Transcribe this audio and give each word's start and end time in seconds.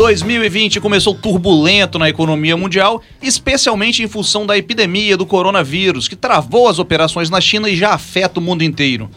2020 0.00 0.80
começou 0.80 1.14
turbulento 1.14 1.98
na 1.98 2.08
economia 2.08 2.56
mundial, 2.56 3.02
especialmente 3.22 4.02
em 4.02 4.08
função 4.08 4.46
da 4.46 4.56
epidemia 4.56 5.14
do 5.14 5.26
coronavírus, 5.26 6.08
que 6.08 6.16
travou 6.16 6.68
as 6.68 6.78
operações 6.78 7.28
na 7.28 7.38
China 7.38 7.68
e 7.68 7.76
já 7.76 7.92
afeta 7.92 8.40
o 8.40 8.42
mundo 8.42 8.64
inteiro. 8.64 9.10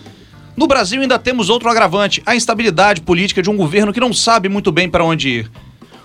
No 0.57 0.67
Brasil 0.67 1.01
ainda 1.01 1.17
temos 1.17 1.49
outro 1.49 1.69
agravante, 1.69 2.21
a 2.25 2.35
instabilidade 2.35 2.99
política 2.99 3.41
de 3.41 3.49
um 3.49 3.55
governo 3.55 3.93
que 3.93 3.99
não 4.01 4.11
sabe 4.11 4.49
muito 4.49 4.73
bem 4.73 4.89
para 4.89 5.05
onde 5.05 5.29
ir. 5.29 5.51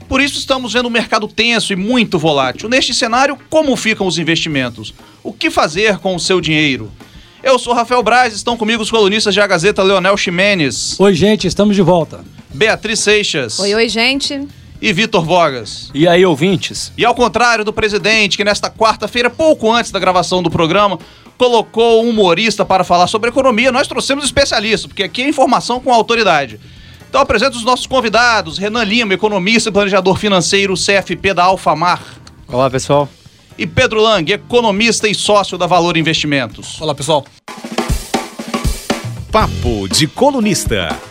Por 0.09 0.21
isso 0.21 0.39
estamos 0.39 0.75
vendo 0.75 0.87
um 0.87 0.93
mercado 0.93 1.27
tenso 1.27 1.73
e 1.73 1.77
muito 1.77 2.17
volátil. 2.17 2.69
Neste 2.69 2.95
cenário, 2.95 3.37
como 3.51 3.75
ficam 3.75 4.07
os 4.07 4.17
investimentos? 4.17 4.95
O 5.25 5.33
que 5.33 5.51
fazer 5.51 5.99
com 5.99 6.15
o 6.15 6.21
seu 6.21 6.41
dinheiro? 6.41 6.89
Eu 7.43 7.59
sou 7.59 7.75
Rafael 7.75 8.03
Braz, 8.05 8.33
estão 8.33 8.57
comigo 8.57 8.81
os 8.81 8.93
colunistas 8.93 9.35
de 9.35 9.41
A 9.41 9.47
Gazeta 9.49 9.83
Leonel 9.83 10.17
Ximenes. 10.17 10.99
Oi, 11.01 11.15
gente, 11.15 11.49
estamos 11.49 11.75
de 11.75 11.83
volta. 11.83 12.25
Beatriz 12.55 13.01
Seixas. 13.01 13.59
Oi, 13.59 13.75
oi, 13.75 13.89
gente 13.89 14.47
e 14.81 14.93
Vitor 14.93 15.25
Vogas. 15.25 15.91
E 15.93 16.07
aí, 16.07 16.25
ouvintes? 16.25 16.93
E 16.97 17.05
ao 17.05 17.15
contrário 17.15 17.65
do 17.65 17.73
presidente, 17.73 18.37
que 18.37 18.45
nesta 18.45 18.71
quarta-feira, 18.71 19.29
pouco 19.29 19.73
antes 19.73 19.91
da 19.91 19.99
gravação 19.99 20.43
do 20.43 20.51
programa, 20.51 20.99
colocou 21.37 22.05
um 22.05 22.11
humorista 22.11 22.65
para 22.65 22.85
falar 22.85 23.07
sobre 23.07 23.31
economia, 23.31 23.71
nós 23.71 23.87
trouxemos 23.87 24.25
especialistas, 24.25 24.87
porque 24.87 25.05
aqui 25.05 25.23
é 25.23 25.29
informação 25.29 25.81
com 25.81 25.93
autoridade. 25.93 26.59
Então 27.09 27.21
apresento 27.21 27.57
os 27.57 27.65
nossos 27.65 27.87
convidados, 27.87 28.59
Renan 28.59 28.85
Lima, 28.85 29.15
economista 29.15 29.71
e 29.71 29.73
planejador 29.73 30.17
financeiro 30.19 30.75
CFP 30.75 31.33
da 31.33 31.45
Alfamar. 31.45 32.03
Olá, 32.47 32.69
pessoal. 32.69 33.09
E 33.57 33.67
Pedro 33.67 34.01
Lang, 34.01 34.31
economista 34.31 35.09
e 35.09 35.15
sócio 35.15 35.57
da 35.57 35.67
Valor 35.67 35.97
Investimentos. 35.97 36.81
Olá, 36.81 36.95
pessoal. 36.95 37.25
Papo 39.33 39.89
de 39.89 40.07
colunista. 40.07 41.08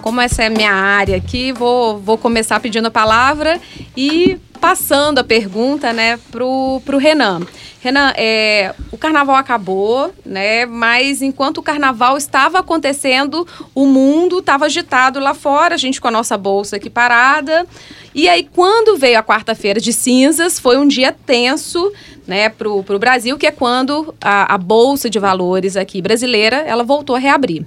Como 0.00 0.20
essa 0.20 0.42
é 0.42 0.46
a 0.46 0.50
minha 0.50 0.72
área 0.72 1.16
aqui, 1.16 1.52
vou, 1.52 1.98
vou 1.98 2.16
começar 2.16 2.58
pedindo 2.60 2.86
a 2.86 2.90
palavra 2.90 3.60
e 3.96 4.38
passando 4.60 5.18
a 5.18 5.24
pergunta 5.24 5.92
né, 5.92 6.18
pro, 6.30 6.80
pro 6.84 6.98
Renan. 6.98 7.40
Renan, 7.80 8.12
é, 8.16 8.72
o 8.92 8.96
carnaval 8.96 9.34
acabou, 9.34 10.14
né? 10.24 10.64
Mas 10.66 11.20
enquanto 11.20 11.58
o 11.58 11.62
carnaval 11.62 12.16
estava 12.16 12.60
acontecendo, 12.60 13.44
o 13.74 13.86
mundo 13.86 14.38
estava 14.38 14.66
agitado 14.66 15.18
lá 15.18 15.34
fora, 15.34 15.74
a 15.74 15.78
gente 15.78 16.00
com 16.00 16.06
a 16.06 16.12
nossa 16.12 16.38
bolsa 16.38 16.76
aqui 16.76 16.88
parada. 16.88 17.66
E 18.14 18.28
aí, 18.28 18.48
quando 18.54 18.96
veio 18.96 19.18
a 19.18 19.22
quarta-feira 19.22 19.80
de 19.80 19.92
cinzas, 19.92 20.60
foi 20.60 20.76
um 20.76 20.86
dia 20.86 21.10
tenso 21.10 21.92
né, 22.24 22.48
para 22.48 22.68
o 22.68 22.98
Brasil, 23.00 23.36
que 23.36 23.48
é 23.48 23.50
quando 23.50 24.14
a, 24.20 24.54
a 24.54 24.58
Bolsa 24.58 25.10
de 25.10 25.18
Valores 25.18 25.76
aqui 25.76 26.00
brasileira 26.00 26.58
ela 26.58 26.84
voltou 26.84 27.16
a 27.16 27.18
reabrir. 27.18 27.66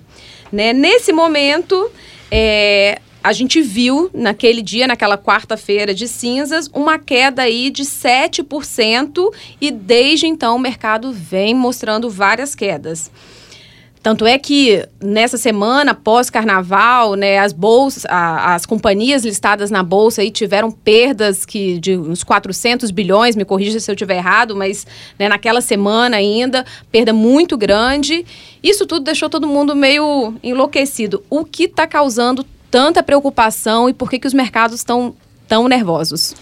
Né? 0.50 0.72
Nesse 0.72 1.12
momento, 1.12 1.92
é, 2.38 3.00
a 3.24 3.32
gente 3.32 3.62
viu 3.62 4.10
naquele 4.14 4.62
dia, 4.62 4.88
naquela 4.88 5.18
quarta-feira 5.18 5.94
de 5.94 6.06
cinzas, 6.06 6.70
uma 6.74 7.00
queda 7.00 7.44
aí 7.44 7.70
de 7.70 7.84
7% 7.84 9.34
e 9.62 9.72
desde 9.72 10.28
então 10.28 10.58
o 10.58 10.60
mercado 10.60 11.14
vem 11.14 11.56
mostrando 11.56 12.10
várias 12.10 12.54
quedas. 12.54 13.10
Tanto 14.06 14.28
é 14.28 14.38
que 14.38 14.88
nessa 15.02 15.36
semana, 15.36 15.96
pós-carnaval, 15.96 17.16
né, 17.16 17.40
as 17.40 17.52
bolsas, 17.52 18.06
a, 18.06 18.54
as 18.54 18.64
companhias 18.64 19.26
listadas 19.26 19.72
na 19.72 19.82
bolsa 19.82 20.22
aí 20.22 20.30
tiveram 20.30 20.70
perdas 20.70 21.44
que 21.44 21.80
de 21.80 21.98
uns 21.98 22.24
400 22.24 22.92
bilhões, 22.92 23.36
me 23.36 23.44
corrija 23.44 23.80
se 23.80 23.90
eu 23.90 23.96
estiver 23.96 24.18
errado, 24.18 24.56
mas 24.56 24.86
né, 25.18 25.28
naquela 25.28 25.60
semana 25.60 26.18
ainda, 26.18 26.64
perda 26.92 27.12
muito 27.14 27.58
grande. 27.58 28.24
Isso 28.62 28.86
tudo 28.86 29.06
deixou 29.06 29.28
todo 29.28 29.48
mundo 29.48 29.76
meio 29.76 30.36
enlouquecido. 30.44 31.24
O 31.28 31.44
que 31.44 31.64
está 31.64 31.88
causando 31.88 32.46
tanta 32.70 33.02
preocupação 33.02 33.90
e 33.90 33.94
por 33.96 34.08
que, 34.08 34.20
que 34.20 34.28
os 34.28 34.36
mercados 34.36 34.76
estão 34.76 35.16
tão 35.48 35.68
nervosos? 35.68 36.36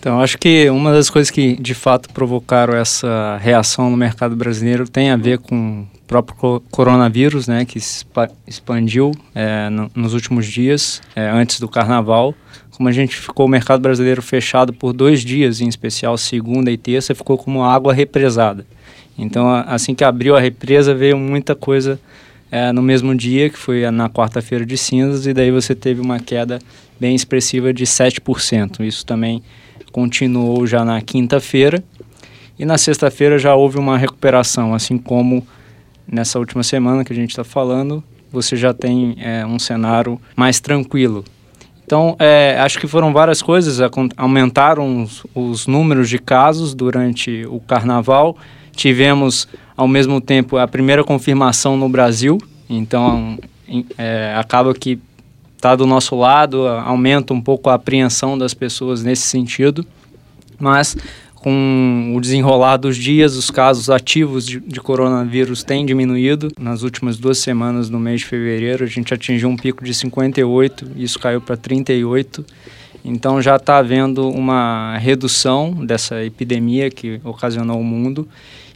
Então, 0.00 0.20
acho 0.20 0.38
que 0.38 0.70
uma 0.70 0.92
das 0.92 1.10
coisas 1.10 1.28
que 1.28 1.60
de 1.60 1.74
fato 1.74 2.08
provocaram 2.10 2.76
essa 2.76 3.36
reação 3.38 3.90
no 3.90 3.96
mercado 3.96 4.36
brasileiro 4.36 4.88
tem 4.88 5.10
a 5.10 5.16
ver 5.16 5.38
com 5.38 5.86
o 5.92 5.98
próprio 6.06 6.62
coronavírus, 6.70 7.48
né, 7.48 7.64
que 7.64 7.80
expandiu 8.46 9.10
é, 9.34 9.68
no, 9.68 9.90
nos 9.96 10.14
últimos 10.14 10.46
dias, 10.46 11.02
é, 11.16 11.28
antes 11.28 11.58
do 11.58 11.68
carnaval. 11.68 12.32
Como 12.76 12.88
a 12.88 12.92
gente 12.92 13.16
ficou 13.16 13.46
o 13.46 13.48
mercado 13.48 13.80
brasileiro 13.80 14.22
fechado 14.22 14.72
por 14.72 14.92
dois 14.92 15.24
dias, 15.24 15.60
em 15.60 15.66
especial 15.66 16.16
segunda 16.16 16.70
e 16.70 16.76
terça, 16.76 17.12
ficou 17.12 17.36
como 17.36 17.64
água 17.64 17.92
represada. 17.92 18.64
Então, 19.18 19.52
assim 19.66 19.96
que 19.96 20.04
abriu 20.04 20.36
a 20.36 20.40
represa, 20.40 20.94
veio 20.94 21.18
muita 21.18 21.56
coisa 21.56 21.98
é, 22.52 22.70
no 22.70 22.80
mesmo 22.80 23.16
dia, 23.16 23.50
que 23.50 23.58
foi 23.58 23.90
na 23.90 24.08
quarta-feira 24.08 24.64
de 24.64 24.78
cinzas, 24.78 25.26
e 25.26 25.34
daí 25.34 25.50
você 25.50 25.74
teve 25.74 26.00
uma 26.00 26.20
queda 26.20 26.60
bem 27.00 27.16
expressiva 27.16 27.72
de 27.72 27.84
7%. 27.84 28.80
Isso 28.86 29.04
também 29.04 29.42
continuou 29.98 30.64
já 30.64 30.84
na 30.84 31.02
quinta-feira. 31.02 31.82
E 32.56 32.64
na 32.64 32.78
sexta-feira 32.78 33.36
já 33.36 33.56
houve 33.56 33.78
uma 33.78 33.98
recuperação, 33.98 34.72
assim 34.72 34.96
como 34.96 35.44
nessa 36.06 36.38
última 36.38 36.62
semana 36.62 37.04
que 37.04 37.12
a 37.12 37.16
gente 37.16 37.30
está 37.30 37.42
falando, 37.42 38.02
você 38.30 38.54
já 38.54 38.72
tem 38.72 39.16
é, 39.18 39.44
um 39.44 39.58
cenário 39.58 40.20
mais 40.36 40.60
tranquilo. 40.60 41.24
Então, 41.84 42.14
é, 42.20 42.56
acho 42.60 42.78
que 42.78 42.86
foram 42.86 43.12
várias 43.12 43.42
coisas, 43.42 43.80
aumentaram 44.16 45.02
os, 45.02 45.26
os 45.34 45.66
números 45.66 46.08
de 46.08 46.20
casos 46.20 46.74
durante 46.74 47.44
o 47.46 47.58
carnaval, 47.58 48.36
tivemos 48.76 49.48
ao 49.76 49.88
mesmo 49.88 50.20
tempo 50.20 50.58
a 50.58 50.68
primeira 50.68 51.02
confirmação 51.02 51.76
no 51.76 51.88
Brasil, 51.88 52.38
então 52.70 53.36
é, 53.96 54.32
acaba 54.36 54.72
que 54.74 55.00
está 55.58 55.74
do 55.74 55.84
nosso 55.84 56.14
lado, 56.14 56.68
aumenta 56.68 57.34
um 57.34 57.40
pouco 57.40 57.68
a 57.68 57.74
apreensão 57.74 58.38
das 58.38 58.54
pessoas 58.54 59.02
nesse 59.02 59.22
sentido, 59.22 59.84
mas 60.56 60.96
com 61.34 62.14
o 62.16 62.20
desenrolar 62.20 62.76
dos 62.76 62.96
dias, 62.96 63.36
os 63.36 63.50
casos 63.50 63.90
ativos 63.90 64.46
de, 64.46 64.60
de, 64.60 64.80
coronavírus 64.80 65.64
têm 65.64 65.84
diminuído. 65.84 66.48
Nas 66.58 66.82
últimas 66.82 67.16
duas 67.16 67.38
semanas, 67.38 67.90
no 67.90 67.98
mês 67.98 68.20
de 68.20 68.26
fevereiro, 68.26 68.84
a 68.84 68.86
gente 68.86 69.12
atingiu 69.12 69.48
um 69.48 69.56
pico 69.56 69.84
de 69.84 69.94
58, 69.94 70.92
isso 70.96 71.18
caiu 71.18 71.40
para 71.40 71.56
38. 71.56 72.44
Então 73.04 73.40
já 73.42 73.56
está 73.56 73.78
havendo 73.78 74.28
uma 74.28 74.96
redução 74.98 75.72
dessa 75.84 76.24
epidemia 76.24 76.90
que 76.90 77.20
ocasionou 77.24 77.80
o 77.80 77.84
mundo 77.84 78.28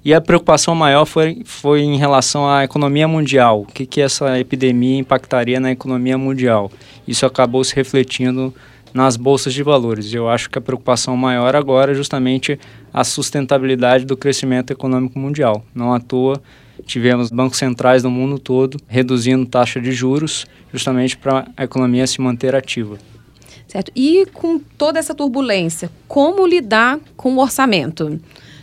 e 0.05 0.13
a 0.13 0.21
preocupação 0.21 0.75
maior 0.75 1.05
foi, 1.05 1.43
foi 1.45 1.83
em 1.83 1.97
relação 1.97 2.49
à 2.49 2.65
economia 2.65 3.07
mundial. 3.07 3.63
O 3.63 3.67
que, 3.67 3.87
que 3.87 4.01
essa 4.01 4.39
epidemia 4.39 4.99
impactaria 4.99 5.61
na 5.61 5.71
economia 5.71 6.19
mundial? 6.19 6.71
Isso 7.07 7.25
acabou 7.25 7.63
se 7.63 7.75
refletindo 7.75 8.53
nas 8.93 9.17
bolsas 9.17 9.55
de 9.55 9.63
valores. 9.63 10.13
Eu 10.13 10.29
acho 10.29 10.51
que 10.51 10.59
a 10.59 10.61
preocupação 10.61 11.17
maior 11.17 11.55
agora 11.55 11.93
é 11.93 11.95
justamente 11.95 12.59
a 12.93 13.05
sustentabilidade 13.05 14.05
do 14.05 14.17
crescimento 14.17 14.73
econômico 14.73 15.19
mundial. 15.19 15.65
Não 15.75 15.95
à 15.95 16.01
toa 16.01 16.43
tivemos 16.85 17.31
bancos 17.31 17.59
centrais 17.59 18.03
no 18.03 18.11
mundo 18.11 18.39
todo 18.39 18.79
reduzindo 18.89 19.47
taxa 19.47 19.81
de 19.81 19.93
juros 19.93 20.47
justamente 20.73 21.17
para 21.17 21.47
a 21.57 21.65
economia 21.65 22.07
se 22.07 22.21
manter 22.21 22.57
ativa. 22.57 22.99
Certo. 23.69 23.93
E 23.95 24.27
com 24.33 24.59
toda 24.59 24.99
essa 24.99 25.15
turbulência, 25.15 25.91
como 26.07 26.47
lidar 26.47 26.99
com 27.17 27.35
o 27.35 27.41
orçamento? 27.41 28.21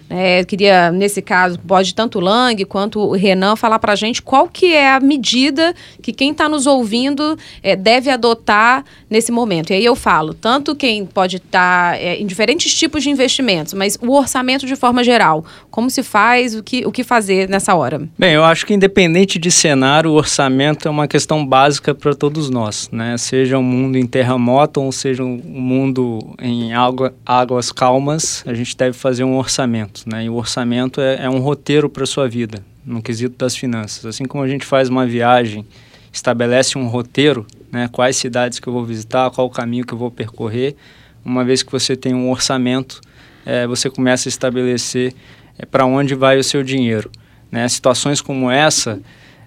É, 0.10 0.44
queria, 0.44 0.92
nesse 0.92 1.22
caso, 1.22 1.60
pode 1.60 1.94
tanto 1.94 2.18
o 2.18 2.22
Lang 2.22 2.66
quanto 2.66 3.00
o 3.00 3.12
Renan 3.12 3.56
falar 3.56 3.78
para 3.78 3.94
a 3.94 3.96
gente 3.96 4.22
qual 4.22 4.48
que 4.48 4.74
é 4.74 4.92
a 4.92 5.00
medida 5.00 5.74
que 6.02 6.12
quem 6.12 6.32
está 6.32 6.50
nos 6.50 6.66
ouvindo 6.66 7.38
é, 7.62 7.76
deve 7.76 8.10
adotar 8.10 8.84
nesse 9.10 9.32
momento. 9.32 9.72
E 9.72 9.76
aí 9.76 9.86
eu 9.86 9.96
falo, 9.96 10.34
tanto 10.34 10.76
quem 10.76 11.06
pode 11.06 11.38
estar 11.38 11.92
tá, 11.92 11.98
é, 11.98 12.20
em 12.20 12.26
diferentes 12.26 12.74
tipos 12.74 13.04
de 13.04 13.10
investimentos, 13.10 13.74
mas 13.74 13.98
o 14.02 14.12
orçamento 14.14 14.66
de 14.66 14.76
forma 14.76 15.04
geral. 15.04 15.46
Como 15.70 15.90
se 15.90 16.02
faz, 16.02 16.56
o 16.56 16.64
que, 16.64 16.86
o 16.86 16.92
que 16.92 17.04
fazer 17.04 17.48
nessa 17.48 17.76
hora? 17.76 18.02
Bem, 18.18 18.34
eu 18.34 18.44
acho 18.44 18.66
que 18.66 18.74
independente 18.74 19.38
de 19.38 19.52
cenário, 19.52 20.12
o 20.12 20.16
orçamento 20.16 20.88
é 20.88 20.92
uma 20.92 21.08
questão 21.08 21.46
básica 21.46 21.94
para 21.94 22.16
todos 22.16 22.50
nós, 22.50 22.90
né? 22.92 23.16
Seja 23.18 23.58
um 23.58 23.64
mundo 23.64 23.98
em 23.98 24.08
terremoto 24.08 24.82
ou 24.82 24.92
seja 24.92 25.24
um 25.24 25.40
mundo 25.46 26.20
em 26.42 26.74
água, 26.74 27.14
águas 27.26 27.72
calmas, 27.72 28.44
a 28.48 28.54
gente 28.54 28.76
deve 28.76 28.94
fazer 28.94 29.24
um 29.24 29.38
orçamento 29.38 29.99
né? 30.06 30.26
E 30.26 30.30
o 30.30 30.36
orçamento 30.36 31.02
é, 31.02 31.26
é 31.26 31.30
um 31.30 31.40
roteiro 31.40 31.90
para 31.90 32.06
sua 32.06 32.28
vida, 32.28 32.64
no 32.86 33.02
quesito 33.02 33.36
das 33.38 33.56
finanças. 33.56 34.06
Assim 34.06 34.26
como 34.26 34.44
a 34.44 34.48
gente 34.48 34.66
faz 34.66 34.90
uma 34.90 35.06
viagem, 35.06 35.66
estabelece 36.12 36.78
um 36.78 36.88
roteiro, 36.88 37.46
né? 37.72 37.90
Quais 37.92 38.16
cidades 38.18 38.60
que 38.60 38.68
eu 38.68 38.74
vou 38.74 38.86
visitar, 38.86 39.30
qual 39.32 39.48
o 39.48 39.50
caminho 39.50 39.86
que 39.86 39.94
eu 39.94 39.98
vou 39.98 40.12
percorrer. 40.12 40.76
Uma 41.24 41.44
vez 41.44 41.62
que 41.62 41.72
você 41.72 41.96
tem 41.96 42.14
um 42.14 42.30
orçamento, 42.32 43.02
é, 43.46 43.68
você 43.68 43.90
começa 43.90 44.28
a 44.28 44.32
estabelecer 44.32 45.14
é, 45.58 45.66
para 45.66 45.86
onde 45.86 46.16
vai 46.16 46.38
o 46.38 46.44
seu 46.44 46.64
dinheiro. 46.64 47.12
Né? 47.52 47.68
Situações 47.68 48.22
como 48.22 48.50
essa 48.50 49.00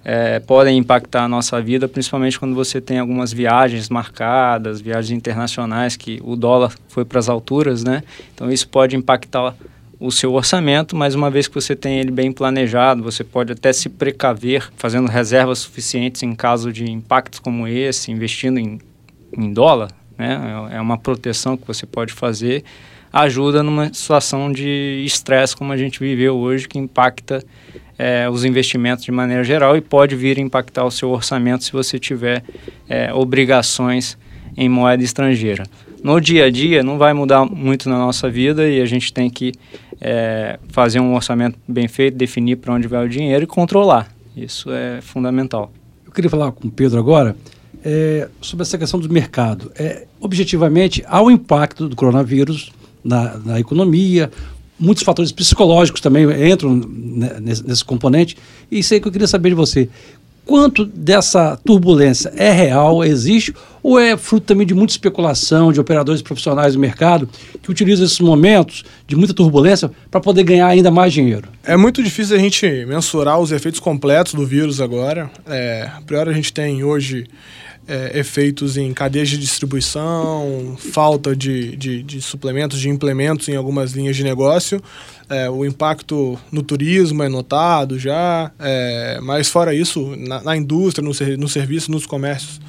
é, 0.04 0.40
podem 0.40 0.78
impactar 0.78 1.24
a 1.24 1.28
nossa 1.28 1.60
vida, 1.60 1.88
principalmente 1.88 2.38
quando 2.38 2.54
você 2.54 2.80
tem 2.80 2.98
algumas 2.98 3.32
viagens 3.32 3.88
marcadas, 3.88 4.80
viagens 4.80 5.16
internacionais, 5.16 5.96
que 5.96 6.20
o 6.24 6.34
dólar 6.34 6.72
foi 6.88 7.04
para 7.04 7.18
as 7.18 7.28
alturas, 7.28 7.84
né? 7.84 8.02
Então 8.34 8.50
isso 8.50 8.68
pode 8.68 8.96
impactar 8.96 9.54
o 10.02 10.10
seu 10.10 10.32
orçamento, 10.34 10.96
mas 10.96 11.14
uma 11.14 11.30
vez 11.30 11.46
que 11.46 11.54
você 11.54 11.76
tem 11.76 12.00
ele 12.00 12.10
bem 12.10 12.32
planejado, 12.32 13.02
você 13.02 13.22
pode 13.22 13.52
até 13.52 13.72
se 13.72 13.88
precaver, 13.88 14.68
fazendo 14.76 15.08
reservas 15.08 15.60
suficientes 15.60 16.22
em 16.22 16.34
caso 16.34 16.72
de 16.72 16.90
impactos 16.90 17.38
como 17.38 17.68
esse, 17.68 18.10
investindo 18.10 18.58
em, 18.58 18.80
em 19.36 19.52
dólar, 19.52 19.90
né? 20.18 20.68
É 20.72 20.80
uma 20.80 20.98
proteção 20.98 21.56
que 21.56 21.66
você 21.66 21.86
pode 21.86 22.12
fazer, 22.12 22.64
ajuda 23.12 23.62
numa 23.62 23.92
situação 23.94 24.50
de 24.50 25.02
estresse 25.06 25.56
como 25.56 25.72
a 25.72 25.76
gente 25.76 26.00
viveu 26.00 26.36
hoje, 26.36 26.66
que 26.66 26.78
impacta 26.78 27.44
é, 27.98 28.28
os 28.28 28.44
investimentos 28.44 29.04
de 29.04 29.12
maneira 29.12 29.44
geral 29.44 29.76
e 29.76 29.80
pode 29.80 30.16
vir 30.16 30.38
impactar 30.38 30.84
o 30.84 30.90
seu 30.90 31.10
orçamento 31.10 31.62
se 31.62 31.72
você 31.72 31.98
tiver 31.98 32.42
é, 32.88 33.12
obrigações 33.14 34.18
em 34.56 34.68
moeda 34.68 35.02
estrangeira. 35.02 35.64
No 36.02 36.20
dia 36.20 36.46
a 36.46 36.50
dia 36.50 36.82
não 36.82 36.98
vai 36.98 37.12
mudar 37.12 37.44
muito 37.44 37.88
na 37.88 37.96
nossa 37.96 38.28
vida 38.28 38.68
e 38.68 38.80
a 38.80 38.86
gente 38.86 39.12
tem 39.12 39.30
que 39.30 39.52
é, 40.04 40.58
fazer 40.68 40.98
um 40.98 41.14
orçamento 41.14 41.56
bem 41.66 41.86
feito, 41.86 42.16
definir 42.16 42.56
para 42.56 42.74
onde 42.74 42.88
vai 42.88 43.06
o 43.06 43.08
dinheiro 43.08 43.44
e 43.44 43.46
controlar. 43.46 44.12
Isso 44.36 44.70
é 44.72 45.00
fundamental. 45.00 45.72
Eu 46.04 46.10
queria 46.10 46.28
falar 46.28 46.50
com 46.50 46.66
o 46.66 46.70
Pedro 46.70 46.98
agora 46.98 47.36
é, 47.84 48.28
sobre 48.40 48.62
essa 48.62 48.76
questão 48.76 48.98
do 48.98 49.08
mercado. 49.08 49.70
É, 49.76 50.06
objetivamente, 50.20 51.04
há 51.06 51.20
o 51.22 51.26
um 51.26 51.30
impacto 51.30 51.88
do 51.88 51.94
coronavírus 51.94 52.72
na, 53.04 53.38
na 53.38 53.60
economia, 53.60 54.28
muitos 54.78 55.04
fatores 55.04 55.30
psicológicos 55.30 56.00
também 56.00 56.24
entram 56.50 56.74
nesse, 57.40 57.84
componente. 57.84 58.36
E 58.70 58.80
isso 58.80 58.92
aí 58.94 59.00
que 59.00 59.06
eu 59.06 59.12
queria 59.12 59.28
saber 59.28 59.50
de 59.50 59.54
você. 59.54 59.88
Quanto 60.44 60.84
dessa 60.84 61.56
turbulência 61.64 62.32
é 62.36 62.50
real, 62.50 63.04
existe, 63.04 63.54
ou 63.82 63.98
é 63.98 64.16
fruto 64.16 64.46
também 64.46 64.66
de 64.66 64.74
muita 64.74 64.92
especulação 64.92 65.72
de 65.72 65.80
operadores 65.80 66.20
profissionais 66.20 66.74
do 66.74 66.80
mercado 66.80 67.28
que 67.62 67.70
utilizam 67.70 68.04
esses 68.04 68.18
momentos 68.18 68.84
de 69.06 69.14
muita 69.14 69.32
turbulência 69.32 69.90
para 70.10 70.20
poder 70.20 70.42
ganhar 70.42 70.66
ainda 70.66 70.90
mais 70.90 71.12
dinheiro? 71.12 71.48
É 71.64 71.76
muito 71.76 72.02
difícil 72.02 72.36
a 72.36 72.38
gente 72.38 72.66
mensurar 72.86 73.38
os 73.38 73.52
efeitos 73.52 73.78
completos 73.80 74.34
do 74.34 74.44
vírus 74.44 74.80
agora. 74.80 75.30
É, 75.46 75.88
a 75.96 76.00
priori, 76.02 76.30
a 76.30 76.32
gente 76.32 76.52
tem 76.52 76.82
hoje 76.82 77.26
é, 77.86 78.18
efeitos 78.18 78.76
em 78.76 78.92
cadeias 78.92 79.28
de 79.28 79.38
distribuição, 79.38 80.76
falta 80.78 81.34
de, 81.34 81.76
de, 81.76 82.02
de, 82.02 82.22
suplementos, 82.22 82.80
de 82.80 82.88
implementos 82.88 83.48
em 83.48 83.56
algumas 83.56 83.92
linhas 83.92 84.16
de 84.16 84.24
negócio. 84.24 84.82
É, 85.32 85.48
o 85.48 85.64
impacto 85.64 86.38
no 86.50 86.62
turismo 86.62 87.22
é 87.22 87.28
notado 87.28 87.98
já, 87.98 88.50
é, 88.58 89.18
mas 89.22 89.48
fora 89.48 89.74
isso, 89.74 90.14
na, 90.16 90.42
na 90.42 90.56
indústria, 90.56 91.02
no, 91.02 91.12
no 91.38 91.48
serviço, 91.48 91.90
nos 91.90 92.04
comércios 92.04 92.60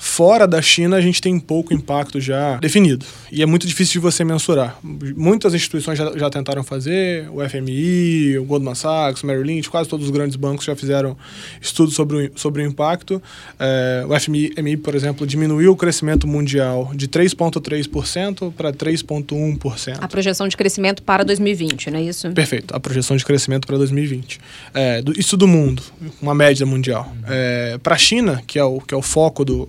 Fora 0.00 0.46
da 0.46 0.62
China, 0.62 0.96
a 0.96 1.00
gente 1.00 1.20
tem 1.20 1.38
pouco 1.40 1.74
impacto 1.74 2.20
já 2.20 2.56
definido. 2.58 3.04
E 3.32 3.42
é 3.42 3.46
muito 3.46 3.66
difícil 3.66 3.94
de 3.94 3.98
você 3.98 4.22
mensurar. 4.22 4.78
Muitas 4.82 5.54
instituições 5.54 5.98
já, 5.98 6.16
já 6.16 6.30
tentaram 6.30 6.62
fazer, 6.62 7.28
o 7.30 7.46
FMI, 7.46 8.38
o 8.38 8.44
Goldman 8.44 8.76
Sachs, 8.76 9.24
o 9.24 9.26
Merrill 9.26 9.44
Lynch, 9.44 9.68
quase 9.68 9.88
todos 9.88 10.06
os 10.06 10.12
grandes 10.12 10.36
bancos 10.36 10.64
já 10.64 10.76
fizeram 10.76 11.16
estudos 11.60 11.94
sobre 11.94 12.28
o, 12.28 12.38
sobre 12.38 12.62
o 12.62 12.66
impacto. 12.66 13.20
É, 13.58 14.04
o 14.08 14.18
FMI, 14.18 14.76
por 14.76 14.94
exemplo, 14.94 15.26
diminuiu 15.26 15.72
o 15.72 15.76
crescimento 15.76 16.28
mundial 16.28 16.92
de 16.94 17.08
3,3% 17.08 18.52
para 18.52 18.72
3,1%. 18.72 19.98
A 20.00 20.06
projeção 20.06 20.46
de 20.46 20.56
crescimento 20.56 21.02
para 21.02 21.24
2020, 21.24 21.90
não 21.90 21.98
é 21.98 22.02
isso? 22.02 22.30
Perfeito, 22.30 22.74
a 22.74 22.78
projeção 22.78 23.16
de 23.16 23.24
crescimento 23.24 23.66
para 23.66 23.76
2020. 23.76 24.38
É, 24.72 25.02
do, 25.02 25.18
isso 25.18 25.36
do 25.36 25.48
mundo, 25.48 25.82
uma 26.22 26.36
média 26.36 26.64
mundial. 26.64 27.12
É, 27.26 27.78
para 27.82 27.96
a 27.96 27.98
China, 27.98 28.40
que 28.46 28.60
é 28.60 28.64
o, 28.64 28.80
que 28.80 28.94
é 28.94 28.96
o 28.96 29.02
foco 29.02 29.44
do, 29.44 29.68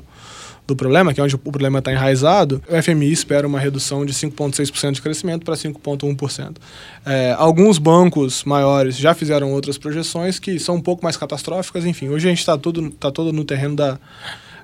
do 0.70 0.76
problema, 0.76 1.14
que 1.14 1.20
é 1.20 1.24
onde 1.24 1.36
o 1.36 1.38
problema 1.38 1.80
está 1.80 1.92
enraizado, 1.92 2.62
o 2.70 2.82
FMI 2.82 3.12
espera 3.12 3.48
uma 3.48 3.60
redução 3.60 4.06
de 4.06 4.14
5,6% 4.14 4.92
de 4.94 5.02
crescimento 5.02 5.44
para 5.44 5.56
5,1%. 5.56 6.58
É, 7.06 7.36
alguns 7.38 7.78
bancos 7.78 8.44
maiores 8.44 8.96
já 8.98 9.14
fizeram 9.14 9.52
outras 9.52 9.78
projeções 9.78 10.40
que 10.40 10.60
são 10.60 10.76
um 10.76 10.82
pouco 10.82 11.04
mais 11.04 11.18
catastróficas, 11.18 11.86
enfim. 11.86 12.10
Hoje 12.10 12.28
a 12.28 12.30
gente 12.30 12.40
está 12.40 12.58
todo, 12.58 12.90
tá 12.92 13.12
todo 13.12 13.34
no 13.34 13.44
terreno 13.44 13.76
da, 13.76 14.00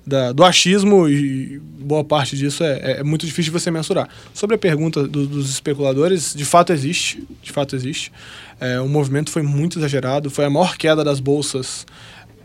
da, 0.06 0.32
do 0.32 0.44
achismo 0.44 1.10
e 1.10 1.60
boa 1.60 2.04
parte 2.04 2.38
disso 2.38 2.64
é, 2.64 3.00
é, 3.00 3.04
muito 3.04 3.26
difícil 3.26 3.52
de 3.52 3.60
você 3.60 3.72
mensurar. 3.72 4.08
Sobre 4.34 4.56
a 4.56 4.60
pergunta 4.60 5.08
do, 5.08 5.26
dos 5.26 5.50
especuladores, 5.50 6.34
de 6.36 6.46
fato 6.46 6.72
existe, 6.72 7.24
de 7.42 7.52
fato 7.52 7.76
existe. 7.76 8.12
É, 8.60 8.80
o 8.80 8.88
movimento 8.88 9.32
foi 9.32 9.42
muito 9.42 9.80
exagerado, 9.80 10.30
foi 10.30 10.46
a 10.46 10.50
maior 10.50 10.78
queda 10.78 11.04
das 11.04 11.20
bolsas 11.20 11.86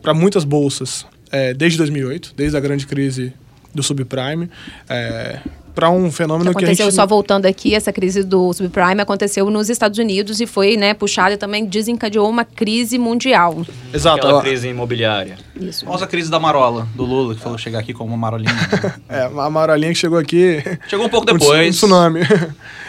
para 0.03 0.15
muitas 0.15 0.45
bolsas 0.45 1.05
é, 1.31 1.53
desde 1.53 1.77
2008, 1.79 2.33
desde 2.35 2.57
a 2.57 2.61
grande 2.61 2.87
crise 2.87 3.35
do 3.75 3.83
subprime. 3.83 4.51
É, 4.89 5.41
para 5.81 5.89
um 5.89 6.13
fenômeno 6.13 6.51
que, 6.51 6.59
aconteceu 6.59 6.87
que 6.87 6.91
gente... 6.91 6.95
só 6.95 7.07
voltando 7.07 7.47
aqui 7.47 7.75
essa 7.75 7.91
crise 7.91 8.23
do 8.23 8.53
subprime 8.53 9.01
aconteceu 9.01 9.51
nos 9.51 9.71
Estados 9.71 9.99
Unidos 9.99 10.39
e 10.39 10.47
foi 10.47 10.77
né 10.77 10.93
puxada 10.93 11.35
e 11.35 11.37
também 11.39 11.65
desencadeou 11.65 12.29
uma 12.29 12.45
crise 12.45 12.99
mundial. 12.99 13.65
Exato. 13.93 14.19
Aquela 14.19 14.43
crise 14.43 14.69
imobiliária. 14.69 15.39
Isso. 15.59 15.91
A 15.91 16.07
crise 16.07 16.31
da 16.31 16.39
marola 16.39 16.87
do 16.95 17.05
Lula 17.05 17.35
que 17.35 17.41
falou 17.41 17.57
chegar 17.57 17.79
aqui 17.79 17.95
como 17.95 18.11
uma 18.11 18.19
marolinha. 18.19 18.51
É 19.09 19.23
a 19.23 19.51
marolinha 19.51 19.93
que 19.93 19.99
chegou 19.99 20.19
aqui 20.19 20.63
chegou 20.87 21.07
um 21.07 21.09
pouco 21.09 21.27
depois 21.33 21.69
um 21.69 21.71
tsunami. 21.71 22.21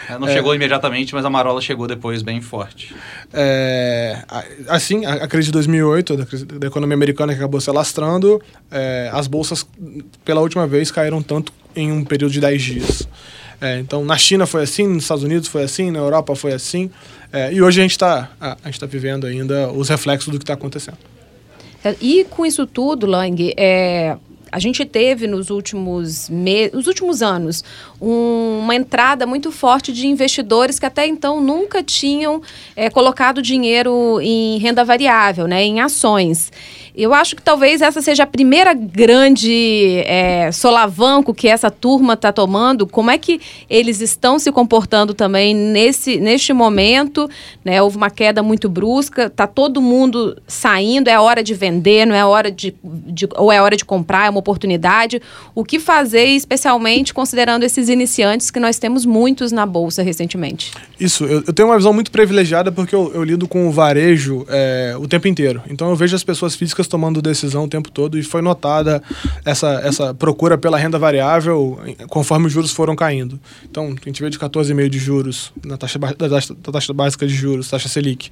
É, 0.08 0.18
não 0.18 0.26
é. 0.26 0.32
chegou 0.32 0.52
imediatamente 0.52 1.14
mas 1.14 1.24
a 1.24 1.30
marola 1.30 1.60
chegou 1.60 1.86
depois 1.86 2.22
bem 2.22 2.40
forte. 2.40 2.92
É, 3.32 4.18
assim 4.68 5.06
a, 5.06 5.14
a, 5.14 5.28
crise 5.28 5.46
de 5.46 5.52
2008 5.52 6.16
da, 6.16 6.26
crise 6.26 6.44
da 6.44 6.66
economia 6.66 6.94
americana 6.94 7.32
que 7.32 7.38
acabou 7.38 7.60
se 7.60 7.70
alastrando 7.70 8.42
é, 8.70 9.08
as 9.12 9.28
bolsas 9.28 9.64
pela 10.24 10.40
última 10.40 10.66
vez 10.66 10.90
caíram 10.90 11.22
tanto 11.22 11.52
em 11.74 11.90
um 11.90 12.04
período 12.04 12.32
de 12.32 12.40
10 12.40 12.62
dias. 12.62 12.81
É, 13.60 13.78
então, 13.78 14.04
na 14.04 14.16
China 14.18 14.44
foi 14.44 14.64
assim, 14.64 14.86
nos 14.88 15.04
Estados 15.04 15.22
Unidos 15.22 15.48
foi 15.48 15.62
assim, 15.62 15.90
na 15.90 16.00
Europa 16.00 16.34
foi 16.34 16.52
assim. 16.52 16.90
É, 17.32 17.52
e 17.52 17.62
hoje 17.62 17.80
a 17.80 17.82
gente 17.82 17.92
está 17.92 18.28
tá 18.78 18.86
vivendo 18.86 19.26
ainda 19.26 19.70
os 19.70 19.88
reflexos 19.88 20.32
do 20.32 20.38
que 20.38 20.42
está 20.42 20.54
acontecendo. 20.54 20.98
E 22.00 22.24
com 22.24 22.44
isso 22.44 22.66
tudo, 22.66 23.06
Lang, 23.06 23.54
é, 23.56 24.16
a 24.52 24.58
gente 24.58 24.84
teve 24.84 25.26
nos 25.26 25.48
últimos, 25.48 26.28
me 26.28 26.68
nos 26.68 26.86
últimos 26.86 27.22
anos 27.22 27.64
um, 27.98 28.58
uma 28.60 28.74
entrada 28.74 29.26
muito 29.26 29.50
forte 29.50 29.92
de 29.94 30.06
investidores 30.06 30.78
que 30.78 30.84
até 30.84 31.06
então 31.06 31.40
nunca 31.40 31.82
tinham 31.82 32.42
é, 32.76 32.90
colocado 32.90 33.40
dinheiro 33.40 34.20
em 34.20 34.58
renda 34.58 34.84
variável, 34.84 35.46
né, 35.46 35.64
em 35.64 35.80
ações. 35.80 36.52
Eu 36.94 37.14
acho 37.14 37.34
que 37.34 37.42
talvez 37.42 37.80
essa 37.80 38.02
seja 38.02 38.24
a 38.24 38.26
primeira 38.26 38.74
grande 38.74 40.02
é, 40.04 40.52
solavanco 40.52 41.32
que 41.32 41.48
essa 41.48 41.70
turma 41.70 42.12
está 42.12 42.30
tomando. 42.30 42.86
Como 42.86 43.10
é 43.10 43.16
que 43.16 43.40
eles 43.70 44.02
estão 44.02 44.38
se 44.38 44.52
comportando 44.52 45.14
também 45.14 45.54
nesse, 45.54 46.20
neste 46.20 46.52
momento? 46.52 47.30
Né? 47.64 47.80
Houve 47.80 47.96
uma 47.96 48.10
queda 48.10 48.42
muito 48.42 48.68
brusca, 48.68 49.26
está 49.26 49.46
todo 49.46 49.80
mundo 49.80 50.36
saindo, 50.46 51.08
é 51.08 51.18
hora 51.18 51.42
de 51.42 51.54
vender, 51.54 52.04
não 52.04 52.14
é 52.14 52.26
hora 52.26 52.50
de, 52.50 52.74
de, 52.84 53.26
ou 53.36 53.50
é 53.50 53.62
hora 53.62 53.76
de 53.76 53.86
comprar, 53.86 54.26
é 54.26 54.30
uma 54.30 54.41
oportunidade. 54.42 55.20
O 55.54 55.64
que 55.64 55.78
fazer, 55.78 56.26
especialmente 56.26 57.14
considerando 57.14 57.62
esses 57.62 57.88
iniciantes 57.88 58.50
que 58.50 58.60
nós 58.60 58.78
temos 58.78 59.06
muitos 59.06 59.52
na 59.52 59.64
Bolsa 59.64 60.02
recentemente? 60.02 60.72
Isso, 60.98 61.24
eu, 61.24 61.42
eu 61.46 61.52
tenho 61.52 61.68
uma 61.68 61.76
visão 61.76 61.92
muito 61.92 62.10
privilegiada 62.10 62.70
porque 62.70 62.94
eu, 62.94 63.12
eu 63.14 63.24
lido 63.24 63.48
com 63.48 63.68
o 63.68 63.72
varejo 63.72 64.44
é, 64.48 64.94
o 64.98 65.06
tempo 65.08 65.28
inteiro. 65.28 65.62
Então 65.70 65.88
eu 65.90 65.96
vejo 65.96 66.14
as 66.14 66.24
pessoas 66.24 66.54
físicas 66.54 66.86
tomando 66.86 67.22
decisão 67.22 67.64
o 67.64 67.68
tempo 67.68 67.90
todo 67.90 68.18
e 68.18 68.22
foi 68.22 68.42
notada 68.42 69.02
essa, 69.44 69.80
essa 69.84 70.14
procura 70.14 70.58
pela 70.58 70.78
renda 70.78 70.98
variável 70.98 71.78
conforme 72.08 72.46
os 72.46 72.52
juros 72.52 72.70
foram 72.70 72.94
caindo. 72.96 73.40
Então, 73.64 73.86
a 73.86 74.08
gente 74.08 74.20
veio 74.20 74.30
de 74.30 74.38
14,5% 74.38 74.88
de 74.88 74.98
juros 74.98 75.52
na 75.64 75.76
taxa, 75.76 75.98
da, 75.98 76.28
taxa, 76.28 76.54
da 76.54 76.72
taxa 76.72 76.92
básica 76.92 77.26
de 77.26 77.34
juros, 77.34 77.68
taxa 77.68 77.88
Selic, 77.88 78.30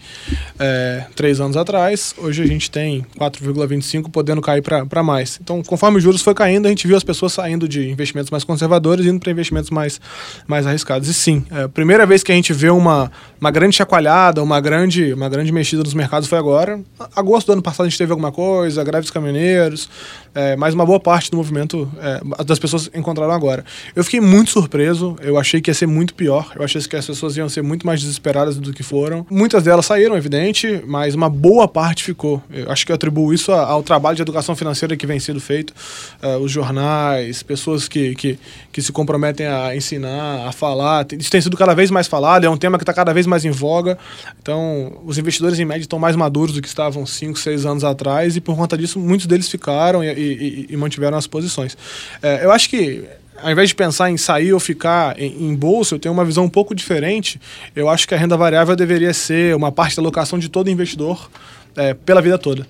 é, 0.59 1.07
três 1.14 1.40
anos 1.40 1.57
atrás. 1.57 2.14
Hoje 2.19 2.43
a 2.43 2.47
gente 2.47 2.71
tem 2.71 3.05
4,25% 3.19 4.11
podendo 4.11 4.40
cair 4.40 4.62
para 4.62 5.02
mais. 5.02 5.38
Então, 5.43 5.62
conforme 5.62 6.00
os 6.00 6.04
juros 6.04 6.23
foi 6.23 6.35
caindo, 6.35 6.66
a 6.66 6.69
gente 6.71 6.87
viu 6.87 6.97
as 6.97 7.04
pessoas 7.04 7.33
saindo 7.33 7.69
de 7.69 7.88
investimentos 7.88 8.30
mais 8.30 8.42
conservadores 8.42 9.07
indo 9.07 9.21
para 9.21 9.30
investimentos 9.30 9.71
mais, 9.71 10.00
mais 10.47 10.66
arriscados. 10.66 11.09
E 11.09 11.14
sim, 11.14 11.45
é, 11.50 11.64
a 11.64 11.69
primeira 11.69 12.04
vez 12.07 12.23
que 12.23 12.33
a 12.33 12.35
gente 12.35 12.52
vê 12.52 12.71
uma, 12.71 13.12
uma 13.40 13.50
grande 13.50 13.76
chacoalhada, 13.76 14.42
uma 14.42 14.61
grande, 14.61 15.12
uma 15.12 15.28
grande 15.28 15.52
mexida 15.52 15.83
nos 15.83 15.95
mercados 15.95 16.28
foi 16.28 16.38
agora. 16.38 16.80
Agosto 17.14 17.49
do 17.49 17.52
ano 17.52 17.62
passado 17.62 17.87
a 17.87 17.88
gente 17.88 17.99
teve 17.99 18.11
alguma 18.11 18.33
coisa 18.33 18.83
greve 18.83 19.02
dos 19.02 19.11
caminhoneiros, 19.11 19.88
é, 20.34 20.56
mas 20.56 20.75
uma 20.75 20.87
boa 20.87 21.00
parte 21.00 21.30
do 21.30 21.37
movimento 21.37 21.90
é, 21.99 22.44
das 22.44 22.58
pessoas 22.58 22.90
encontraram 22.94 23.32
agora. 23.32 23.64
Eu 23.94 24.04
fiquei 24.04 24.20
muito 24.20 24.50
surpreso, 24.50 25.16
eu 25.22 25.38
achei 25.38 25.60
que 25.60 25.70
ia 25.70 25.75
ser 25.75 25.87
muito 25.87 26.14
pior, 26.14 26.52
eu 26.54 26.62
achei 26.62 26.80
que 26.80 26.96
as 26.96 27.06
pessoas 27.06 27.37
iam 27.37 27.49
ser 27.49 27.62
muito 27.62 27.87
mais 27.87 28.00
desesperadas 28.00 28.56
do 28.56 28.72
que 28.72 28.82
foram. 28.82 29.26
Muitas 29.30 29.64
delas 29.64 29.87
saíram, 29.87 30.16
evidente, 30.16 30.82
mas 30.87 31.14
uma 31.14 31.28
boa 31.28 31.66
parte 31.66 32.04
ficou. 32.04 32.42
Eu 32.50 32.70
acho 32.70 32.87
que 32.87 32.92
eu 32.92 32.96
atribuo 32.96 33.32
isso 33.32 33.52
ao 33.52 33.82
trabalho 33.82 34.16
de 34.16 34.22
educação 34.22 34.54
financeira 34.54 34.96
que 34.96 35.06
vem 35.06 35.18
sendo 35.18 35.40
feito, 35.40 35.75
é, 36.22 36.37
os 36.37 36.50
jornais, 36.50 37.42
pessoas 37.42 37.88
que, 37.88 38.14
que, 38.14 38.38
que 38.72 38.82
se 38.82 38.92
comprometem 38.92 39.46
a 39.46 39.75
ensinar, 39.75 40.46
a 40.46 40.52
falar. 40.52 41.06
Isso 41.18 41.30
tem 41.30 41.40
sido 41.40 41.56
cada 41.56 41.75
vez 41.75 41.90
mais 41.90 42.06
falado, 42.06 42.44
é 42.44 42.50
um 42.50 42.56
tema 42.56 42.78
que 42.78 42.82
está 42.82 42.92
cada 42.92 43.12
vez 43.12 43.26
mais 43.26 43.44
em 43.44 43.50
voga. 43.50 43.99
Então, 44.40 45.00
os 45.04 45.18
investidores, 45.18 45.58
em 45.58 45.64
média, 45.64 45.82
estão 45.82 45.99
mais 45.99 46.14
maduros 46.14 46.54
do 46.54 46.62
que 46.62 46.68
estavam 46.68 47.04
5, 47.04 47.38
6 47.38 47.66
anos 47.66 47.84
atrás 47.84 48.37
e 48.37 48.40
por 48.40 48.56
conta 48.56 48.76
disso 48.76 48.99
muitos 48.99 49.26
deles 49.26 49.49
ficaram 49.49 50.04
e, 50.04 50.20
e, 50.21 50.67
e 50.71 50.77
mantiveram 50.77 51.17
as 51.17 51.27
posições. 51.27 51.77
É, 52.23 52.45
eu 52.45 52.50
acho 52.50 52.69
que 52.69 53.05
ao 53.43 53.50
invés 53.50 53.71
de 53.71 53.75
pensar 53.75 54.11
em 54.11 54.17
sair 54.17 54.53
ou 54.53 54.61
ficar 54.61 55.19
em, 55.19 55.55
bolsa, 55.55 55.95
eu 55.95 55.99
tenho 55.99 56.12
uma 56.12 56.25
visão 56.25 56.45
um 56.45 56.49
pouco 56.49 56.75
diferente. 56.75 57.41
Eu 57.75 57.89
acho 57.89 58.07
que 58.07 58.15
a 58.15 58.19
renda 58.19 58.37
variável 58.37 58.77
deveria 58.77 59.15
ser 59.15 59.57
uma 59.57 59.73
parte 59.73 59.97
da 59.97 60.03
alocação 60.03 60.39
de 60.39 60.49
todo 60.49 60.69
investidor 60.71 61.31
é, 61.77 61.95
pela 61.95 62.21
vida 62.21 62.39
toda. 62.39 62.67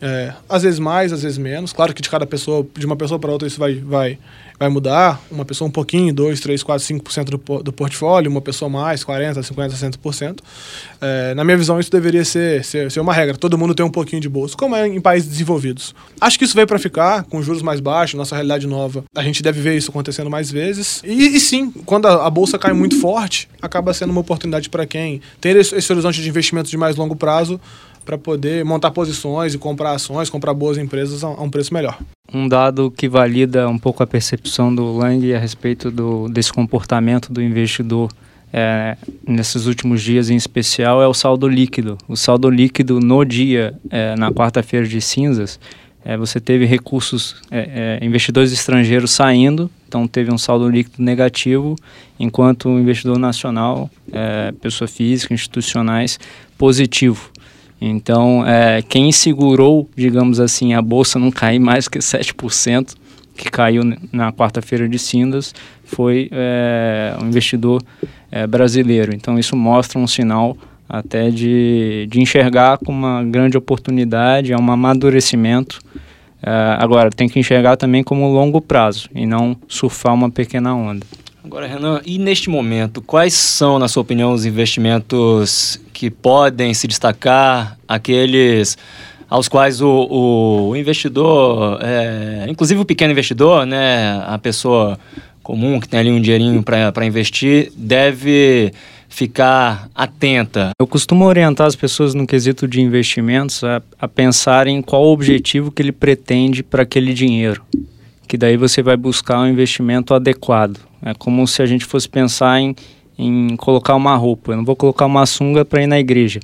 É, 0.00 0.32
às 0.46 0.62
vezes 0.62 0.78
mais, 0.78 1.12
às 1.12 1.22
vezes 1.22 1.38
menos. 1.38 1.72
Claro 1.72 1.94
que 1.94 2.02
de 2.02 2.10
cada 2.10 2.26
pessoa, 2.26 2.66
de 2.76 2.84
uma 2.84 2.96
pessoa 2.96 3.18
para 3.18 3.32
outra, 3.32 3.48
isso 3.48 3.58
vai, 3.58 3.76
vai, 3.76 4.18
vai 4.58 4.68
mudar. 4.68 5.22
Uma 5.30 5.44
pessoa 5.44 5.68
um 5.68 5.70
pouquinho, 5.70 6.12
2, 6.12 6.38
3, 6.40 6.62
4, 6.62 6.86
5% 6.86 7.24
do, 7.24 7.62
do 7.62 7.72
portfólio, 7.72 8.30
uma 8.30 8.42
pessoa 8.42 8.68
mais, 8.68 9.02
40%, 9.02 9.38
50%, 9.38 9.98
60%. 9.98 10.40
É, 11.00 11.34
na 11.34 11.44
minha 11.44 11.56
visão, 11.56 11.80
isso 11.80 11.90
deveria 11.90 12.24
ser, 12.26 12.62
ser, 12.62 12.90
ser 12.90 13.00
uma 13.00 13.14
regra. 13.14 13.36
Todo 13.36 13.56
mundo 13.56 13.74
tem 13.74 13.86
um 13.86 13.90
pouquinho 13.90 14.20
de 14.20 14.28
bolsa, 14.28 14.54
como 14.54 14.76
é 14.76 14.86
em 14.86 15.00
países 15.00 15.30
desenvolvidos. 15.30 15.94
Acho 16.20 16.38
que 16.38 16.44
isso 16.44 16.54
veio 16.54 16.66
para 16.66 16.78
ficar, 16.78 17.24
com 17.24 17.42
juros 17.42 17.62
mais 17.62 17.80
baixos, 17.80 18.18
nossa 18.18 18.34
realidade 18.34 18.66
nova. 18.66 19.02
A 19.14 19.22
gente 19.22 19.42
deve 19.42 19.60
ver 19.60 19.76
isso 19.76 19.90
acontecendo 19.90 20.28
mais 20.28 20.50
vezes. 20.50 21.00
E, 21.04 21.36
e 21.36 21.40
sim, 21.40 21.70
quando 21.86 22.06
a, 22.06 22.26
a, 22.26 22.30
bolsa 22.30 22.58
cai 22.58 22.74
muito 22.74 23.00
forte, 23.00 23.48
acaba 23.62 23.94
sendo 23.94 24.10
uma 24.10 24.20
oportunidade 24.20 24.68
para 24.68 24.84
quem 24.84 25.22
tem 25.40 25.52
esse, 25.52 25.74
esse 25.74 25.90
horizonte 25.90 26.20
de 26.20 26.28
investimento 26.28 26.68
de 26.68 26.76
mais 26.76 26.96
longo 26.96 27.16
prazo 27.16 27.58
para 28.06 28.16
poder 28.16 28.64
montar 28.64 28.92
posições 28.92 29.52
e 29.52 29.58
comprar 29.58 29.90
ações, 29.90 30.30
comprar 30.30 30.54
boas 30.54 30.78
empresas 30.78 31.24
a, 31.24 31.28
um 31.28 31.50
preço 31.50 31.74
melhor. 31.74 31.98
Um 32.32 32.48
dado 32.48 32.90
que 32.90 33.08
valida 33.08 33.68
um 33.68 33.78
pouco 33.78 34.02
a 34.02 34.06
percepção 34.06 34.72
do 34.74 34.96
Lang 34.96 35.34
a 35.34 35.38
respeito 35.38 35.90
do, 35.90 36.28
desse 36.28 36.52
comportamento 36.52 37.32
do 37.32 37.42
investidor 37.42 38.10
é, 38.52 38.96
nesses 39.26 39.66
últimos 39.66 40.00
dias 40.00 40.30
em 40.30 40.36
especial 40.36 41.02
é 41.02 41.08
o 41.08 41.12
saldo 41.12 41.48
líquido. 41.48 41.98
O 42.08 42.16
saldo 42.16 42.48
líquido 42.48 43.00
no 43.00 43.24
dia, 43.24 43.74
é, 43.90 44.14
na 44.16 44.30
quarta-feira 44.30 44.86
de 44.86 45.00
cinzas, 45.00 45.58
é, 46.04 46.16
você 46.16 46.38
teve 46.38 46.64
recursos, 46.64 47.42
é, 47.50 47.98
é, 48.00 48.04
investidores 48.06 48.52
estrangeiros 48.52 49.10
saindo, 49.10 49.68
então 49.88 50.06
teve 50.06 50.32
um 50.32 50.38
saldo 50.38 50.68
líquido 50.68 51.02
negativo, 51.02 51.74
enquanto 52.18 52.68
o 52.68 52.78
investidor 52.78 53.18
nacional, 53.18 53.90
é, 54.12 54.52
pessoa 54.52 54.86
física, 54.86 55.34
institucionais, 55.34 56.20
positivo. 56.56 57.30
Então, 57.80 58.46
é, 58.46 58.80
quem 58.82 59.12
segurou, 59.12 59.88
digamos 59.94 60.40
assim, 60.40 60.74
a 60.74 60.80
bolsa 60.80 61.18
não 61.18 61.30
cair 61.30 61.58
mais 61.58 61.88
que 61.88 61.98
7%, 61.98 62.94
que 63.36 63.50
caiu 63.50 63.82
na 64.10 64.32
quarta-feira 64.32 64.88
de 64.88 64.98
cinzas, 64.98 65.54
foi 65.84 66.28
é, 66.32 67.14
investidor 67.20 67.82
é, 68.30 68.46
brasileiro. 68.46 69.14
Então, 69.14 69.38
isso 69.38 69.54
mostra 69.54 69.98
um 69.98 70.06
sinal 70.06 70.56
até 70.88 71.30
de, 71.30 72.06
de 72.08 72.20
enxergar 72.20 72.78
como 72.78 72.98
uma 72.98 73.22
grande 73.24 73.58
oportunidade, 73.58 74.52
é 74.52 74.56
um 74.56 74.70
amadurecimento. 74.70 75.80
É, 76.42 76.76
agora, 76.78 77.10
tem 77.10 77.28
que 77.28 77.38
enxergar 77.38 77.76
também 77.76 78.02
como 78.02 78.26
longo 78.32 78.60
prazo 78.60 79.08
e 79.14 79.26
não 79.26 79.56
surfar 79.68 80.14
uma 80.14 80.30
pequena 80.30 80.74
onda. 80.74 81.04
Agora, 81.46 81.68
Renan, 81.68 82.00
e 82.04 82.18
neste 82.18 82.50
momento, 82.50 83.00
quais 83.00 83.32
são, 83.32 83.78
na 83.78 83.86
sua 83.86 84.00
opinião, 84.00 84.32
os 84.32 84.44
investimentos 84.44 85.80
que 85.92 86.10
podem 86.10 86.74
se 86.74 86.88
destacar, 86.88 87.78
aqueles 87.86 88.76
aos 89.30 89.46
quais 89.46 89.80
o, 89.80 90.68
o 90.70 90.76
investidor, 90.76 91.78
é, 91.82 92.46
inclusive 92.48 92.80
o 92.80 92.84
pequeno 92.84 93.12
investidor, 93.12 93.64
né, 93.64 94.24
a 94.26 94.36
pessoa 94.38 94.98
comum 95.40 95.78
que 95.78 95.88
tem 95.88 96.00
ali 96.00 96.10
um 96.10 96.20
dinheirinho 96.20 96.64
para 96.64 97.06
investir, 97.06 97.70
deve 97.76 98.72
ficar 99.08 99.88
atenta? 99.94 100.70
Eu 100.80 100.86
costumo 100.86 101.26
orientar 101.26 101.68
as 101.68 101.76
pessoas 101.76 102.12
no 102.12 102.26
quesito 102.26 102.66
de 102.66 102.80
investimentos 102.80 103.62
a, 103.62 103.80
a 104.00 104.08
pensar 104.08 104.66
em 104.66 104.82
qual 104.82 105.04
o 105.04 105.12
objetivo 105.12 105.70
que 105.70 105.80
ele 105.80 105.92
pretende 105.92 106.64
para 106.64 106.82
aquele 106.82 107.14
dinheiro 107.14 107.62
que 108.26 108.36
daí 108.36 108.56
você 108.56 108.82
vai 108.82 108.96
buscar 108.96 109.38
um 109.38 109.46
investimento 109.46 110.12
adequado. 110.12 110.78
É 111.02 111.14
como 111.14 111.46
se 111.46 111.62
a 111.62 111.66
gente 111.66 111.84
fosse 111.84 112.08
pensar 112.08 112.60
em, 112.60 112.74
em 113.18 113.56
colocar 113.56 113.94
uma 113.94 114.16
roupa. 114.16 114.52
Eu 114.52 114.56
não 114.58 114.64
vou 114.64 114.76
colocar 114.76 115.06
uma 115.06 115.26
sunga 115.26 115.64
para 115.64 115.82
ir 115.82 115.86
na 115.86 115.98
igreja. 115.98 116.40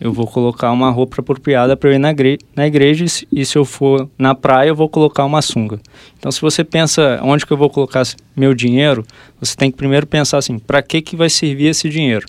Eu 0.00 0.12
vou 0.12 0.28
colocar 0.28 0.70
uma 0.70 0.90
roupa 0.90 1.20
apropriada 1.20 1.76
para 1.76 1.92
ir 1.92 1.98
na, 1.98 2.10
na 2.54 2.66
igreja 2.66 3.04
e 3.32 3.44
se 3.44 3.58
eu 3.58 3.64
for 3.64 4.08
na 4.16 4.32
praia 4.32 4.68
eu 4.68 4.76
vou 4.76 4.88
colocar 4.88 5.24
uma 5.24 5.42
sunga. 5.42 5.80
Então 6.16 6.30
se 6.30 6.40
você 6.40 6.62
pensa 6.62 7.18
onde 7.22 7.44
que 7.44 7.52
eu 7.52 7.56
vou 7.56 7.68
colocar 7.68 8.04
meu 8.36 8.54
dinheiro, 8.54 9.04
você 9.40 9.56
tem 9.56 9.72
que 9.72 9.76
primeiro 9.76 10.06
pensar 10.06 10.38
assim, 10.38 10.58
para 10.58 10.80
que 10.82 11.02
que 11.02 11.16
vai 11.16 11.28
servir 11.28 11.66
esse 11.66 11.88
dinheiro? 11.88 12.26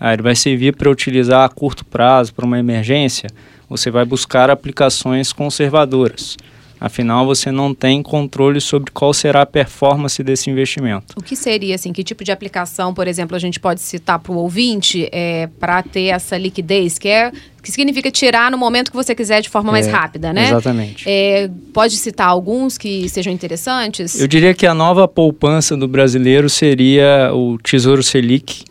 Ah, 0.00 0.14
ele 0.14 0.22
vai 0.22 0.34
servir 0.34 0.74
para 0.74 0.90
utilizar 0.90 1.44
a 1.44 1.48
curto 1.48 1.84
prazo, 1.84 2.32
para 2.34 2.44
uma 2.44 2.58
emergência? 2.58 3.28
Você 3.68 3.90
vai 3.90 4.04
buscar 4.04 4.50
aplicações 4.50 5.32
conservadoras. 5.32 6.36
Afinal, 6.84 7.24
você 7.24 7.50
não 7.50 7.72
tem 7.72 8.02
controle 8.02 8.60
sobre 8.60 8.90
qual 8.90 9.14
será 9.14 9.40
a 9.40 9.46
performance 9.46 10.22
desse 10.22 10.50
investimento. 10.50 11.14
O 11.16 11.22
que 11.22 11.34
seria, 11.34 11.76
assim, 11.76 11.94
que 11.94 12.04
tipo 12.04 12.22
de 12.22 12.30
aplicação, 12.30 12.92
por 12.92 13.08
exemplo, 13.08 13.34
a 13.34 13.38
gente 13.38 13.58
pode 13.58 13.80
citar 13.80 14.18
para 14.18 14.30
o 14.30 14.36
ouvinte 14.36 15.08
é, 15.10 15.48
para 15.58 15.82
ter 15.82 16.08
essa 16.08 16.36
liquidez, 16.36 16.98
que 16.98 17.08
é 17.08 17.32
que 17.62 17.72
significa 17.72 18.10
tirar 18.10 18.50
no 18.50 18.58
momento 18.58 18.90
que 18.90 18.96
você 18.98 19.14
quiser 19.14 19.40
de 19.40 19.48
forma 19.48 19.72
mais 19.72 19.86
é, 19.86 19.90
rápida, 19.90 20.30
né? 20.30 20.48
Exatamente. 20.48 21.08
É, 21.08 21.48
pode 21.72 21.96
citar 21.96 22.28
alguns 22.28 22.76
que 22.76 23.08
sejam 23.08 23.32
interessantes? 23.32 24.20
Eu 24.20 24.28
diria 24.28 24.52
que 24.52 24.66
a 24.66 24.74
nova 24.74 25.08
poupança 25.08 25.74
do 25.74 25.88
brasileiro 25.88 26.50
seria 26.50 27.30
o 27.32 27.56
Tesouro 27.56 28.02
Selic, 28.02 28.62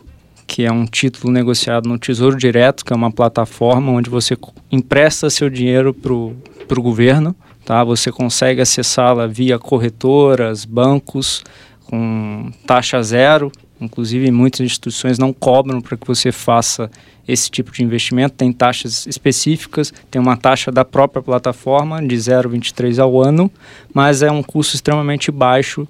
que 0.46 0.64
é 0.64 0.70
um 0.70 0.86
título 0.86 1.32
negociado 1.32 1.88
no 1.88 1.98
Tesouro 1.98 2.36
Direto, 2.36 2.84
que 2.84 2.92
é 2.92 2.96
uma 2.96 3.10
plataforma 3.10 3.90
onde 3.90 4.08
você 4.08 4.36
empresta 4.70 5.28
seu 5.28 5.50
dinheiro 5.50 5.92
para 5.92 6.12
o 6.12 6.82
governo 6.82 7.34
Tá? 7.64 7.82
Você 7.82 8.12
consegue 8.12 8.60
acessá-la 8.60 9.26
via 9.26 9.58
corretoras, 9.58 10.64
bancos, 10.64 11.42
com 11.86 12.50
taxa 12.66 13.02
zero. 13.02 13.50
Inclusive, 13.80 14.30
muitas 14.30 14.60
instituições 14.60 15.18
não 15.18 15.32
cobram 15.32 15.80
para 15.80 15.96
que 15.96 16.06
você 16.06 16.30
faça 16.30 16.90
esse 17.26 17.50
tipo 17.50 17.72
de 17.72 17.82
investimento. 17.82 18.34
Tem 18.34 18.52
taxas 18.52 19.06
específicas, 19.06 19.92
tem 20.10 20.20
uma 20.20 20.36
taxa 20.36 20.70
da 20.70 20.84
própria 20.84 21.22
plataforma 21.22 22.00
de 22.06 22.14
0,23 22.16 22.98
ao 22.98 23.20
ano, 23.20 23.50
mas 23.92 24.22
é 24.22 24.30
um 24.30 24.42
custo 24.42 24.74
extremamente 24.74 25.30
baixo 25.30 25.88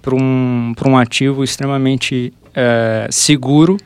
para 0.00 0.14
um, 0.14 0.72
um 0.86 0.96
ativo 0.96 1.44
extremamente 1.44 2.32
é, 2.54 3.08
seguro 3.10 3.76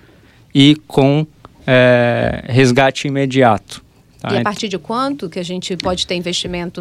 e 0.55 0.77
com 0.87 1.27
é, 1.67 2.45
resgate 2.47 3.09
imediato. 3.09 3.83
Tá? 4.23 4.33
E 4.33 4.39
a 4.39 4.43
partir 4.43 4.69
de 4.69 4.79
quanto 4.79 5.29
que 5.29 5.41
a 5.41 5.43
gente 5.43 5.77
pode 5.77 6.07
ter 6.07 6.15
investimento? 6.15 6.81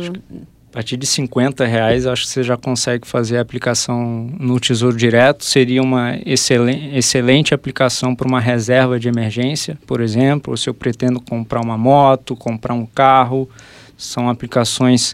A 0.70 0.74
partir 0.74 0.96
de 0.96 1.08
50 1.08 1.66
reais, 1.66 2.06
acho 2.06 2.22
que 2.22 2.30
você 2.30 2.44
já 2.44 2.56
consegue 2.56 3.08
fazer 3.08 3.38
a 3.38 3.42
aplicação 3.42 4.30
no 4.40 4.60
Tesouro 4.60 4.96
Direto. 4.96 5.44
Seria 5.44 5.82
uma 5.82 6.20
excelente, 6.24 6.96
excelente 6.96 7.54
aplicação 7.54 8.16
para 8.16 8.28
uma 8.28 8.40
reserva 8.40 9.00
de 9.00 9.08
emergência, 9.08 9.76
por 9.88 10.02
exemplo. 10.02 10.54
Ou 10.54 10.58
se 10.58 10.70
eu 10.70 10.74
pretendo 10.74 11.20
comprar 11.20 11.62
uma 11.62 11.80
moto, 11.80 12.36
comprar 12.36 12.76
um 12.76 12.86
carro. 12.86 13.50
São 13.98 14.30
aplicações 14.30 15.14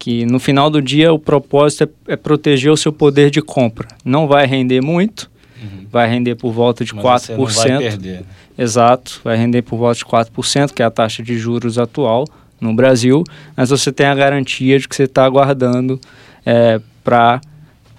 que 0.00 0.26
no 0.26 0.40
final 0.40 0.68
do 0.68 0.82
dia 0.82 1.12
o 1.12 1.18
propósito 1.18 1.84
é, 2.08 2.14
é 2.14 2.16
proteger 2.16 2.72
o 2.72 2.76
seu 2.76 2.92
poder 2.92 3.30
de 3.30 3.40
compra. 3.40 3.86
Não 4.04 4.26
vai 4.26 4.46
render 4.46 4.80
muito, 4.80 5.30
uhum. 5.62 5.86
vai 5.90 6.08
render 6.08 6.34
por 6.34 6.52
volta 6.52 6.84
de 6.84 6.94
Mas 6.94 7.04
4%. 7.04 7.36
Você 7.36 7.68
não 7.68 7.78
vai 7.78 7.78
perder. 7.78 8.24
Exato, 8.56 9.20
vai 9.22 9.36
render 9.36 9.62
por 9.62 9.76
volta 9.76 9.98
de 9.98 10.04
4%, 10.04 10.72
que 10.72 10.82
é 10.82 10.84
a 10.84 10.90
taxa 10.90 11.22
de 11.22 11.38
juros 11.38 11.78
atual 11.78 12.24
no 12.60 12.74
Brasil, 12.74 13.22
mas 13.56 13.70
você 13.70 13.92
tem 13.92 14.06
a 14.06 14.14
garantia 14.14 14.78
de 14.78 14.88
que 14.88 14.96
você 14.96 15.04
está 15.04 15.28
guardando 15.28 16.00
é, 16.44 16.80
para 17.04 17.40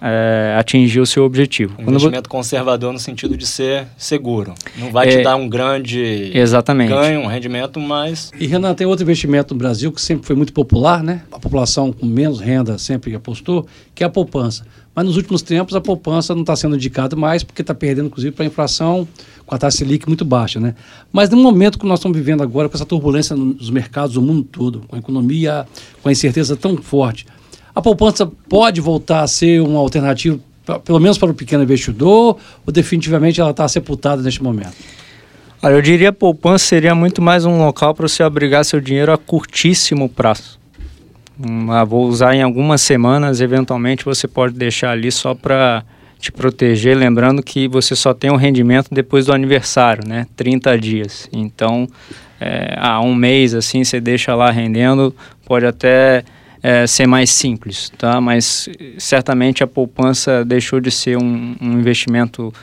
é, 0.01 0.55
atingir 0.57 0.99
o 0.99 1.05
seu 1.05 1.23
objetivo. 1.23 1.75
Um 1.79 1.89
investimento 1.89 2.29
conservador 2.29 2.93
no 2.93 2.99
sentido 2.99 3.35
de 3.35 3.45
ser 3.45 3.87
seguro. 3.97 4.53
Não 4.77 4.91
vai 4.91 5.07
é, 5.07 5.17
te 5.17 5.23
dar 5.23 5.35
um 5.35 5.47
grande 5.47 6.31
exatamente. 6.33 6.89
ganho, 6.89 7.21
um 7.21 7.27
rendimento, 7.27 7.79
mas... 7.79 8.31
E, 8.39 8.47
Renan, 8.47 8.73
tem 8.73 8.87
outro 8.87 9.03
investimento 9.03 9.53
no 9.53 9.57
Brasil 9.57 9.91
que 9.91 10.01
sempre 10.01 10.25
foi 10.25 10.35
muito 10.35 10.53
popular, 10.53 11.03
né? 11.03 11.21
A 11.31 11.39
população 11.39 11.91
com 11.91 12.05
menos 12.05 12.39
renda 12.39 12.77
sempre 12.77 13.13
apostou, 13.13 13.67
que 13.93 14.03
é 14.03 14.07
a 14.07 14.09
poupança. 14.09 14.65
Mas 14.99 15.05
nos 15.05 15.15
últimos 15.15 15.41
tempos 15.41 15.73
a 15.77 15.79
poupança 15.79 16.35
não 16.35 16.41
está 16.41 16.57
sendo 16.57 16.75
indicada 16.75 17.15
mais 17.15 17.41
porque 17.41 17.61
está 17.61 17.73
perdendo, 17.73 18.07
inclusive, 18.07 18.35
para 18.35 18.43
a 18.43 18.47
inflação 18.47 19.07
com 19.45 19.55
a 19.55 19.57
taxa 19.57 19.77
Selic 19.77 20.05
muito 20.05 20.25
baixa, 20.25 20.59
né? 20.59 20.75
Mas 21.09 21.29
no 21.29 21.37
momento 21.37 21.79
que 21.79 21.85
nós 21.85 21.99
estamos 21.99 22.17
vivendo 22.17 22.43
agora, 22.43 22.67
com 22.67 22.75
essa 22.75 22.85
turbulência 22.85 23.33
nos 23.33 23.69
mercados 23.69 24.15
do 24.15 24.21
mundo 24.21 24.43
todo, 24.43 24.81
com 24.89 24.97
a 24.97 24.99
economia, 24.99 25.65
com 26.03 26.09
a 26.09 26.11
incerteza 26.11 26.53
tão 26.57 26.75
forte, 26.75 27.25
a 27.73 27.81
poupança 27.81 28.29
pode 28.49 28.81
voltar 28.81 29.21
a 29.21 29.27
ser 29.27 29.61
uma 29.61 29.79
alternativa, 29.79 30.37
pelo 30.83 30.99
menos 30.99 31.17
para 31.17 31.31
o 31.31 31.33
pequeno 31.33 31.63
investidor, 31.63 32.35
ou 32.67 32.73
definitivamente 32.73 33.39
ela 33.39 33.51
está 33.51 33.65
sepultada 33.69 34.21
neste 34.21 34.43
momento? 34.43 34.75
Olha, 35.63 35.75
eu 35.75 35.81
diria 35.81 36.11
poupança 36.11 36.65
seria 36.65 36.93
muito 36.93 37.21
mais 37.21 37.45
um 37.45 37.57
local 37.57 37.95
para 37.95 38.05
você 38.05 38.21
abrigar 38.21 38.65
seu 38.65 38.81
dinheiro 38.81 39.13
a 39.13 39.17
curtíssimo 39.17 40.09
prazo. 40.09 40.58
Ah, 41.69 41.83
vou 41.83 42.05
usar 42.07 42.35
em 42.35 42.41
algumas 42.41 42.81
semanas, 42.81 43.39
eventualmente 43.39 44.03
você 44.03 44.27
pode 44.27 44.53
deixar 44.55 44.91
ali 44.91 45.11
só 45.11 45.33
para 45.33 45.83
te 46.19 46.31
proteger, 46.33 46.97
lembrando 46.97 47.41
que 47.41 47.67
você 47.67 47.95
só 47.95 48.13
tem 48.13 48.29
um 48.29 48.35
rendimento 48.35 48.89
depois 48.91 49.27
do 49.27 49.33
aniversário, 49.33 50.05
né? 50.05 50.27
30 50.35 50.77
dias. 50.77 51.29
Então, 51.31 51.87
é, 52.41 52.77
um 53.01 53.15
mês 53.15 53.53
assim 53.53 53.83
você 53.83 54.01
deixa 54.01 54.35
lá 54.35 54.51
rendendo, 54.51 55.15
pode 55.45 55.65
até 55.65 56.25
é, 56.61 56.85
ser 56.85 57.07
mais 57.07 57.29
simples, 57.29 57.89
tá? 57.97 58.19
Mas 58.19 58.67
certamente 58.97 59.63
a 59.63 59.67
poupança 59.67 60.43
deixou 60.43 60.81
de 60.81 60.91
ser 60.91 61.17
um, 61.17 61.55
um 61.61 61.71
investimento 61.79 62.53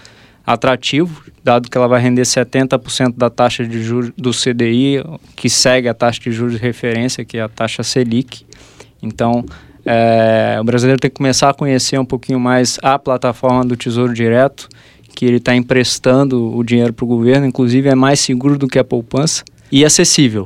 atrativo, 0.46 1.24
dado 1.42 1.68
que 1.68 1.76
ela 1.76 1.88
vai 1.88 2.00
render 2.00 2.22
70% 2.22 3.14
da 3.16 3.28
taxa 3.28 3.66
de 3.66 3.82
juros 3.82 4.12
do 4.16 4.30
CDI, 4.30 5.02
que 5.34 5.50
segue 5.50 5.88
a 5.88 5.94
taxa 5.94 6.20
de 6.20 6.30
juros 6.30 6.54
de 6.54 6.60
referência, 6.60 7.24
que 7.24 7.36
é 7.36 7.42
a 7.42 7.48
taxa 7.48 7.82
Selic. 7.82 8.46
Então, 9.02 9.44
é, 9.84 10.56
o 10.60 10.64
brasileiro 10.64 11.00
tem 11.00 11.10
que 11.10 11.16
começar 11.16 11.50
a 11.50 11.54
conhecer 11.54 11.98
um 11.98 12.04
pouquinho 12.04 12.38
mais 12.38 12.78
a 12.82 12.96
plataforma 12.98 13.64
do 13.64 13.76
Tesouro 13.76 14.14
Direto, 14.14 14.68
que 15.14 15.24
ele 15.24 15.38
está 15.38 15.56
emprestando 15.56 16.56
o 16.56 16.62
dinheiro 16.62 16.92
para 16.92 17.04
o 17.04 17.08
governo, 17.08 17.46
inclusive 17.46 17.88
é 17.88 17.94
mais 17.94 18.20
seguro 18.20 18.56
do 18.56 18.68
que 18.68 18.78
a 18.78 18.84
poupança 18.84 19.42
e 19.72 19.84
acessível. 19.84 20.44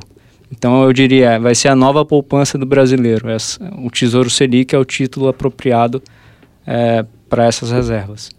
Então 0.51 0.83
eu 0.83 0.91
diria, 0.91 1.39
vai 1.39 1.53
ser 1.53 1.67
a 1.67 1.75
nova 1.75 2.05
poupança 2.05 2.57
do 2.57 2.65
brasileiro. 2.65 3.29
Essa, 3.29 3.63
o 3.77 3.89
Tesouro 3.89 4.29
Selic 4.29 4.73
é 4.73 4.77
o 4.77 4.85
título 4.85 5.27
apropriado 5.27 6.01
é, 6.65 7.05
para 7.29 7.45
essas 7.45 7.71
reservas. 7.71 8.29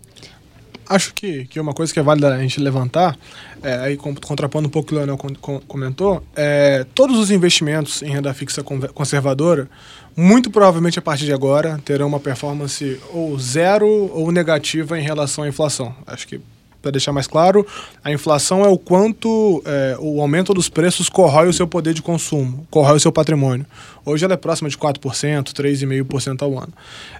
Acho 0.92 1.14
que, 1.14 1.46
que 1.46 1.58
uma 1.58 1.72
coisa 1.72 1.90
que 1.90 1.98
é 1.98 2.02
válida 2.02 2.34
a 2.34 2.38
gente 2.38 2.60
levantar, 2.60 3.16
é, 3.62 3.76
aí 3.76 3.96
contrapondo 3.96 4.68
um 4.68 4.70
pouco 4.70 4.86
o 4.86 4.88
que 4.90 4.94
o 4.94 4.98
Leonel 4.98 5.18
comentou, 5.66 6.22
é, 6.36 6.84
todos 6.94 7.18
os 7.18 7.30
investimentos 7.30 8.02
em 8.02 8.10
renda 8.10 8.34
fixa 8.34 8.62
conservadora, 8.62 9.70
muito 10.14 10.50
provavelmente 10.50 10.98
a 10.98 11.02
partir 11.02 11.24
de 11.24 11.32
agora, 11.32 11.80
terão 11.82 12.08
uma 12.08 12.20
performance 12.20 13.00
ou 13.10 13.38
zero 13.38 13.88
ou 13.88 14.30
negativa 14.30 14.98
em 14.98 15.02
relação 15.02 15.44
à 15.44 15.48
inflação. 15.48 15.94
Acho 16.06 16.28
que 16.28 16.38
para 16.82 16.90
deixar 16.90 17.12
mais 17.12 17.28
claro, 17.28 17.64
a 18.02 18.12
inflação 18.12 18.64
é 18.64 18.68
o 18.68 18.76
quanto 18.76 19.62
é, 19.64 19.96
o 20.00 20.20
aumento 20.20 20.52
dos 20.52 20.68
preços 20.68 21.08
corrói 21.08 21.48
o 21.48 21.52
seu 21.52 21.66
poder 21.66 21.94
de 21.94 22.02
consumo, 22.02 22.66
corrói 22.70 22.96
o 22.96 23.00
seu 23.00 23.12
patrimônio. 23.12 23.64
Hoje 24.04 24.24
ela 24.24 24.34
é 24.34 24.36
próxima 24.36 24.68
de 24.68 24.76
4%, 24.76 25.52
3,5% 25.52 26.42
ao 26.42 26.58
ano. 26.58 26.72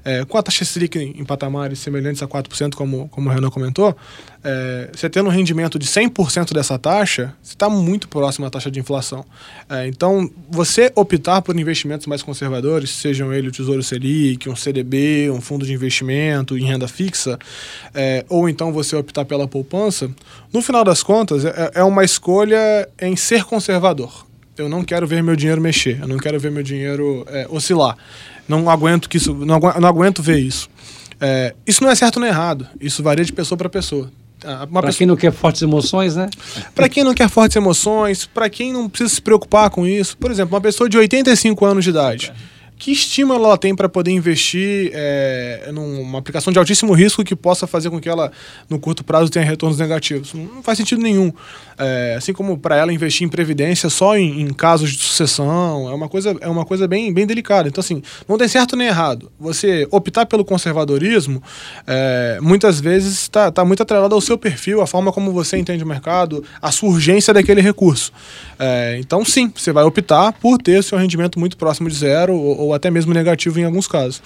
É, 0.05 0.25
com 0.25 0.37
a 0.37 0.43
taxa 0.43 0.65
Selic 0.65 0.99
em 0.99 1.25
patamares 1.25 1.79
semelhantes 1.79 2.23
a 2.23 2.27
4%, 2.27 2.75
como, 2.75 3.09
como 3.09 3.29
o 3.29 3.33
Renan 3.33 3.51
comentou, 3.51 3.97
é, 4.45 4.91
você 4.93 5.09
tendo 5.09 5.29
um 5.29 5.33
rendimento 5.33 5.79
de 5.79 5.87
100% 5.87 6.53
dessa 6.53 6.77
taxa, 6.79 7.35
você 7.41 7.55
está 7.55 7.69
muito 7.69 8.09
próximo 8.09 8.47
à 8.47 8.51
taxa 8.51 8.71
de 8.71 8.81
inflação. 8.81 9.25
É, 9.71 9.87
então, 9.87 10.29
você 10.51 10.91
optar 10.97 11.41
por 11.43 11.57
investimentos 11.57 12.07
mais 12.07 12.23
conservadores, 12.23 12.91
sejam 12.91 13.33
ele 13.33 13.49
o 13.49 13.53
Tesouro 13.53 13.83
Selic, 13.83 14.49
um 14.49 14.57
CDB, 14.57 15.31
um 15.31 15.41
fundo 15.41 15.65
de 15.65 15.73
investimento 15.73 16.59
em 16.59 16.65
renda 16.65 16.89
fixa, 16.89 17.39
é, 17.95 18.25
ou 18.29 18.49
então 18.49 18.73
você 18.73 18.97
optar 18.97 19.25
pela 19.25 19.47
poupança, 19.47 20.11
no 20.53 20.61
final 20.61 20.85
das 20.85 21.03
contas, 21.03 21.45
é, 21.45 21.71
é 21.75 21.85
uma 21.85 22.03
escolha 22.03 22.89
em 23.01 23.15
ser 23.15 23.45
conservador 23.45 24.32
eu 24.57 24.69
não 24.69 24.85
quero 24.85 25.07
ver 25.07 25.23
meu 25.23 25.37
dinheiro 25.37 25.61
mexer, 25.61 25.99
eu 26.01 26.09
não 26.09 26.19
quero 26.19 26.39
ver 26.39 26.51
meu 26.51 26.63
dinheiro 26.63 27.25
é, 27.29 27.47
oscilar. 27.51 27.97
Não 28.49 28.69
aguento 28.69 29.09
que 29.09 29.17
isso, 29.17 29.35
não, 29.35 29.55
aguento, 29.55 29.81
não 29.81 29.89
aguento 29.89 30.23
ver 30.23 30.39
isso. 30.39 30.69
É, 31.21 31.55
isso 31.67 31.83
não 31.83 31.91
é 31.91 31.95
certo 31.95 32.19
nem 32.19 32.29
errado. 32.29 32.67
Isso 32.81 33.03
varia 33.03 33.25
de 33.25 33.33
pessoa 33.33 33.57
para 33.57 33.69
pessoa. 33.69 34.11
Para 34.41 34.67
pessoa... 34.67 34.93
quem 34.93 35.07
não 35.07 35.17
quer 35.17 35.33
fortes 35.33 35.63
emoções, 35.63 36.17
né? 36.17 36.29
para 36.75 36.89
quem 36.89 37.05
não 37.05 37.15
quer 37.15 37.29
fortes 37.29 37.57
emoções, 37.57 38.27
para 38.27 38.51
quem 38.51 38.73
não 38.73 38.89
precisa 38.89 39.15
se 39.15 39.23
preocupar 39.23 39.71
com 39.71 39.87
isso. 39.87 40.17
Por 40.19 40.31
exemplo, 40.33 40.55
uma 40.55 40.61
pessoa 40.61 40.89
de 40.89 40.99
85 40.99 41.65
anos 41.65 41.85
de 41.85 41.91
idade 41.91 42.33
que 42.79 42.91
estímulo 42.91 43.45
ela 43.45 43.57
tem 43.57 43.75
para 43.77 43.89
poder 43.89 44.11
investir 44.11 44.91
é, 44.93 45.71
numa 45.73 46.19
aplicação 46.19 46.53
de 46.53 46.59
altíssimo 46.59 46.93
risco 46.93 47.23
que 47.23 47.37
possa 47.37 47.67
fazer 47.67 47.91
com 47.91 48.01
que 48.01 48.09
ela, 48.09 48.33
no 48.69 48.79
curto 48.79 49.05
prazo, 49.05 49.31
tenha 49.31 49.45
retornos 49.45 49.79
negativos? 49.79 50.35
Não 50.35 50.63
faz 50.63 50.79
sentido 50.79 51.01
nenhum. 51.01 51.33
É, 51.79 52.15
assim 52.17 52.33
como 52.33 52.59
para 52.59 52.77
ela 52.77 52.93
investir 52.93 53.27
em 53.27 53.31
previdência 53.31 53.89
só 53.89 54.17
em, 54.17 54.43
em, 54.43 54.53
casos 54.53 54.91
de 54.91 54.99
sucessão, 54.99 55.89
é 55.89 55.95
uma 55.95 56.09
coisa, 56.09 56.37
é 56.41 56.49
uma 56.49 56.65
coisa 56.65 56.89
bem, 56.89 57.13
bem 57.13 57.27
delicada. 57.27 57.69
Então, 57.69 57.81
assim, 57.81 58.03
não 58.29 58.37
tem 58.37 58.49
certo 58.49 58.77
nem 58.77 58.89
errado. 58.89 59.31
Você 59.39 59.87
optar 59.91 60.27
pelo 60.27 60.45
conservadorismo, 60.45 61.43
é, 61.87 62.39
muitas 62.43 62.81
vezes 62.81 63.23
está 63.23 63.51
tá 63.51 63.65
muito 63.65 63.83
atrelado 63.83 64.15
ao 64.15 64.21
seu 64.21 64.37
perfil, 64.37 64.81
a 64.81 64.87
forma 64.87 65.13
como 65.13 65.33
você 65.33 65.57
entende 65.57 65.83
o 65.85 65.87
mercado, 65.87 66.45
a 66.61 66.71
sua 66.71 66.91
urgência 66.91 67.33
daquele 67.33 67.61
recurso. 67.61 68.13
É, 68.59 68.97
então, 68.99 69.25
sim, 69.25 69.53
você 69.55 69.73
vai 69.73 69.85
optar 69.85 70.33
por 70.33 70.59
ter 70.59 70.83
seu 70.83 70.99
rendimento 70.99 71.39
muito 71.39 71.57
próximo 71.57 71.89
de 71.89 71.95
zero 71.95 72.35
ou, 72.35 72.59
ou 72.59 72.72
até 72.75 72.91
mesmo 72.91 73.13
negativo 73.13 73.59
em 73.59 73.65
alguns 73.65 73.87
casos. 73.87 74.23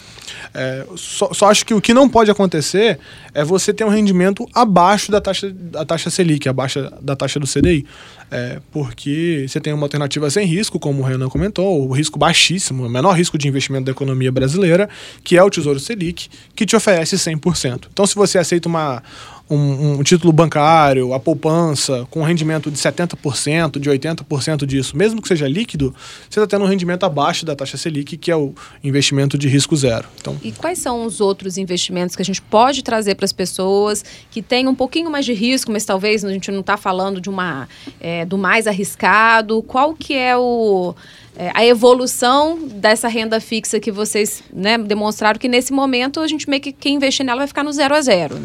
É, 0.55 0.87
só, 0.97 1.33
só, 1.33 1.51
acho 1.51 1.65
que 1.65 1.75
o 1.75 1.81
que 1.81 1.93
não 1.93 2.09
pode 2.09 2.31
acontecer 2.31 2.99
é 3.35 3.45
você 3.45 3.73
ter 3.73 3.85
um 3.85 3.89
rendimento 3.89 4.47
abaixo 4.55 5.11
da 5.11 5.21
taxa, 5.21 5.51
da 5.51 5.85
taxa 5.85 6.11
Selic, 6.11 6.49
abaixo 6.49 6.91
da 7.01 7.17
taxa 7.17 7.39
do 7.39 7.47
CDI. 7.47 7.87
É, 8.31 8.61
porque 8.73 9.47
você 9.49 9.61
tem 9.61 9.73
uma 9.73 9.85
alternativa 9.85 10.29
sem 10.31 10.47
risco, 10.47 10.81
como 10.81 11.03
o 11.03 11.05
Renan 11.05 11.29
comentou, 11.29 11.89
o 11.89 11.93
risco 11.93 12.19
baixíssimo, 12.19 12.87
o 12.87 12.91
menor 12.91 13.13
risco 13.13 13.39
de 13.39 13.47
investimento 13.47 13.85
da 13.85 13.93
economia 13.93 14.33
brasileira, 14.33 14.89
que 15.23 15.37
é 15.37 15.43
o 15.43 15.49
Tesouro 15.49 15.79
Selic, 15.79 16.29
que 16.55 16.67
te 16.67 16.75
oferece 16.75 17.17
100%. 17.17 17.87
Então, 17.93 18.05
se 18.05 18.17
você 18.17 18.39
aceita 18.39 18.69
uma, 18.69 19.03
um, 19.49 19.93
um, 19.93 20.03
título 20.03 20.33
bancário, 20.33 21.15
a 21.15 21.21
poupança, 21.21 22.07
com 22.11 22.23
rendimento 22.23 22.71
de 22.71 22.79
70%, 22.79 23.79
de 23.79 23.91
80% 23.91 24.67
disso, 24.67 24.97
mesmo 24.97 25.23
que 25.23 25.29
seja 25.29 25.47
líquido, 25.47 25.95
você 26.29 26.41
está 26.41 26.47
tendo 26.47 26.65
um 26.65 26.69
rendimento 26.69 27.05
abaixo 27.05 27.47
da 27.47 27.55
taxa 27.55 27.77
Selic, 27.77 28.17
que 28.17 28.31
é 28.31 28.37
o 28.37 28.55
investimento 28.83 29.39
de 29.39 29.49
risco 29.49 29.77
zero. 29.77 30.09
Então, 30.21 30.37
e 30.43 30.51
quais 30.53 30.79
são 30.79 31.05
os 31.05 31.21
outros 31.21 31.59
investimentos 31.59 32.17
que 32.17 32.23
a 32.23 32.25
gente 32.25 32.43
pode 32.43 32.83
trazer 32.83 33.15
para 33.15 33.25
as 33.25 33.33
pessoas 33.33 34.05
que 34.31 34.43
têm 34.43 34.67
um 34.67 34.75
pouquinho 34.75 35.11
mais 35.11 35.25
de 35.25 35.33
risco, 35.33 35.71
mas 35.71 35.85
talvez 35.85 36.25
a 36.25 36.33
gente 36.33 36.51
não 36.51 36.61
está 36.61 36.77
falando 36.77 37.21
de 37.21 37.31
uma 37.31 37.69
é, 38.01 38.25
do 38.25 38.37
mais 38.37 38.67
arriscado? 38.67 39.63
Qual 39.63 39.95
que 39.95 40.15
é 40.15 40.37
o 40.37 40.95
é, 41.39 41.51
a 41.53 41.65
evolução 41.67 42.59
dessa 42.67 43.09
renda 43.09 43.39
fixa 43.41 43.79
que 43.79 43.93
vocês 43.93 44.43
né, 44.51 44.79
demonstraram 44.79 45.39
que 45.39 45.49
nesse 45.49 45.71
momento 45.71 46.21
a 46.21 46.27
gente 46.27 46.49
meio 46.49 46.63
que 46.63 46.73
quem 46.73 46.95
investir 46.95 47.27
nela 47.27 47.41
vai 47.41 47.47
ficar 47.47 47.63
no 47.63 47.73
zero 47.73 47.95
a 47.95 48.01
zero. 48.01 48.41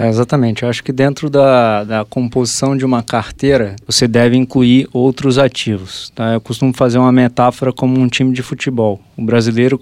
É, 0.00 0.08
exatamente. 0.08 0.62
Eu 0.62 0.70
acho 0.70 0.82
que 0.82 0.92
dentro 0.92 1.28
da, 1.28 1.84
da 1.84 2.04
composição 2.06 2.74
de 2.74 2.86
uma 2.86 3.02
carteira, 3.02 3.76
você 3.86 4.08
deve 4.08 4.34
incluir 4.34 4.88
outros 4.94 5.36
ativos. 5.36 6.10
Tá? 6.14 6.32
Eu 6.32 6.40
costumo 6.40 6.72
fazer 6.72 6.96
uma 6.96 7.12
metáfora 7.12 7.70
como 7.70 8.00
um 8.00 8.08
time 8.08 8.32
de 8.32 8.42
futebol. 8.42 8.98
O 9.14 9.22
brasileiro 9.22 9.78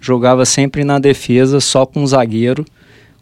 jogava 0.00 0.46
sempre 0.46 0.84
na 0.84 0.98
defesa, 0.98 1.60
só 1.60 1.84
com 1.84 2.06
zagueiro, 2.06 2.64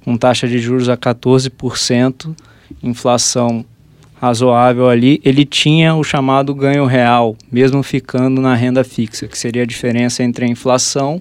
com 0.05 0.17
taxa 0.17 0.47
de 0.47 0.61
juros 0.61 0.89
a 0.89 0.97
14%, 0.97 2.33
inflação 2.81 3.65
razoável 4.21 4.89
ali, 4.89 5.21
ele 5.25 5.45
tinha 5.45 5.97
o 5.97 6.05
chamado 6.05 6.55
ganho 6.55 6.87
real, 6.87 7.37
mesmo 7.51 7.83
ficando 7.83 8.41
na 8.41 8.55
renda 8.55 8.85
fixa, 8.85 9.27
que 9.27 9.37
seria 9.37 9.65
a 9.65 9.67
diferença 9.67 10.23
entre 10.23 10.45
a 10.45 10.49
inflação 10.49 11.21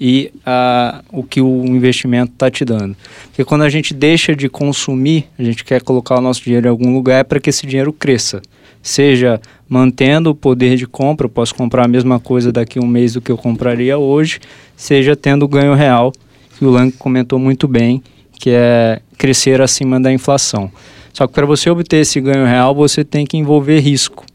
e 0.00 0.32
uh, 0.38 1.04
o 1.12 1.22
que 1.22 1.40
o 1.40 1.64
investimento 1.66 2.32
está 2.32 2.50
te 2.50 2.64
dando. 2.64 2.96
Porque 3.26 3.44
quando 3.44 3.62
a 3.62 3.68
gente 3.68 3.94
deixa 3.94 4.34
de 4.34 4.48
consumir, 4.48 5.26
a 5.38 5.42
gente 5.42 5.64
quer 5.64 5.82
colocar 5.82 6.18
o 6.18 6.20
nosso 6.20 6.42
dinheiro 6.42 6.66
em 6.66 6.70
algum 6.70 6.94
lugar 6.94 7.24
para 7.24 7.38
que 7.38 7.50
esse 7.50 7.66
dinheiro 7.66 7.92
cresça. 7.92 8.42
Seja 8.82 9.40
mantendo 9.68 10.30
o 10.30 10.34
poder 10.34 10.76
de 10.76 10.86
compra, 10.86 11.26
eu 11.26 11.30
posso 11.30 11.54
comprar 11.54 11.86
a 11.86 11.88
mesma 11.88 12.20
coisa 12.20 12.52
daqui 12.52 12.78
a 12.78 12.82
um 12.82 12.86
mês 12.86 13.14
do 13.14 13.20
que 13.20 13.32
eu 13.32 13.38
compraria 13.38 13.96
hoje, 13.96 14.40
seja 14.76 15.16
tendo 15.16 15.48
ganho 15.48 15.74
real, 15.74 16.12
que 16.58 16.64
o 16.64 16.70
Lang 16.70 16.92
comentou 16.92 17.38
muito 17.38 17.66
bem, 17.66 18.02
que 18.38 18.50
é 18.50 19.00
crescer 19.16 19.62
acima 19.62 19.98
da 19.98 20.12
inflação. 20.12 20.70
Só 21.12 21.26
que 21.26 21.32
para 21.32 21.46
você 21.46 21.70
obter 21.70 21.98
esse 21.98 22.20
ganho 22.20 22.44
real, 22.44 22.74
você 22.74 23.04
tem 23.04 23.24
que 23.24 23.36
envolver 23.36 23.78
risco. 23.78 24.26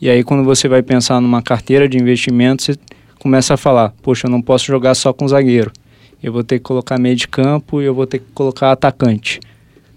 E 0.00 0.10
aí, 0.10 0.22
quando 0.22 0.44
você 0.44 0.68
vai 0.68 0.82
pensar 0.82 1.20
numa 1.20 1.40
carteira 1.40 1.88
de 1.88 1.96
investimentos, 1.96 2.66
você 2.66 2.76
começa 3.24 3.54
a 3.54 3.56
falar: 3.56 3.94
poxa, 4.02 4.26
eu 4.26 4.30
não 4.30 4.42
posso 4.42 4.66
jogar 4.66 4.94
só 4.94 5.10
com 5.10 5.26
zagueiro. 5.26 5.72
Eu 6.22 6.30
vou 6.30 6.44
ter 6.44 6.58
que 6.58 6.64
colocar 6.64 6.98
meio 6.98 7.16
de 7.16 7.26
campo 7.26 7.80
e 7.80 7.86
eu 7.86 7.94
vou 7.94 8.06
ter 8.06 8.18
que 8.18 8.26
colocar 8.34 8.70
atacante. 8.70 9.40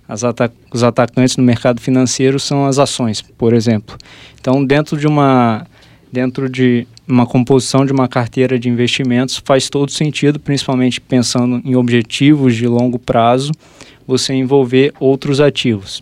Ata 0.08 0.52
os 0.74 0.82
atacantes 0.82 1.36
no 1.36 1.44
mercado 1.44 1.82
financeiro 1.82 2.40
são 2.40 2.66
as 2.66 2.80
ações, 2.80 3.22
por 3.22 3.54
exemplo. 3.54 3.98
Então, 4.40 4.66
dentro 4.66 4.98
de 4.98 5.06
uma 5.06 5.68
dentro 6.10 6.50
de 6.50 6.88
uma 7.06 7.26
composição 7.26 7.86
de 7.86 7.92
uma 7.92 8.08
carteira 8.08 8.58
de 8.58 8.70
investimentos 8.70 9.42
faz 9.44 9.70
todo 9.70 9.92
sentido, 9.92 10.40
principalmente 10.40 11.02
pensando 11.02 11.62
em 11.66 11.76
objetivos 11.76 12.56
de 12.56 12.66
longo 12.66 12.98
prazo, 12.98 13.52
você 14.08 14.34
envolver 14.34 14.94
outros 15.02 15.42
ativos. 15.42 16.02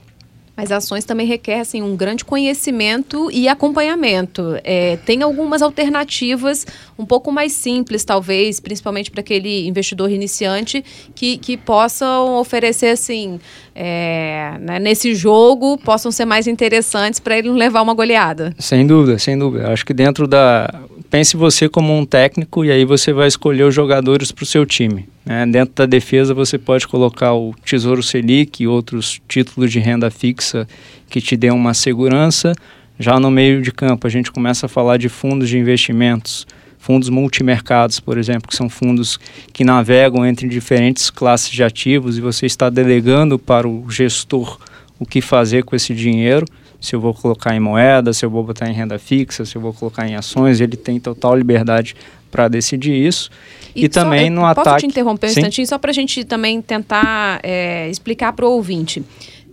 Mas 0.55 0.71
ações 0.71 1.03
também 1.03 1.27
requer 1.27 1.59
assim, 1.59 1.81
um 1.81 1.95
grande 1.95 2.23
conhecimento 2.23 3.29
e 3.31 3.47
acompanhamento. 3.47 4.57
É, 4.63 4.97
tem 5.05 5.21
algumas 5.21 5.61
alternativas 5.61 6.65
um 6.97 7.05
pouco 7.05 7.31
mais 7.31 7.51
simples, 7.51 8.05
talvez, 8.05 8.59
principalmente 8.59 9.11
para 9.11 9.19
aquele 9.19 9.67
investidor 9.67 10.09
iniciante, 10.09 10.83
que, 11.13 11.37
que 11.37 11.57
possam 11.57 12.37
oferecer 12.37 12.87
assim, 12.87 13.39
é, 13.75 14.57
né, 14.61 14.79
nesse 14.79 15.13
jogo, 15.13 15.77
possam 15.77 16.11
ser 16.11 16.25
mais 16.25 16.47
interessantes 16.47 17.19
para 17.19 17.37
ele 17.37 17.49
não 17.49 17.55
levar 17.55 17.81
uma 17.81 17.93
goleada. 17.93 18.53
Sem 18.57 18.87
dúvida, 18.87 19.19
sem 19.19 19.37
dúvida. 19.37 19.71
Acho 19.71 19.85
que 19.85 19.93
dentro 19.93 20.27
da. 20.27 20.73
Pense 21.09 21.37
você 21.37 21.69
como 21.69 21.97
um 21.97 22.05
técnico 22.05 22.65
e 22.65 22.71
aí 22.71 22.83
você 22.83 23.13
vai 23.13 23.27
escolher 23.27 23.63
os 23.63 23.73
jogadores 23.73 24.31
para 24.31 24.43
o 24.43 24.45
seu 24.45 24.65
time. 24.65 25.07
Né? 25.25 25.45
Dentro 25.45 25.73
da 25.75 25.85
defesa, 25.85 26.33
você 26.33 26.57
pode 26.57 26.87
colocar 26.87 27.33
o 27.33 27.53
Tesouro 27.63 28.03
Selic 28.03 28.61
e 28.61 28.67
outros 28.67 29.21
títulos 29.27 29.71
de 29.71 29.79
renda 29.79 30.09
fixa 30.09 30.67
que 31.09 31.21
te 31.21 31.37
dêem 31.37 31.53
uma 31.53 31.73
segurança. 31.73 32.53
Já 32.99 33.19
no 33.19 33.29
meio 33.29 33.61
de 33.61 33.71
campo, 33.71 34.07
a 34.07 34.09
gente 34.09 34.31
começa 34.31 34.65
a 34.65 34.69
falar 34.69 34.97
de 34.97 35.09
fundos 35.09 35.49
de 35.49 35.57
investimentos, 35.57 36.47
fundos 36.79 37.09
multimercados, 37.09 37.99
por 37.99 38.17
exemplo, 38.17 38.47
que 38.47 38.55
são 38.55 38.69
fundos 38.69 39.19
que 39.51 39.63
navegam 39.63 40.25
entre 40.25 40.47
diferentes 40.47 41.09
classes 41.09 41.49
de 41.49 41.63
ativos 41.63 42.17
e 42.17 42.21
você 42.21 42.45
está 42.45 42.69
delegando 42.69 43.37
para 43.37 43.67
o 43.67 43.89
gestor 43.89 44.59
o 44.99 45.05
que 45.05 45.21
fazer 45.21 45.63
com 45.63 45.75
esse 45.75 45.93
dinheiro, 45.93 46.45
se 46.85 46.95
eu 46.95 46.99
vou 46.99 47.13
colocar 47.13 47.55
em 47.55 47.59
moeda, 47.59 48.13
se 48.13 48.25
eu 48.25 48.29
vou 48.29 48.43
botar 48.43 48.69
em 48.69 48.73
renda 48.73 48.97
fixa, 48.99 49.43
se 49.43 49.55
eu 49.55 49.61
vou 49.61 49.73
colocar 49.73 50.07
em 50.07 50.15
ações, 50.15 50.61
ele 50.61 50.77
tem 50.77 50.99
total 50.99 51.35
liberdade 51.35 51.95
para 52.31 52.47
decidir 52.47 52.93
isso. 52.93 53.29
E, 53.75 53.89
também 53.89 54.27
só, 54.27 54.33
no 54.33 54.41
posso 54.41 54.51
ataque. 54.51 54.69
Posso 54.69 54.77
te 54.79 54.85
interromper 54.87 55.27
um 55.27 55.29
Sim? 55.29 55.39
instantinho, 55.39 55.67
só 55.67 55.77
para 55.77 55.91
a 55.91 55.93
gente 55.93 56.23
também 56.23 56.61
tentar 56.61 57.39
é, 57.43 57.89
explicar 57.89 58.33
para 58.33 58.45
o 58.45 58.51
ouvinte. 58.51 59.03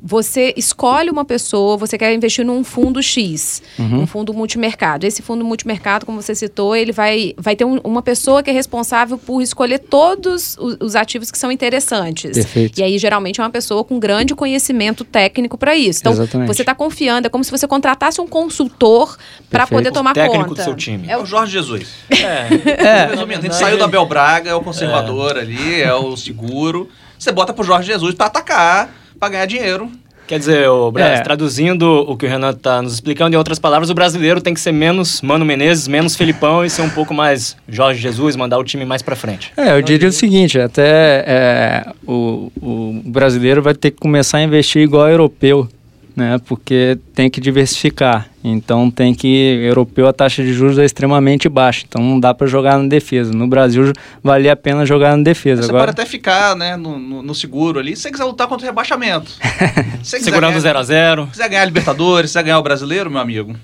Você 0.05 0.53
escolhe 0.57 1.11
uma 1.11 1.25
pessoa, 1.25 1.77
você 1.77 1.97
quer 1.97 2.13
investir 2.13 2.45
num 2.45 2.65
fundo 2.65 3.01
X, 3.01 3.63
Uhum. 3.79 4.01
um 4.03 4.07
fundo 4.07 4.35
multimercado. 4.35 5.07
Esse 5.07 5.23
fundo 5.23 5.45
multimercado, 5.45 6.05
como 6.05 6.21
você 6.21 6.35
citou, 6.35 6.75
ele 6.75 6.91
vai, 6.91 7.35
vai 7.39 7.55
ter 7.55 7.65
um- 7.65 7.79
uma 7.85 8.03
pessoa 8.03 8.43
que 8.43 8.51
é 8.51 8.53
responsável 8.53 9.17
por 9.17 9.41
escolher 9.41 9.79
todos 9.79 10.57
os, 10.59 10.77
os 10.81 10.97
ativos 10.97 11.31
que 11.31 11.39
são 11.39 11.53
interessantes. 11.53 12.33
Perfeito. 12.33 12.81
E 12.81 12.83
aí, 12.83 12.99
geralmente, 12.99 13.41
é 13.41 13.45
uma 13.45 13.51
pessoa 13.51 13.85
com 13.85 13.99
grande 14.01 14.35
conhecimento 14.35 15.05
técnico 15.05 15.57
para 15.57 15.77
isso. 15.77 16.01
Então, 16.01 16.13
Exatamente. 16.13 16.49
você 16.49 16.63
está 16.63 16.75
confiando, 16.75 17.29
é 17.29 17.31
como 17.31 17.45
se 17.45 17.51
você 17.53 17.69
contratasse 17.69 18.21
um 18.21 18.27
consultor 18.27 19.17
para 19.49 19.67
poder 19.69 19.93
tomar 19.93 20.15
técnico 20.15 20.49
conta. 20.49 20.63
do 20.63 20.65
seu 20.65 20.75
time. 20.75 21.07
É 21.09 21.17
o 21.17 21.25
Jorge 21.25 21.53
Jesus. 21.53 21.89
É, 22.11 23.07
Resumindo, 23.11 23.39
a 23.39 23.43
gente 23.43 23.55
saiu 23.55 23.79
da 23.79 23.87
Bel 23.87 24.05
Braga, 24.07 24.51
é 24.51 24.55
o 24.55 24.61
conservador 24.63 25.39
ali, 25.39 25.81
é 25.81 25.95
o 25.95 26.17
seguro. 26.17 26.89
Você 27.19 27.31
bota 27.31 27.53
pro 27.53 27.63
Jorge 27.63 27.87
Jesus 27.87 28.15
pra 28.17 28.27
atacar, 28.27 28.93
pra 29.23 29.29
ganhar 29.29 29.47
dinheiro. 29.47 29.89
Quer 30.27 30.39
dizer, 30.39 30.69
o 30.69 30.93
É. 30.99 31.21
traduzindo 31.21 31.85
o 32.09 32.17
que 32.17 32.27
o 32.27 32.29
Renan 32.29 32.51
está 32.51 32.83
nos 32.83 32.95
explicando, 32.95 33.35
em 33.35 33.39
outras 33.39 33.59
palavras, 33.59 33.89
o 33.91 33.95
brasileiro 33.95 34.41
tem 34.41 34.53
que 34.55 34.61
ser 34.61 34.73
menos 34.73 35.21
Mano 35.23 35.45
Menezes, 35.45 35.87
menos 35.87 36.17
Felipão 36.17 36.65
e 36.65 36.71
ser 36.71 36.83
um 36.83 36.91
pouco 36.91 37.13
mais 37.15 37.57
Jorge 37.69 38.01
Jesus, 38.01 38.35
mandar 38.35 38.59
o 38.59 38.65
time 38.65 38.85
mais 38.85 39.01
pra 39.03 39.15
frente. 39.15 39.53
É, 39.57 39.77
eu 39.77 39.83
diria 39.83 40.09
o 40.09 40.13
seguinte, 40.13 40.59
até 40.59 41.25
é, 41.27 41.93
o, 42.07 42.51
o 42.61 43.01
brasileiro 43.05 43.63
vai 43.63 43.75
ter 43.75 43.93
que 43.93 43.99
começar 43.99 44.39
a 44.39 44.43
investir 44.43 44.83
igual 44.83 45.03
ao 45.05 45.11
europeu, 45.11 45.69
né? 46.15 46.39
Porque 46.47 46.99
tem 47.15 47.29
que 47.31 47.41
diversificar. 47.41 48.29
Então 48.45 48.91
tem 48.91 49.15
que 49.15 49.27
europeu 49.65 50.09
a 50.09 50.13
taxa 50.13 50.43
de 50.43 50.53
juros 50.53 50.79
é 50.79 50.85
extremamente 50.85 51.49
baixa, 51.49 51.85
então 51.89 52.03
não 52.03 52.19
dá 52.19 52.35
para 52.35 52.47
jogar 52.47 52.77
na 52.79 52.89
defesa. 52.89 53.33
No 53.33 53.47
Brasil 53.47 53.93
valia 54.23 54.53
a 54.53 54.57
pena 54.57 54.85
jogar 54.85 55.17
na 55.17 55.23
defesa. 55.23 55.63
Você 55.63 55.69
Agora 55.71 55.93
pode 55.93 56.01
até 56.01 56.05
ficar 56.11 56.57
né, 56.57 56.77
no, 56.77 56.99
no- 56.99 57.23
no 57.23 57.35
seguro 57.35 57.79
ali, 57.79 57.95
se 57.95 58.03
você 58.03 58.11
quiser 58.11 58.25
lutar 58.25 58.49
contra 58.49 58.65
o 58.67 58.69
rebaixamento. 58.69 59.31
Se 60.03 60.19
Segurando 60.21 60.51
ganhar- 60.51 60.61
0 60.61 60.79
a 60.79 60.83
0 60.83 61.27
quiser 61.29 61.49
ganhar 61.49 61.63
a 61.63 61.67
Libertadores, 61.67 62.31
quiser 62.33 62.43
ganhar 62.43 62.59
o 62.59 62.63
Brasileiro, 62.63 63.09
meu 63.11 63.21
amigo, 63.21 63.55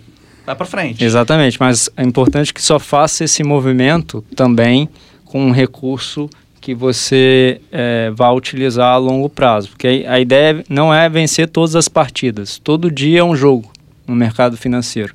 vai 0.46 0.54
pra 0.54 0.64
frente. 0.64 1.02
Exatamente, 1.04 1.56
mas 1.58 1.90
é 1.96 2.04
importante 2.04 2.54
que 2.54 2.62
só 2.62 2.78
faça 2.78 3.24
esse 3.24 3.42
movimento 3.42 4.24
também 4.36 4.88
com 5.24 5.44
um 5.44 5.50
recurso 5.50 6.30
que 6.68 6.74
você 6.74 7.62
é, 7.72 8.10
vá 8.14 8.30
utilizar 8.30 8.92
a 8.92 8.98
longo 8.98 9.26
prazo. 9.30 9.70
Porque 9.70 10.04
a 10.06 10.20
ideia 10.20 10.62
não 10.68 10.92
é 10.92 11.08
vencer 11.08 11.48
todas 11.48 11.74
as 11.74 11.88
partidas. 11.88 12.58
Todo 12.58 12.90
dia 12.90 13.20
é 13.20 13.24
um 13.24 13.34
jogo 13.34 13.72
no 14.06 14.14
mercado 14.14 14.54
financeiro. 14.54 15.14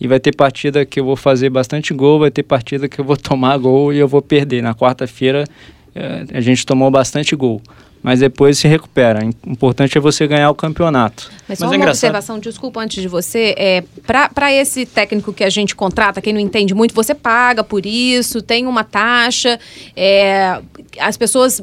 E 0.00 0.06
vai 0.06 0.20
ter 0.20 0.32
partida 0.32 0.86
que 0.86 1.00
eu 1.00 1.04
vou 1.04 1.16
fazer 1.16 1.50
bastante 1.50 1.92
gol, 1.92 2.20
vai 2.20 2.30
ter 2.30 2.44
partida 2.44 2.88
que 2.88 3.00
eu 3.00 3.04
vou 3.04 3.16
tomar 3.18 3.58
gol 3.58 3.92
e 3.92 3.98
eu 3.98 4.06
vou 4.06 4.22
perder. 4.22 4.62
Na 4.62 4.76
quarta-feira 4.76 5.42
eh, 5.92 6.24
a 6.34 6.40
gente 6.40 6.64
tomou 6.64 6.88
bastante 6.88 7.34
gol. 7.34 7.60
Mas 8.00 8.18
depois 8.18 8.58
se 8.58 8.66
recupera. 8.66 9.24
O 9.24 9.50
importante 9.50 9.96
é 9.96 10.00
você 10.00 10.26
ganhar 10.26 10.50
o 10.50 10.54
campeonato. 10.54 11.30
Mas 11.48 11.58
só 11.58 11.66
Mas 11.66 11.72
é 11.72 11.76
uma 11.76 11.76
engraçado. 11.76 12.10
observação, 12.10 12.38
desculpa 12.40 12.80
antes 12.80 13.00
de 13.00 13.06
você, 13.06 13.54
é, 13.56 13.84
para 14.04 14.52
esse 14.52 14.84
técnico 14.84 15.32
que 15.32 15.44
a 15.44 15.50
gente 15.50 15.76
contrata, 15.76 16.20
quem 16.20 16.32
não 16.32 16.40
entende 16.40 16.74
muito, 16.74 16.94
você 16.94 17.14
paga 17.14 17.62
por 17.62 17.86
isso, 17.86 18.42
tem 18.42 18.66
uma 18.66 18.82
taxa, 18.82 19.58
é, 19.94 20.60
as 20.98 21.16
pessoas, 21.16 21.62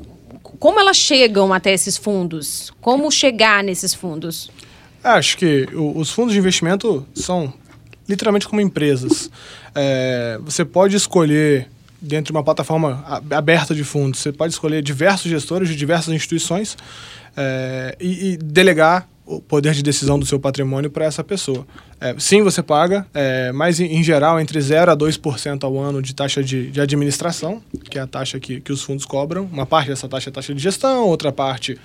como 0.60 0.80
elas 0.80 0.98
chegam 0.98 1.54
até 1.54 1.74
esses 1.74 1.98
fundos? 1.98 2.72
Como 2.82 3.12
chegar 3.12 3.64
nesses 3.64 3.94
fundos? 3.94 4.50
Acho 5.04 5.38
que 5.38 5.68
os 5.74 6.10
fundos 6.12 6.34
de 6.34 6.40
investimento 6.40 7.06
são 7.14 7.54
literalmente 8.08 8.48
como 8.48 8.60
empresas. 8.60 9.30
É, 9.74 10.40
você 10.42 10.66
pode 10.66 10.96
escolher, 10.96 11.70
dentro 12.02 12.26
de 12.26 12.38
uma 12.38 12.44
plataforma 12.44 13.22
aberta 13.32 13.76
de 13.76 13.84
fundos, 13.84 14.20
você 14.20 14.32
pode 14.32 14.54
escolher 14.54 14.82
diversos 14.82 15.30
gestores 15.30 15.70
de 15.70 15.76
diversas 15.76 16.14
instituições 16.14 16.76
é, 17.38 17.96
e, 18.00 18.32
e 18.32 18.38
delegar 18.38 19.08
o 19.32 19.40
poder 19.40 19.74
de 19.74 19.84
decisão 19.84 20.18
do 20.18 20.26
seu 20.26 20.40
patrimônio 20.40 20.90
para 20.90 21.06
essa 21.06 21.24
pessoa. 21.24 21.66
É, 22.02 22.16
sim, 22.18 22.42
você 22.42 22.64
paga, 22.64 23.06
é, 23.14 23.52
mas 23.52 23.80
em, 23.80 23.86
em 23.98 24.04
geral 24.04 24.40
entre 24.40 24.58
0% 24.60 24.88
a 24.92 24.98
2% 24.98 25.64
ao 25.64 25.78
ano 25.80 26.02
de 26.02 26.16
taxa 26.16 26.44
de, 26.44 26.72
de 26.72 26.82
administração, 26.82 27.62
que 27.92 28.00
é 28.00 28.02
a 28.02 28.08
taxa 28.08 28.40
que, 28.40 28.60
que 28.60 28.72
os 28.72 28.82
fundos 28.82 29.06
cobram. 29.06 29.44
Uma 29.52 29.66
parte 29.68 29.90
dessa 29.90 30.08
taxa 30.10 30.30
é 30.30 30.34
taxa 30.34 30.54
de 30.54 30.60
gestão, 30.62 31.06
outra 31.06 31.32
parte 31.32 31.78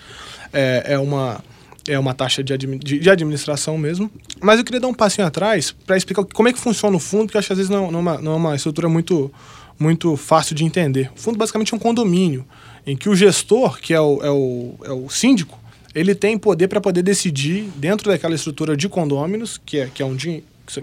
é, 0.53 0.85
é 0.95 0.99
uma 0.99 1.43
é 1.87 1.99
uma 1.99 2.15
taxa 2.15 2.43
de, 2.43 2.51
admi- 2.55 2.79
de- 2.79 2.99
de 2.99 3.11
administração 3.11 3.77
mesmo. 3.77 4.11
Mas 4.41 4.59
eu 4.59 4.65
queria 4.65 4.81
dar 4.81 4.89
um 4.89 4.95
passinho 4.95 5.27
atrás 5.27 5.71
para 5.85 5.99
explicar 5.99 6.25
como 6.33 6.49
é 6.49 6.53
que 6.55 6.59
funciona 6.59 6.97
o 6.97 6.99
fundo, 6.99 7.27
porque 7.27 7.37
acho 7.37 7.49
que 7.49 7.53
às 7.53 7.59
vezes 7.59 7.69
não, 7.71 7.91
não, 7.91 7.99
é 7.99 8.03
uma, 8.03 8.19
não 8.23 8.33
é 8.33 8.37
uma 8.37 8.57
estrutura 8.57 8.89
muito, 8.89 9.31
muito 9.79 10.17
fácil 10.17 10.55
de 10.55 10.65
entender. 10.65 11.11
O 11.15 11.21
fundo 11.21 11.37
basicamente 11.37 11.75
é 11.75 11.77
um 11.77 11.79
condomínio, 11.79 12.47
em 12.87 12.97
que 12.97 13.11
o 13.11 13.15
gestor, 13.15 13.79
que 13.81 13.93
é 13.93 14.01
o, 14.01 14.19
é 14.23 14.31
o, 14.31 14.75
é 14.85 14.93
o 14.93 15.11
síndico, 15.11 15.59
ele 15.95 16.15
tem 16.15 16.37
poder 16.37 16.69
para 16.69 16.81
poder 16.81 17.03
decidir 17.03 17.71
dentro 17.77 18.11
daquela 18.11 18.35
estrutura 18.35 18.77
de 18.77 18.89
condôminos, 18.89 19.61
que 19.65 19.79
é, 19.79 19.87
que 19.93 20.03
é 20.03 20.07
um 20.07 20.17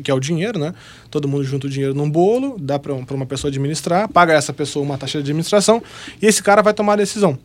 que 0.03 0.11
é 0.11 0.13
o 0.13 0.19
dinheiro, 0.19 0.59
né? 0.59 0.73
Todo 1.09 1.27
mundo 1.27 1.43
junta 1.43 1.67
o 1.67 1.69
dinheiro 1.69 1.93
num 1.93 2.09
bolo, 2.09 2.55
dá 2.59 2.77
para 2.77 2.93
uma 2.93 3.25
pessoa 3.25 3.49
administrar, 3.49 4.07
paga 4.07 4.33
essa 4.33 4.53
pessoa 4.53 4.85
uma 4.85 4.97
taxa 4.97 5.17
de 5.17 5.23
administração 5.23 5.81
e 6.21 6.27
esse 6.27 6.43
cara 6.43 6.61
vai 6.61 6.73
tomar 6.73 6.93
a 6.93 6.97
decisão. 6.97 7.37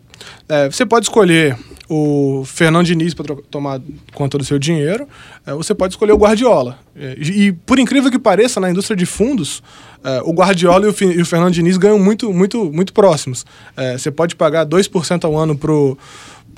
É, 0.49 0.71
você 0.71 0.85
pode 0.85 1.07
escolher 1.07 1.57
o 1.89 2.43
Fernando 2.45 2.87
Diniz 2.87 3.15
para 3.15 3.37
tomar 3.51 3.81
conta 4.13 4.37
do 4.37 4.45
seu 4.45 4.59
dinheiro, 4.59 5.09
é, 5.47 5.53
você 5.55 5.75
pode 5.75 5.95
escolher 5.95 6.13
o 6.13 6.17
Guardiola. 6.17 6.79
É, 6.95 7.17
e, 7.19 7.53
por 7.53 7.79
incrível 7.79 8.11
que 8.11 8.19
pareça, 8.19 8.61
na 8.61 8.71
indústria 8.71 8.97
de 8.97 9.07
fundos, 9.07 9.63
é, 10.03 10.21
o 10.25 10.33
Guardiola 10.33 10.87
e 10.87 10.89
o, 10.89 11.13
e 11.13 11.23
o 11.23 11.27
Fernando 11.27 11.53
Diniz 11.53 11.77
ganham 11.77 11.99
muito, 11.99 12.33
muito, 12.33 12.73
muito 12.73 12.93
próximos. 12.93 13.47
É, 13.77 13.97
você 13.97 14.11
pode 14.11 14.35
pagar 14.37 14.67
2% 14.67 15.25
ao 15.25 15.37
ano 15.37 15.57
para 15.57 15.73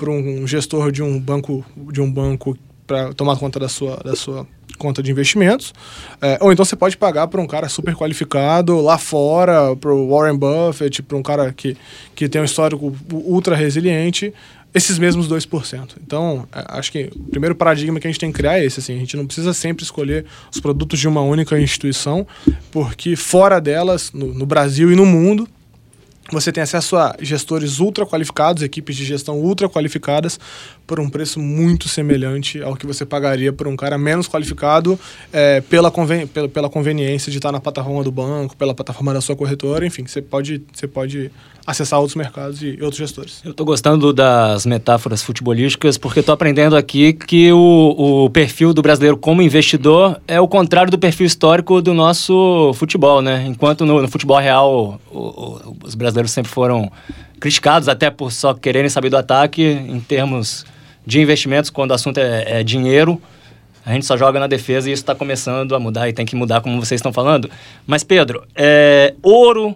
um 0.07 0.45
gestor 0.45 0.91
de 0.91 1.01
um 1.01 1.19
banco, 1.19 1.65
de 1.91 1.99
um 1.99 2.09
banco 2.11 2.55
para 2.85 3.13
tomar 3.13 3.37
conta 3.37 3.59
da 3.59 3.67
sua, 3.67 3.97
da 3.97 4.15
sua 4.15 4.47
conta 4.77 5.03
de 5.03 5.11
investimentos. 5.11 5.73
É, 6.21 6.37
ou 6.41 6.51
então 6.51 6.63
você 6.63 6.75
pode 6.75 6.97
pagar 6.97 7.27
para 7.27 7.41
um 7.41 7.45
cara 7.45 7.67
super 7.69 7.95
qualificado 7.95 8.79
lá 8.81 8.97
fora, 8.97 9.75
para 9.75 9.93
o 9.93 10.09
Warren 10.09 10.37
Buffett, 10.37 11.03
para 11.03 11.17
um 11.17 11.21
cara 11.21 11.53
que, 11.53 11.77
que 12.15 12.27
tem 12.27 12.41
um 12.41 12.45
histórico 12.45 12.95
ultra 13.11 13.55
resiliente, 13.55 14.33
esses 14.73 14.97
mesmos 14.97 15.27
2%. 15.27 15.97
Então, 16.03 16.47
é, 16.51 16.63
acho 16.69 16.91
que 16.91 17.09
o 17.15 17.23
primeiro 17.25 17.55
paradigma 17.55 17.99
que 17.99 18.07
a 18.07 18.09
gente 18.09 18.19
tem 18.19 18.31
que 18.31 18.37
criar 18.37 18.59
é 18.59 18.65
esse. 18.65 18.79
Assim, 18.79 18.95
a 18.95 18.99
gente 18.99 19.17
não 19.17 19.25
precisa 19.25 19.53
sempre 19.53 19.83
escolher 19.83 20.25
os 20.51 20.59
produtos 20.59 20.99
de 20.99 21.07
uma 21.07 21.21
única 21.21 21.59
instituição, 21.59 22.25
porque 22.71 23.15
fora 23.15 23.59
delas, 23.59 24.11
no, 24.13 24.33
no 24.33 24.45
Brasil 24.45 24.91
e 24.91 24.95
no 24.95 25.05
mundo, 25.05 25.47
você 26.31 26.51
tem 26.51 26.61
acesso 26.61 26.95
a 26.95 27.15
gestores 27.19 27.79
ultra 27.79 28.05
qualificados, 28.05 28.63
equipes 28.63 28.95
de 28.95 29.05
gestão 29.05 29.39
ultra 29.39 29.69
qualificadas, 29.69 30.39
por 30.89 30.99
um 30.99 31.07
preço 31.07 31.39
muito 31.39 31.87
semelhante 31.87 32.63
ao 32.63 32.75
que 32.75 32.83
você 32.87 33.05
pagaria 33.05 33.53
por 33.53 33.67
um 33.67 33.75
cara 33.75 33.95
menos 33.95 34.27
qualificado 34.27 34.99
é, 35.31 35.61
pela, 35.61 35.91
conven 35.91 36.25
pela, 36.25 36.49
pela 36.49 36.67
conveniência 36.67 37.31
de 37.31 37.37
estar 37.37 37.51
na 37.51 37.59
plataforma 37.59 38.03
do 38.03 38.11
banco, 38.11 38.57
pela 38.57 38.73
plataforma 38.73 39.13
da 39.13 39.21
sua 39.21 39.35
corretora, 39.35 39.85
enfim, 39.85 40.07
você 40.07 40.19
pode, 40.19 40.63
você 40.73 40.87
pode 40.87 41.29
acessar 41.67 41.99
outros 41.99 42.15
mercados 42.15 42.63
e 42.63 42.71
outros 42.81 42.97
gestores. 42.97 43.39
Eu 43.45 43.53
tô 43.53 43.63
gostando 43.63 44.11
das 44.11 44.65
metáforas 44.65 45.21
futebolísticas 45.21 45.95
porque 45.95 46.23
tô 46.23 46.31
aprendendo 46.31 46.75
aqui 46.75 47.13
que 47.13 47.51
o, 47.51 48.23
o 48.25 48.29
perfil 48.31 48.73
do 48.73 48.81
brasileiro 48.81 49.15
como 49.15 49.43
investidor 49.43 50.19
é 50.27 50.41
o 50.41 50.47
contrário 50.47 50.89
do 50.89 50.97
perfil 50.97 51.27
histórico 51.27 51.83
do 51.83 51.93
nosso 51.93 52.71
futebol, 52.73 53.21
né? 53.21 53.45
Enquanto 53.47 53.85
no, 53.85 54.01
no 54.01 54.07
futebol 54.07 54.39
real 54.39 54.99
o- 55.11 55.19
o- 55.19 55.77
os 55.83 55.93
brasileiros 55.93 56.31
sempre 56.31 56.51
foram 56.51 56.91
criticados 57.39 57.87
até 57.87 58.09
por 58.09 58.31
só 58.31 58.55
quererem 58.55 58.89
saber 58.89 59.11
do 59.11 59.17
ataque 59.17 59.61
em 59.63 59.99
termos 59.99 60.65
de 61.09 61.19
investimentos, 61.19 61.69
quando 61.71 61.89
o 61.91 61.93
assunto 61.95 62.19
é, 62.19 62.59
é 62.59 62.63
dinheiro, 62.63 63.19
a 63.85 63.93
gente 63.93 64.05
só 64.05 64.15
joga 64.15 64.39
na 64.39 64.45
defesa 64.45 64.87
e 64.89 64.93
isso 64.93 65.01
está 65.01 65.15
começando 65.15 65.73
a 65.73 65.79
mudar 65.79 66.07
e 66.07 66.13
tem 66.13 66.23
que 66.25 66.35
mudar 66.35 66.61
como 66.61 66.77
vocês 66.79 66.99
estão 66.99 67.11
falando. 67.11 67.49
Mas 67.87 68.03
Pedro, 68.03 68.43
é, 68.55 69.15
ouro, 69.23 69.75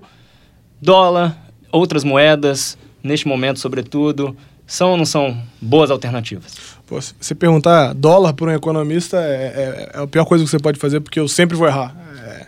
dólar, 0.81 1.35
outras 1.71 2.03
moedas, 2.03 2.77
neste 3.03 3.27
momento, 3.27 3.59
sobretudo, 3.59 4.35
são 4.67 4.91
ou 4.91 4.97
não 4.97 5.05
são 5.05 5.35
boas 5.59 5.89
alternativas? 5.89 6.53
Pô, 6.85 6.99
se 7.01 7.33
perguntar 7.33 7.93
dólar 7.93 8.33
para 8.33 8.45
um 8.47 8.51
economista 8.51 9.17
é, 9.17 9.89
é- 9.93 9.99
é 9.99 10.03
a 10.03 10.07
pior 10.07 10.25
coisa 10.25 10.43
que 10.43 10.49
você 10.49 10.59
pode 10.59 10.77
fazer, 10.79 10.99
porque 10.99 11.19
eu 11.19 11.27
sempre 11.27 11.57
vou 11.57 11.67
errar. 11.67 11.95
É, 12.27 12.45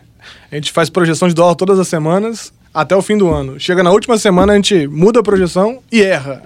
a 0.51 0.55
gente 0.55 0.71
faz 0.71 0.89
projeção 0.91 1.27
de 1.27 1.33
dólar 1.33 1.55
todas 1.55 1.79
as 1.79 1.87
semanas 1.87 2.53
até 2.73 2.95
o 2.95 3.01
fim 3.01 3.17
do 3.17 3.29
ano. 3.33 3.59
Chega 3.59 3.81
na 3.81 3.91
última 3.91 4.17
semana, 4.17 4.53
a 4.53 4.55
gente 4.55 4.85
muda 4.87 5.21
a 5.21 5.23
projeção 5.23 5.79
e 5.91 6.03
erra. 6.03 6.43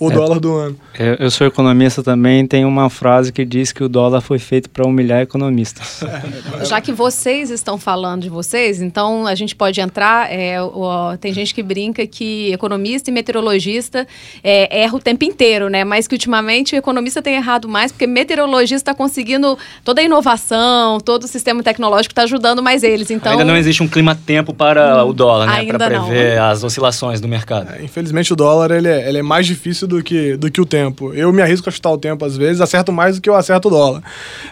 O 0.00 0.10
É. 0.10 0.14
dólar 0.14 0.40
do 0.40 0.54
ano. 0.56 0.76
Eu, 0.98 1.14
eu 1.14 1.30
sou 1.30 1.46
economista 1.46 2.02
também, 2.02 2.46
tem 2.46 2.64
uma 2.64 2.88
frase 2.90 3.32
que 3.32 3.44
diz 3.44 3.72
que 3.72 3.82
o 3.84 3.88
dólar 3.88 4.20
foi 4.20 4.38
feito 4.38 4.68
para 4.70 4.86
humilhar 4.86 5.20
economistas. 5.20 6.00
Já 6.64 6.80
que 6.80 6.92
vocês 6.92 7.50
estão 7.50 7.78
falando 7.78 8.22
de 8.22 8.28
vocês, 8.28 8.80
então 8.82 9.26
a 9.26 9.34
gente 9.34 9.54
pode 9.56 9.80
entrar. 9.80 10.30
é, 10.32 10.60
o- 10.62 11.16
tem 11.20 11.32
gente 11.32 11.54
que 11.54 11.62
brinca 11.62 12.06
que 12.06 12.52
economista 12.52 13.10
e 13.10 13.12
meteorologista 13.12 14.06
é, 14.42 14.82
erra 14.82 14.96
o 14.96 15.00
tempo 15.00 15.24
inteiro, 15.24 15.68
né? 15.68 15.84
Mas 15.84 16.06
que 16.06 16.14
ultimamente 16.14 16.74
o 16.74 16.78
economista 16.78 17.22
tem 17.22 17.34
errado 17.34 17.68
mais, 17.68 17.90
porque 17.92 18.06
meteorologista 18.06 18.76
está 18.90 18.94
conseguindo 18.94 19.56
toda 19.84 20.00
a 20.00 20.04
inovação, 20.04 21.00
todo 21.00 21.24
o 21.24 21.28
sistema 21.28 21.62
tecnológico 21.62 22.12
está 22.12 22.22
ajudando 22.22 22.62
mais 22.62 22.82
eles. 22.82 23.10
Então, 23.10 23.32
Ainda 23.32 23.44
não 23.44 23.56
existe 23.56 23.82
um 23.82 23.88
clima-tempo 23.88 24.52
para 24.54 25.04
o 25.04 25.12
dólar, 25.12 25.46
né? 25.46 25.64
Para 25.66 25.90
não. 25.90 26.06
prever 26.06 26.38
as 26.38 26.62
oscilações 26.62 27.20
do 27.20 27.26
mercado. 27.28 27.72
É, 27.72 27.82
Infelizmente 27.82 28.32
o 28.32 28.36
dólar 28.36 28.70
ele 28.70 28.88
é, 28.88 29.08
ele 29.08 29.18
é 29.18 29.22
mais 29.22 29.46
difícil 29.46 29.87
do 29.88 30.02
que, 30.02 30.36
do 30.36 30.50
que 30.50 30.60
o 30.60 30.66
tempo. 30.66 31.12
Eu 31.12 31.32
me 31.32 31.42
arrisco 31.42 31.68
a 31.68 31.72
chutar 31.72 31.90
o 31.90 31.98
tempo 31.98 32.24
às 32.24 32.36
vezes, 32.36 32.60
acerto 32.60 32.92
mais 32.92 33.16
do 33.16 33.22
que 33.22 33.28
eu 33.28 33.34
acerto 33.34 33.68
o 33.68 33.70
dólar. 33.70 34.02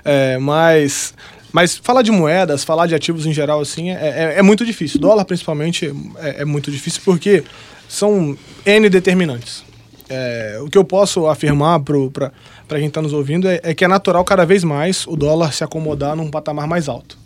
É, 0.05 0.39
mas, 0.39 1.15
mas 1.53 1.77
falar 1.77 2.03
de 2.03 2.11
moedas, 2.11 2.65
falar 2.65 2.87
de 2.87 2.95
ativos 2.95 3.27
em 3.27 3.33
geral, 3.33 3.61
assim, 3.61 3.91
é, 3.91 4.35
é, 4.35 4.39
é 4.39 4.43
muito 4.43 4.65
difícil. 4.65 4.99
Dólar, 4.99 5.25
principalmente, 5.25 5.93
é, 6.19 6.43
é 6.43 6.45
muito 6.45 6.71
difícil 6.71 7.03
porque 7.05 7.45
são 7.89 8.37
N 8.65 8.89
determinantes. 8.89 9.65
É, 10.09 10.59
o 10.63 10.69
que 10.69 10.79
eu 10.79 10.85
posso 10.85 11.27
afirmar 11.27 11.81
para 11.81 12.31
quem 12.79 12.87
está 12.87 13.03
nos 13.03 13.13
ouvindo 13.13 13.49
é, 13.49 13.61
é 13.63 13.75
que 13.75 13.85
é 13.85 13.89
natural 13.89 14.25
cada 14.25 14.45
vez 14.45 14.63
mais 14.63 15.07
o 15.07 15.17
dólar 15.17 15.53
se 15.53 15.65
acomodar 15.65 16.15
num 16.17 16.31
patamar 16.31 16.67
mais 16.67 16.89
alto. 16.89 17.19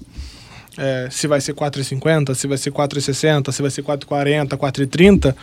É, 0.78 1.08
se 1.10 1.26
vai 1.26 1.40
ser 1.40 1.54
4,50, 1.54 2.34
se 2.34 2.46
vai 2.46 2.56
ser 2.56 2.70
4,60, 2.70 3.52
se 3.52 3.62
vai 3.62 3.70
ser 3.70 3.82
4,40, 3.82 4.56
4,30, 4.56 5.34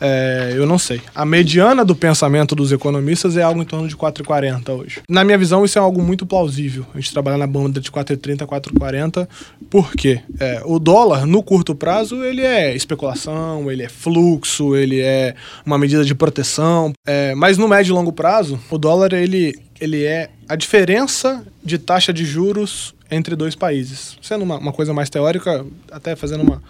é, 0.00 0.52
eu 0.56 0.66
não 0.66 0.78
sei. 0.78 1.00
A 1.14 1.24
mediana 1.24 1.84
do 1.84 1.94
pensamento 1.94 2.54
dos 2.54 2.72
economistas 2.72 3.36
é 3.36 3.42
algo 3.42 3.62
em 3.62 3.64
torno 3.64 3.86
de 3.86 3.96
4,40 3.96 4.70
hoje. 4.70 5.00
Na 5.08 5.22
minha 5.24 5.38
visão, 5.38 5.64
isso 5.64 5.78
é 5.78 5.82
algo 5.82 6.02
muito 6.02 6.26
plausível. 6.26 6.84
A 6.92 6.98
gente 6.98 7.12
trabalhar 7.12 7.38
na 7.38 7.46
banda 7.46 7.80
de 7.80 7.90
4,30 7.90 8.42
a 8.42 8.46
4,40. 8.46 9.28
Por 9.70 9.92
quê? 9.92 10.20
É, 10.40 10.60
o 10.64 10.78
dólar, 10.78 11.26
no 11.26 11.42
curto 11.42 11.74
prazo, 11.74 12.24
ele 12.24 12.42
é 12.42 12.74
especulação, 12.74 13.70
ele 13.70 13.84
é 13.84 13.88
fluxo, 13.88 14.74
ele 14.74 15.00
é 15.00 15.34
uma 15.64 15.78
medida 15.78 16.04
de 16.04 16.14
proteção. 16.14 16.92
É, 17.06 17.34
mas 17.34 17.56
no 17.56 17.68
médio 17.68 17.92
e 17.92 17.94
longo 17.94 18.12
prazo, 18.12 18.58
o 18.70 18.78
dólar, 18.78 19.12
ele, 19.12 19.54
ele 19.80 20.04
é 20.04 20.30
a 20.48 20.56
diferença 20.56 21.44
de 21.64 21.78
taxa 21.78 22.12
de 22.12 22.24
juros 22.24 22.94
entre 23.12 23.36
dois 23.36 23.54
países. 23.54 24.16
Sendo 24.22 24.42
uma, 24.42 24.58
uma 24.58 24.72
coisa 24.72 24.92
mais 24.92 25.08
teórica, 25.10 25.64
até 25.90 26.16
fazendo 26.16 26.42
uma, 26.42 26.62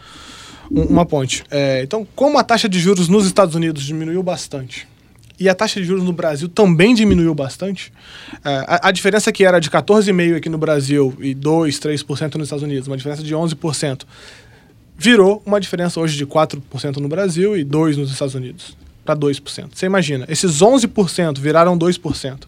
um- 0.71 0.83
uma 0.85 1.07
ponte. 1.07 1.45
É, 1.51 1.83
então, 1.83 2.07
como 2.15 2.39
a 2.39 2.45
taxa 2.45 2.69
de 2.69 2.79
juros 2.79 3.09
nos 3.09 3.25
Estados 3.27 3.55
Unidos 3.55 3.83
diminuiu 3.85 4.23
bastante 4.23 4.87
e 5.41 5.49
a 5.49 5.55
taxa 5.55 5.81
de 5.81 5.87
juros 5.87 6.05
no 6.05 6.13
Brasil 6.13 6.49
também 6.49 6.95
diminuiu 6.95 7.35
bastante, 7.35 7.93
é, 8.45 8.65
a, 8.69 8.89
a 8.89 8.91
diferença 8.93 9.33
que 9.33 9.45
era 9.45 9.59
de 9.61 9.71
14,5% 9.71 10.37
aqui 10.37 10.49
no 10.49 10.59
Brasil 10.59 11.17
e 11.21 11.35
2, 11.35 11.81
3% 11.81 12.35
nos 12.37 12.47
Estados 12.47 12.63
Unidos, 12.63 12.87
uma 12.87 12.97
diferença 12.97 13.23
de 13.23 13.35
11%, 13.35 14.03
virou 14.97 15.43
uma 15.45 15.61
diferença 15.61 15.99
hoje 15.99 16.17
de 16.17 16.27
4% 16.27 16.97
no 16.99 17.09
Brasil 17.09 17.57
e 17.57 17.65
2% 17.65 17.97
nos 17.97 18.13
Estados 18.13 18.35
Unidos. 18.35 18.77
Para 19.05 19.17
2%. 19.17 19.71
Você 19.73 19.87
imagina, 19.87 20.25
esses 20.29 20.59
11% 20.61 21.39
viraram 21.39 21.77
2%. 21.77 22.39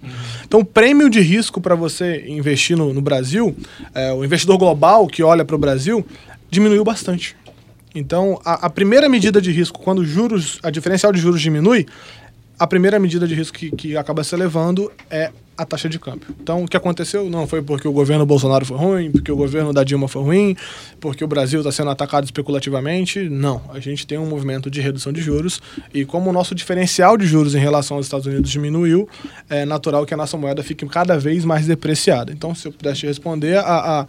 Então, 0.45 0.61
o 0.61 0.65
prêmio 0.65 1.11
de 1.11 1.21
risco 1.21 1.61
para 1.61 1.75
você 1.75 2.25
investir 2.29 2.77
no, 2.77 2.95
no 2.95 3.03
Brasil, 3.03 3.57
é, 3.95 4.13
o 4.13 4.25
investidor 4.25 4.57
global 4.59 5.07
que 5.09 5.23
olha 5.23 5.45
para 5.45 5.57
o 5.57 5.59
Brasil, 5.59 6.07
diminuiu 6.51 6.85
bastante. 6.85 7.37
Então, 7.95 8.41
a, 8.45 8.67
a 8.67 8.71
primeira 8.71 9.09
medida 9.09 9.41
de 9.41 9.51
risco, 9.51 9.81
quando 9.81 10.01
os 10.01 10.09
juros, 10.09 10.59
a 10.63 10.71
diferencial 10.71 11.13
de 11.13 11.21
juros 11.21 11.41
diminui, 11.41 11.87
a 12.59 12.67
primeira 12.67 12.99
medida 12.99 13.27
de 13.27 13.35
risco 13.35 13.59
que, 13.59 13.71
que 13.71 13.97
acaba 13.97 14.23
se 14.23 14.35
elevando 14.35 14.91
é 15.11 15.33
a 15.57 15.65
taxa 15.65 15.89
de 15.89 15.99
câmbio. 15.99 16.35
Então, 16.41 16.65
o 16.65 16.69
que 16.69 16.77
aconteceu 16.77 17.29
não 17.31 17.47
foi 17.47 17.63
porque 17.63 17.87
o 17.87 17.93
governo 17.93 18.27
Bolsonaro 18.27 18.65
foi 18.65 18.77
ruim, 18.77 19.11
porque 19.11 19.31
o 19.31 19.37
governo 19.37 19.73
da 19.73 19.85
Dilma 19.85 20.09
foi 20.09 20.23
ruim, 20.23 20.57
porque 21.01 21.25
o 21.25 21.29
Brasil 21.29 21.61
está 21.61 21.71
sendo 21.71 21.91
atacado 21.91 22.25
especulativamente. 22.25 23.29
Não. 23.29 23.63
A 23.73 23.81
gente 23.81 24.07
tem 24.07 24.19
um 24.19 24.27
movimento 24.27 24.71
de 24.71 24.81
redução 24.81 25.13
de 25.13 25.21
juros 25.21 25.61
e 25.93 26.05
como 26.05 26.31
o 26.31 26.33
nosso 26.33 26.55
diferencial 26.55 27.17
de 27.17 27.27
juros 27.27 27.55
em 27.55 27.59
relação 27.59 27.97
aos 27.97 28.07
Estados 28.07 28.27
Unidos 28.27 28.51
diminuiu, 28.51 29.09
é 29.49 29.65
natural 29.65 30.05
que 30.05 30.15
a 30.15 30.17
nossa 30.17 30.37
moeda 30.37 30.63
fique 30.63 30.85
cada 30.87 31.19
vez 31.19 31.45
mais 31.45 31.67
depreciada. 31.67 32.33
Então, 32.33 32.55
se 32.55 32.67
eu 32.67 32.73
pudesse 32.73 33.01
te 33.01 33.07
responder, 33.07 33.59
a, 33.59 33.63
a, 34.01 34.07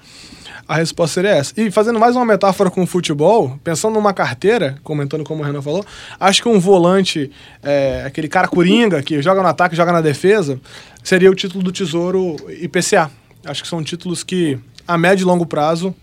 a 0.67 0.75
resposta 0.75 1.15
seria 1.15 1.31
essa. 1.31 1.53
E 1.57 1.69
fazendo 1.69 1.99
mais 1.99 2.15
uma 2.15 2.25
metáfora 2.25 2.69
com 2.71 2.83
o 2.83 2.87
futebol, 2.87 3.59
pensando 3.63 3.93
numa 3.93 4.13
carteira, 4.13 4.77
comentando 4.83 5.23
como 5.23 5.43
o 5.43 5.45
Renan 5.45 5.61
falou, 5.61 5.85
acho 6.19 6.41
que 6.41 6.49
um 6.49 6.59
volante, 6.59 7.31
é, 7.61 8.03
aquele 8.05 8.27
cara 8.27 8.47
coringa 8.47 9.03
que 9.03 9.21
joga 9.21 9.41
no 9.41 9.47
ataque 9.47 9.75
joga 9.75 9.91
na 9.91 10.01
defesa, 10.01 10.59
seria 11.05 11.29
o 11.29 11.35
título 11.35 11.63
do 11.63 11.71
Tesouro 11.71 12.35
IPCA. 12.49 13.11
Acho 13.45 13.61
que 13.61 13.69
são 13.69 13.83
títulos 13.83 14.23
que, 14.23 14.57
a 14.87 14.97
médio 14.97 15.23
e 15.23 15.25
longo 15.25 15.45
prazo, 15.45 15.95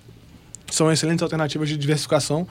são 0.71 0.91
excelentes 0.93 1.25
alternativas 1.25 1.69
de 1.69 1.77
diversificação. 1.77 2.47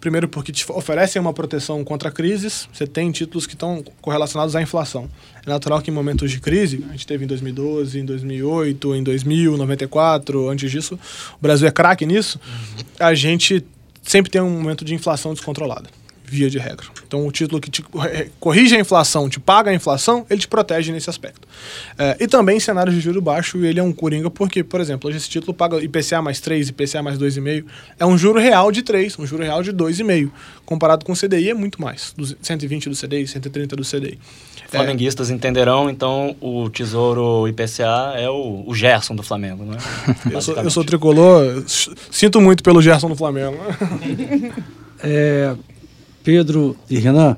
Primeiro, 0.00 0.28
porque 0.28 0.52
te 0.52 0.64
oferecem 0.70 1.20
uma 1.20 1.32
proteção 1.32 1.82
contra 1.82 2.08
crises. 2.12 2.68
Você 2.72 2.86
tem 2.86 3.10
títulos 3.10 3.44
que 3.44 3.54
estão 3.54 3.84
correlacionados 4.00 4.54
à 4.54 4.62
inflação. 4.62 5.10
É 5.44 5.50
natural 5.50 5.82
que 5.82 5.90
em 5.90 5.94
momentos 5.94 6.30
de 6.30 6.38
crise, 6.38 6.82
a 6.88 6.92
gente 6.92 7.08
teve 7.08 7.24
em 7.24 7.26
2012, 7.26 7.98
em 7.98 8.04
2008, 8.04 8.94
em 8.94 9.02
2000, 9.02 9.56
94, 9.56 10.48
antes 10.48 10.70
disso, 10.70 10.94
o 10.94 11.42
Brasil 11.42 11.66
é 11.66 11.72
craque 11.72 12.06
nisso, 12.06 12.40
a 13.00 13.14
gente 13.14 13.66
sempre 14.00 14.30
tem 14.30 14.40
um 14.40 14.50
momento 14.50 14.84
de 14.84 14.94
inflação 14.94 15.34
descontrolada. 15.34 15.90
Via 16.28 16.50
de 16.50 16.58
regra. 16.58 16.86
Então, 17.06 17.24
o 17.24 17.30
título 17.30 17.60
que 17.60 17.70
te 17.70 17.84
eh, 18.04 18.28
corrige 18.40 18.74
a 18.74 18.80
inflação, 18.80 19.28
te 19.28 19.38
paga 19.38 19.70
a 19.70 19.74
inflação, 19.74 20.26
ele 20.28 20.40
te 20.40 20.48
protege 20.48 20.90
nesse 20.90 21.08
aspecto. 21.08 21.46
Eh, 21.96 22.16
e 22.20 22.26
também, 22.26 22.56
em 22.56 22.60
cenários 22.60 22.94
de 22.96 23.00
juro 23.00 23.22
baixo, 23.22 23.64
ele 23.64 23.78
é 23.78 23.82
um 23.82 23.92
coringa, 23.92 24.28
porque, 24.28 24.64
por 24.64 24.80
exemplo, 24.80 25.08
hoje 25.08 25.18
esse 25.18 25.28
título 25.28 25.54
paga 25.54 25.80
IPCA 25.80 26.20
mais 26.20 26.40
3, 26.40 26.70
IPCA 26.70 27.02
mais 27.02 27.16
2,5. 27.16 27.64
É 27.98 28.04
um 28.04 28.18
juro 28.18 28.40
real 28.40 28.72
de 28.72 28.82
3, 28.82 29.18
um 29.20 29.26
juro 29.26 29.44
real 29.44 29.62
de 29.62 29.72
2,5. 29.72 30.30
Comparado 30.64 31.04
com 31.04 31.12
o 31.12 31.16
CDI, 31.16 31.50
é 31.50 31.54
muito 31.54 31.80
mais. 31.80 32.12
Dos 32.16 32.36
120 32.42 32.88
do 32.88 32.96
CDI, 32.96 33.28
130 33.28 33.76
do 33.76 33.84
CDI. 33.84 34.18
É, 34.64 34.76
Flamenguistas 34.78 35.30
entenderão, 35.30 35.88
então 35.88 36.34
o 36.40 36.68
Tesouro 36.68 37.46
IPCA 37.46 38.14
é 38.16 38.28
o, 38.28 38.64
o 38.66 38.74
Gerson 38.74 39.14
do 39.14 39.22
Flamengo, 39.22 39.64
né? 39.64 39.78
eu, 40.32 40.42
sou, 40.42 40.56
eu 40.56 40.70
sou 40.70 40.84
tricolor, 40.84 41.62
sinto 42.10 42.40
muito 42.40 42.64
pelo 42.64 42.82
Gerson 42.82 43.08
no 43.08 43.16
Flamengo. 43.16 43.56
É, 45.02 45.54
Pedro 46.26 46.76
e 46.90 46.98
Renan, 46.98 47.36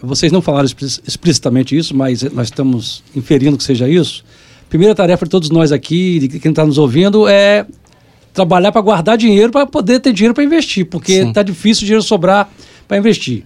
vocês 0.00 0.30
não 0.30 0.40
falaram 0.40 0.64
expli- 0.64 1.00
explicitamente 1.04 1.76
isso, 1.76 1.92
mas 1.96 2.22
nós 2.22 2.46
estamos 2.46 3.02
inferindo 3.16 3.56
que 3.58 3.64
seja 3.64 3.88
isso. 3.88 4.24
Primeira 4.70 4.94
tarefa 4.94 5.26
de 5.26 5.30
todos 5.30 5.50
nós 5.50 5.72
aqui, 5.72 6.20
de 6.20 6.38
quem 6.38 6.50
está 6.50 6.64
nos 6.64 6.78
ouvindo, 6.78 7.26
é 7.26 7.66
trabalhar 8.32 8.70
para 8.70 8.80
guardar 8.80 9.18
dinheiro 9.18 9.50
para 9.50 9.66
poder 9.66 9.98
ter 9.98 10.12
dinheiro 10.12 10.34
para 10.34 10.44
investir, 10.44 10.86
porque 10.86 11.14
está 11.14 11.42
difícil 11.42 11.82
o 11.82 11.86
dinheiro 11.86 12.02
sobrar 12.04 12.48
para 12.86 12.96
investir. 12.96 13.42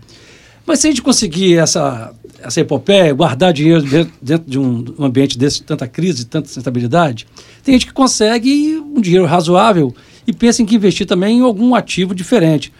Mas 0.67 0.81
se 0.81 0.89
a 0.89 0.91
gente 0.91 1.01
conseguir 1.01 1.57
essa, 1.57 2.13
essa 2.43 2.61
epopeia, 2.61 3.15
guardar 3.15 3.51
dinheiro 3.51 3.81
dentro, 3.81 4.13
dentro 4.21 4.51
de 4.51 4.59
um 4.59 4.85
um 4.99 5.05
ambiente 5.07 5.39
desse, 5.39 5.63
tanta 5.63 5.89
crise, 5.89 6.27
tanta 6.27 6.51
instabilidade, 6.51 7.27
tem 7.65 7.73
gente 7.73 7.87
que 7.87 7.95
consegue 7.95 8.77
um 8.95 9.01
dinheiro 9.01 9.25
razoável 9.25 9.95
e 10.27 10.35
pensa 10.35 10.61
em 10.61 10.67
que 10.67 10.75
investir 10.75 11.07
também 11.07 11.39
em 11.39 11.41
algum 11.41 11.75
ativo 11.75 12.15
diferente. 12.15 12.71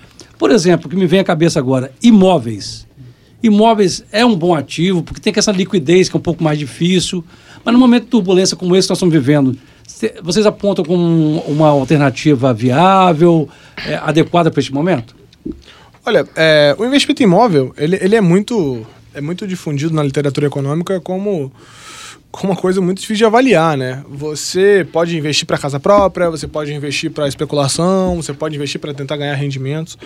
Por 0.43 0.51
exemplo, 0.51 0.89
o 0.89 0.91
que 0.91 0.97
me 0.97 1.07
vem 1.07 1.21
à 1.21 1.25
cabeça 1.25 1.61
agora, 1.61 1.93
imóveis. 2.03 2.85
Imóveis 3.41 4.05
é 4.11 4.27
um 4.27 4.35
bom 4.35 4.53
ativo, 4.57 5.01
porque 5.01 5.21
tem 5.21 5.33
essa 5.37 5.53
liquidez 5.53 6.09
que 6.09 6.17
é 6.17 6.19
um 6.19 6.21
pouco 6.21 6.43
mais 6.43 6.59
difícil, 6.59 7.25
mas 7.65 7.73
no 7.73 7.79
momento 7.79 8.07
de 8.07 8.09
turbulência 8.11 8.57
como 8.57 8.75
esse 8.75 8.89
que 8.89 8.91
nós 8.91 8.99
estamos 8.99 9.15
vivendo, 9.15 9.57
cê- 9.87 10.17
vocês 10.21 10.45
apontam 10.45 10.85
como 10.85 11.39
uma 11.47 11.69
alternativa 11.69 12.53
viável, 12.53 13.49
é, 13.87 13.95
adequada 13.95 14.51
para 14.51 14.59
este 14.59 14.75
momento? 14.75 15.15
Olha, 16.05 16.27
é, 16.35 16.75
o 16.77 16.85
investimento 16.85 17.23
imóvel, 17.23 17.73
ele, 17.79 17.97
ele 18.03 18.17
é 18.17 18.21
muito 18.21 18.85
é 19.15 19.21
muito 19.21 19.47
difundido 19.47 19.95
na 19.95 20.03
literatura 20.03 20.49
econômica 20.49 20.99
como, 21.01 21.53
como 22.33 22.53
uma 22.53 22.59
coisa 22.59 22.81
muito 22.81 22.99
difícil 22.99 23.19
de 23.19 23.25
avaliar, 23.27 23.77
né? 23.77 24.03
Você 24.09 24.87
pode 24.91 25.17
investir 25.17 25.47
para 25.47 25.59
casa 25.59 25.79
própria, 25.79 26.31
você 26.31 26.49
pode 26.49 26.73
investir 26.73 27.11
para 27.11 27.29
especulação, 27.29 28.17
você 28.17 28.33
pode 28.33 28.57
investir 28.57 28.81
para 28.81 28.95
tentar 28.95 29.19
ganhar 29.19 29.35
rendimentos. 29.35 29.99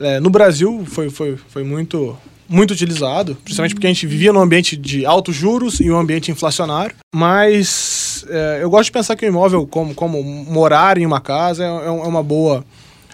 É, 0.00 0.18
no 0.18 0.28
Brasil 0.28 0.84
foi, 0.86 1.08
foi, 1.08 1.38
foi 1.48 1.62
muito 1.62 2.18
muito 2.50 2.70
utilizado, 2.70 3.36
principalmente 3.44 3.74
porque 3.74 3.86
a 3.86 3.90
gente 3.90 4.06
vivia 4.06 4.32
num 4.32 4.40
ambiente 4.40 4.74
de 4.74 5.04
altos 5.04 5.36
juros 5.36 5.80
e 5.80 5.90
um 5.90 5.98
ambiente 5.98 6.30
inflacionário. 6.30 6.96
Mas 7.14 8.24
é, 8.28 8.60
eu 8.62 8.70
gosto 8.70 8.86
de 8.86 8.92
pensar 8.92 9.14
que 9.16 9.26
o 9.26 9.28
imóvel, 9.28 9.66
como, 9.66 9.94
como 9.94 10.22
morar 10.22 10.96
em 10.96 11.04
uma 11.04 11.20
casa, 11.20 11.62
é, 11.62 11.66
é 11.66 11.90
uma 11.90 12.22
boa 12.22 12.64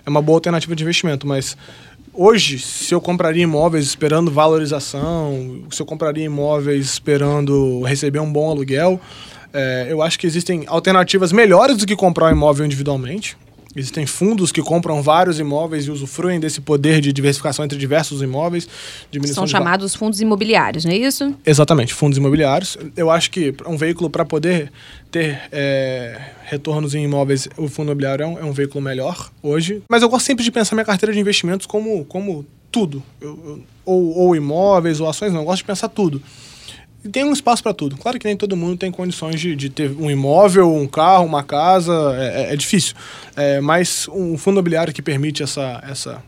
é 0.07 0.11
uma 0.11 0.21
boa 0.21 0.37
alternativa 0.37 0.77
de 0.77 0.83
investimento, 0.83 1.27
mas 1.27 1.57
hoje, 2.15 2.59
se 2.59 2.95
eu 2.95 3.01
compraria 3.01 3.43
imóveis 3.43 3.85
esperando 3.85 4.31
valorização, 4.31 5.63
se 5.71 5.81
eu 5.83 5.87
compraria 5.87 6.25
imóveis 6.25 6.87
esperando 6.87 7.83
receber 7.83 8.21
um 8.21 8.33
bom 8.33 8.51
aluguel, 8.51 9.01
é, 9.53 9.87
eu 9.89 10.03
acho 10.03 10.19
que 10.19 10.27
existem 10.27 10.65
alternativas 10.67 11.33
melhores 11.33 11.77
do 11.77 11.87
que 11.87 11.95
comprar 11.95 12.27
um 12.27 12.37
imóvel 12.37 12.67
individualmente. 12.67 13.37
Existem 13.77 14.07
fundos 14.07 14.53
que 14.53 14.63
compram 14.63 15.03
vários 15.03 15.41
imóveis 15.41 15.87
e 15.87 15.91
usufruem 15.91 16.39
desse 16.39 16.61
poder 16.61 17.01
de 17.01 17.13
diversificação 17.13 17.65
entre 17.65 17.79
diversos 17.79 18.23
imóveis. 18.23 18.69
São 19.27 19.47
chamados 19.47 19.95
fundos 19.95 20.21
imobiliários, 20.21 20.85
não 20.85 20.93
é 20.93 20.97
isso? 20.97 21.35
Exatamente, 21.45 21.93
fundos 21.93 22.19
imobiliários. 22.19 22.79
Eu 22.97 23.11
acho 23.11 23.31
que 23.31 23.55
um 23.67 23.77
veículo 23.77 24.09
para 24.09 24.25
poder 24.25 24.71
ter 25.11 25.41
é, 25.51 26.21
retornos 26.45 26.95
em 26.95 27.05
imóveis, 27.05 27.49
o 27.57 27.69
fundo 27.69 27.89
imobiliário 27.89 28.23
é 28.23 28.27
um, 28.27 28.39
é 28.39 28.45
um, 28.45 28.53
veículo 28.53 28.83
melhor 28.83 29.31
hoje. 29.43 29.83
Mas 29.89 30.03
eu 30.03 30.09
gosto 30.09 30.27
sempre 30.27 30.45
de 30.45 30.51
pensar 30.51 30.75
minha 30.75 30.85
carteira 30.85 31.13
de 31.13 31.19
investimentos 31.19 31.67
como, 31.67 32.05
como 32.05 32.47
tudo. 32.71 33.03
Eu, 33.21 33.39
eu, 33.45 33.63
ou, 33.85 34.17
ou 34.17 34.37
imóveis 34.37 35.01
ou 35.01 35.09
ações, 35.09 35.33
não. 35.33 35.41
Eu 35.41 35.47
gosto 35.47 35.59
de 35.59 35.65
pensar 35.65 35.89
tudo 35.89 36.23
tem 37.09 37.25
um 37.25 37.33
espaço 37.33 37.63
para 37.63 37.75
tudo. 37.75 37.97
Claro 37.97 38.19
que 38.19 38.27
nem 38.27 38.37
todo 38.37 38.57
mundo 38.57 38.77
tem 38.77 38.91
condições 38.91 39.41
de, 39.41 39.55
de 39.55 39.69
ter 39.69 39.91
um 39.91 40.11
imóvel, 40.11 40.75
um 40.75 40.87
carro, 40.87 41.25
uma 41.25 41.43
casa, 41.43 41.93
é, 42.17 42.43
é, 42.43 42.53
é 42.55 42.57
difícil. 42.57 42.95
É, 43.37 43.61
mas 43.61 44.09
um 44.09 44.39
fundo 44.39 44.55
imobiliário 44.55 44.93
que 44.93 45.03
permite 45.03 45.43
essa, 45.43 45.83
essa, 45.89 46.23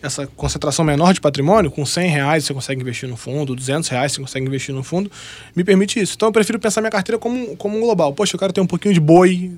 essa 0.00 0.26
concentração 0.28 0.84
menor 0.84 1.12
de 1.12 1.20
patrimônio, 1.20 1.70
com 1.70 1.84
100 1.84 2.08
reais 2.10 2.44
você 2.44 2.54
consegue 2.54 2.80
investir 2.80 3.08
no 3.08 3.16
fundo, 3.16 3.56
200 3.56 3.88
reais 3.88 4.12
você 4.12 4.20
consegue 4.20 4.46
investir 4.46 4.74
no 4.74 4.84
fundo, 4.84 5.10
me 5.54 5.64
permite 5.64 6.00
isso. 6.00 6.14
Então 6.16 6.28
eu 6.28 6.32
prefiro 6.32 6.58
pensar 6.58 6.80
minha 6.80 6.92
carteira 6.92 7.18
como, 7.18 7.56
como 7.56 7.76
um 7.76 7.80
global. 7.80 8.12
Poxa, 8.12 8.36
eu 8.36 8.38
quero 8.38 8.52
ter 8.52 8.60
um 8.60 8.66
pouquinho 8.66 8.94
de 8.94 9.00
boi, 9.00 9.50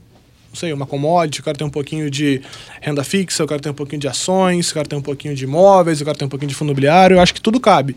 não 0.48 0.56
sei, 0.56 0.72
uma 0.72 0.86
commodity, 0.86 1.40
eu 1.40 1.44
quero 1.44 1.58
ter 1.58 1.64
um 1.64 1.70
pouquinho 1.70 2.10
de 2.10 2.40
renda 2.80 3.04
fixa, 3.04 3.42
eu 3.42 3.46
quero 3.46 3.60
ter 3.60 3.70
um 3.70 3.74
pouquinho 3.74 4.00
de 4.00 4.08
ações, 4.08 4.68
eu 4.68 4.74
quero 4.74 4.88
ter 4.88 4.96
um 4.96 5.02
pouquinho 5.02 5.34
de 5.34 5.44
imóveis, 5.44 6.00
eu 6.00 6.06
quero 6.06 6.18
ter 6.18 6.24
um 6.24 6.28
pouquinho 6.28 6.48
de 6.48 6.54
fundo 6.54 6.68
imobiliário, 6.68 7.16
eu 7.16 7.20
acho 7.20 7.34
que 7.34 7.40
tudo 7.40 7.60
cabe 7.60 7.94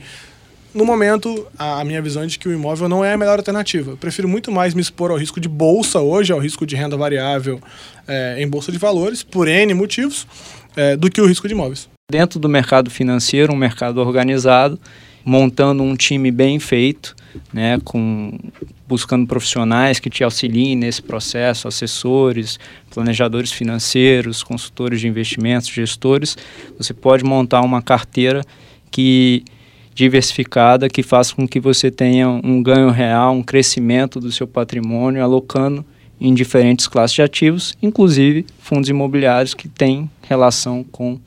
no 0.76 0.84
momento, 0.84 1.48
a, 1.58 1.84
minha 1.86 2.02
visão 2.02 2.24
é 2.24 2.26
de 2.26 2.38
que 2.38 2.50
o 2.50 2.54
imóvel 2.54 2.90
não 2.90 3.04
é 3.04 3.14
a 3.14 3.18
melhor 3.18 3.40
alternativa. 3.40 3.92
Eu 3.92 3.98
prefiro 3.98 4.28
muito 4.28 4.52
mais 4.52 4.74
me 4.74 4.82
expor 4.82 5.10
ao 5.10 5.18
risco 5.18 5.40
de 5.40 5.48
bolsa 5.48 6.02
hoje, 6.02 6.34
ao 6.34 6.40
risco 6.40 6.66
de 6.66 6.76
renda 6.76 6.98
variável 6.98 7.62
é, 8.06 8.36
em 8.40 8.48
bolsa 8.48 8.74
de 8.74 8.78
valores, 8.78 9.24
por 9.24 9.48
N 9.48 9.74
motivos, 9.74 10.28
é, 10.76 10.98
do 10.98 11.10
que 11.10 11.22
o 11.22 11.26
risco 11.26 11.48
de 11.48 11.54
imóveis. 11.54 11.88
Dentro 12.12 12.40
do 12.40 12.50
mercado 12.50 12.92
financeiro, 12.92 13.54
um 13.54 13.56
mercado 13.56 14.00
organizado, 14.00 14.78
montando 15.24 15.82
um 15.82 15.96
time 15.96 16.30
bem 16.30 16.60
feito, 16.60 17.16
né, 17.54 17.80
com 17.84 18.38
buscando 18.88 19.26
profissionais 19.26 20.00
que 20.00 20.10
te 20.10 20.24
auxiliem 20.24 20.76
nesse 20.76 21.02
processo, 21.02 21.68
assessores, 21.68 22.60
planejadores 22.92 23.52
financeiros, 23.52 24.44
consultores 24.44 25.00
de 25.00 25.08
investimentos, 25.08 25.70
gestores, 25.70 26.38
você 26.78 26.94
pode 26.94 27.24
montar 27.24 27.62
uma 27.62 27.82
carteira 27.82 28.44
que 28.92 29.44
diversificada 29.96 30.90
que 30.90 31.02
faça 31.02 31.34
com 31.34 31.48
que 31.48 31.60
você 31.60 31.90
tenha 31.90 32.28
um 32.30 32.62
ganho 32.62 32.92
real, 32.92 33.34
um 33.34 33.42
crescimento 33.42 34.20
do 34.20 34.30
seu 34.30 34.46
patrimônio, 34.46 35.24
alocando 35.24 35.86
em 36.20 36.34
diferentes 36.34 36.86
classes 36.86 37.16
de 37.16 37.22
ativos, 37.22 37.78
inclusive 37.82 38.46
fundos 38.60 38.90
imobiliários 38.90 39.54
que 39.54 39.70
têm 39.70 40.10
relação 40.22 40.84
com 40.84 41.18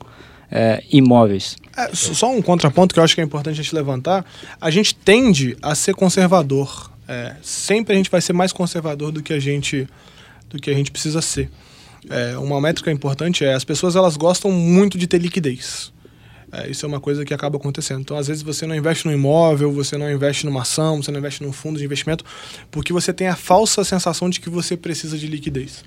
é, 0.51 0.83
imóveis. 0.91 1.57
É, 1.75 1.89
só 1.93 2.31
um 2.31 2.41
contraponto 2.41 2.93
que 2.93 2.99
eu 2.99 3.03
acho 3.03 3.15
que 3.15 3.21
é 3.21 3.23
importante 3.23 3.59
a 3.59 3.63
gente 3.63 3.73
levantar: 3.73 4.23
a 4.61 4.69
gente 4.69 4.93
tende 4.93 5.57
a 5.61 5.73
ser 5.73 5.95
conservador. 5.95 6.91
É, 7.07 7.35
sempre 7.41 7.93
a 7.93 7.97
gente 7.97 8.11
vai 8.11 8.21
ser 8.21 8.33
mais 8.33 8.53
conservador 8.53 9.11
do 9.11 9.23
que 9.23 9.33
a 9.33 9.39
gente, 9.39 9.87
do 10.47 10.59
que 10.59 10.69
a 10.69 10.73
gente 10.75 10.91
precisa 10.91 11.23
ser. 11.23 11.49
É, 12.07 12.37
uma 12.37 12.61
métrica 12.61 12.91
importante 12.91 13.43
é 13.43 13.53
as 13.53 13.63
pessoas 13.63 13.95
elas 13.95 14.15
gostam 14.15 14.51
muito 14.51 14.95
de 14.95 15.07
ter 15.07 15.17
liquidez. 15.17 15.91
É, 16.51 16.69
isso 16.69 16.85
é 16.85 16.87
uma 16.89 16.99
coisa 16.99 17.23
que 17.23 17.33
acaba 17.33 17.57
acontecendo. 17.57 18.01
Então, 18.01 18.17
às 18.17 18.27
vezes, 18.27 18.41
você 18.41 18.65
não 18.65 18.75
investe 18.75 19.05
no 19.05 19.13
imóvel, 19.13 19.71
você 19.71 19.97
não 19.97 20.11
investe 20.11 20.45
numa 20.45 20.61
ação, 20.61 21.01
você 21.01 21.11
não 21.11 21.19
investe 21.19 21.43
num 21.43 21.51
fundo 21.51 21.77
de 21.77 21.85
investimento, 21.85 22.23
porque 22.71 22.91
você 22.91 23.13
tem 23.13 23.27
a 23.27 23.35
falsa 23.35 23.83
sensação 23.83 24.29
de 24.29 24.39
que 24.39 24.49
você 24.49 24.75
precisa 24.75 25.17
de 25.17 25.27
liquidez. 25.27 25.83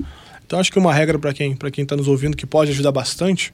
Então, 0.47 0.61
acho 0.61 0.71
que 0.71 0.79
uma 0.79 0.93
regra 0.93 1.19
para 1.19 1.33
quem 1.33 1.57
para 1.57 1.71
quem 1.71 1.83
está 1.83 1.97
nos 1.97 2.07
ouvindo 2.07 2.37
que 2.37 2.45
pode 2.45 2.71
ajudar 2.71 2.93
bastante 2.93 3.53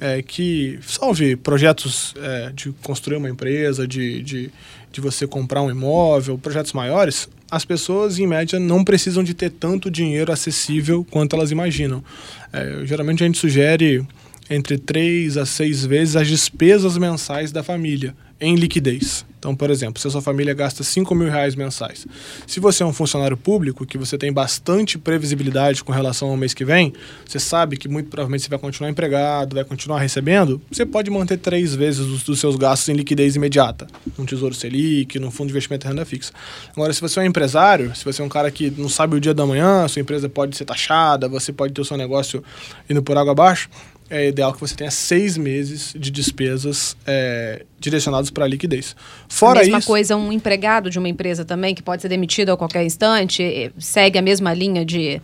é 0.00 0.22
que 0.22 0.78
salve 0.82 1.36
projetos 1.36 2.14
é, 2.16 2.50
de 2.54 2.72
construir 2.82 3.16
uma 3.16 3.28
empresa, 3.28 3.86
de, 3.86 4.22
de, 4.22 4.50
de 4.90 5.00
você 5.00 5.26
comprar 5.26 5.62
um 5.62 5.70
imóvel, 5.70 6.38
projetos 6.38 6.72
maiores, 6.72 7.28
as 7.50 7.64
pessoas, 7.64 8.18
em 8.18 8.26
média, 8.26 8.58
não 8.58 8.84
precisam 8.84 9.24
de 9.24 9.32
ter 9.32 9.50
tanto 9.50 9.90
dinheiro 9.90 10.30
acessível 10.30 11.06
quanto 11.10 11.34
elas 11.34 11.50
imaginam. 11.50 12.04
É, 12.52 12.82
geralmente, 12.84 13.22
a 13.22 13.26
gente 13.26 13.38
sugere 13.38 14.06
entre 14.50 14.78
três 14.78 15.36
a 15.36 15.44
seis 15.44 15.84
vezes 15.84 16.16
as 16.16 16.28
despesas 16.28 16.96
mensais 16.96 17.52
da 17.52 17.62
família 17.62 18.14
em 18.40 18.54
liquidez. 18.54 19.26
Então, 19.38 19.54
por 19.54 19.70
exemplo, 19.70 20.00
se 20.00 20.08
a 20.08 20.10
sua 20.10 20.20
família 20.20 20.52
gasta 20.52 20.82
5 20.82 21.14
mil 21.14 21.30
reais 21.30 21.54
mensais, 21.54 22.06
se 22.44 22.58
você 22.58 22.82
é 22.82 22.86
um 22.86 22.92
funcionário 22.92 23.36
público, 23.36 23.86
que 23.86 23.96
você 23.96 24.18
tem 24.18 24.32
bastante 24.32 24.98
previsibilidade 24.98 25.84
com 25.84 25.92
relação 25.92 26.28
ao 26.28 26.36
mês 26.36 26.52
que 26.52 26.64
vem, 26.64 26.92
você 27.24 27.38
sabe 27.38 27.76
que 27.76 27.88
muito 27.88 28.08
provavelmente 28.08 28.42
você 28.42 28.48
vai 28.48 28.58
continuar 28.58 28.90
empregado, 28.90 29.54
vai 29.54 29.64
continuar 29.64 30.00
recebendo, 30.00 30.60
você 30.70 30.84
pode 30.84 31.08
manter 31.08 31.38
três 31.38 31.72
vezes 31.74 32.00
os 32.00 32.24
dos 32.24 32.40
seus 32.40 32.56
gastos 32.56 32.88
em 32.88 32.94
liquidez 32.94 33.36
imediata, 33.36 33.86
num 34.16 34.26
Tesouro 34.26 34.54
Selic, 34.54 35.20
num 35.20 35.30
fundo 35.30 35.46
de 35.46 35.52
investimento 35.52 35.86
em 35.86 35.90
renda 35.90 36.04
fixa. 36.04 36.32
Agora, 36.72 36.92
se 36.92 37.00
você 37.00 37.20
é 37.20 37.22
um 37.22 37.26
empresário, 37.26 37.94
se 37.94 38.04
você 38.04 38.20
é 38.20 38.24
um 38.24 38.28
cara 38.28 38.50
que 38.50 38.72
não 38.76 38.88
sabe 38.88 39.16
o 39.16 39.20
dia 39.20 39.32
da 39.32 39.46
manhã, 39.46 39.86
sua 39.86 40.02
empresa 40.02 40.28
pode 40.28 40.56
ser 40.56 40.64
taxada, 40.64 41.28
você 41.28 41.52
pode 41.52 41.72
ter 41.72 41.80
o 41.80 41.84
seu 41.84 41.96
negócio 41.96 42.42
indo 42.90 43.02
por 43.02 43.16
água 43.16 43.30
abaixo, 43.30 43.70
é 44.10 44.28
ideal 44.28 44.52
que 44.52 44.60
você 44.60 44.74
tenha 44.74 44.90
seis 44.90 45.36
meses 45.36 45.92
de 45.96 46.10
despesas 46.10 46.96
é, 47.06 47.64
direcionados 47.78 48.30
para 48.30 48.46
liquidez. 48.46 48.96
Fora 49.28 49.60
a 49.60 49.62
mesma 49.62 49.78
isso, 49.78 49.86
coisa, 49.86 50.16
um 50.16 50.32
empregado 50.32 50.90
de 50.90 50.98
uma 50.98 51.08
empresa 51.08 51.44
também, 51.44 51.74
que 51.74 51.82
pode 51.82 52.02
ser 52.02 52.08
demitido 52.08 52.50
a 52.50 52.56
qualquer 52.56 52.84
instante, 52.84 53.72
segue 53.78 54.18
a 54.18 54.22
mesma 54.22 54.54
linha 54.54 54.84
de 54.84 55.20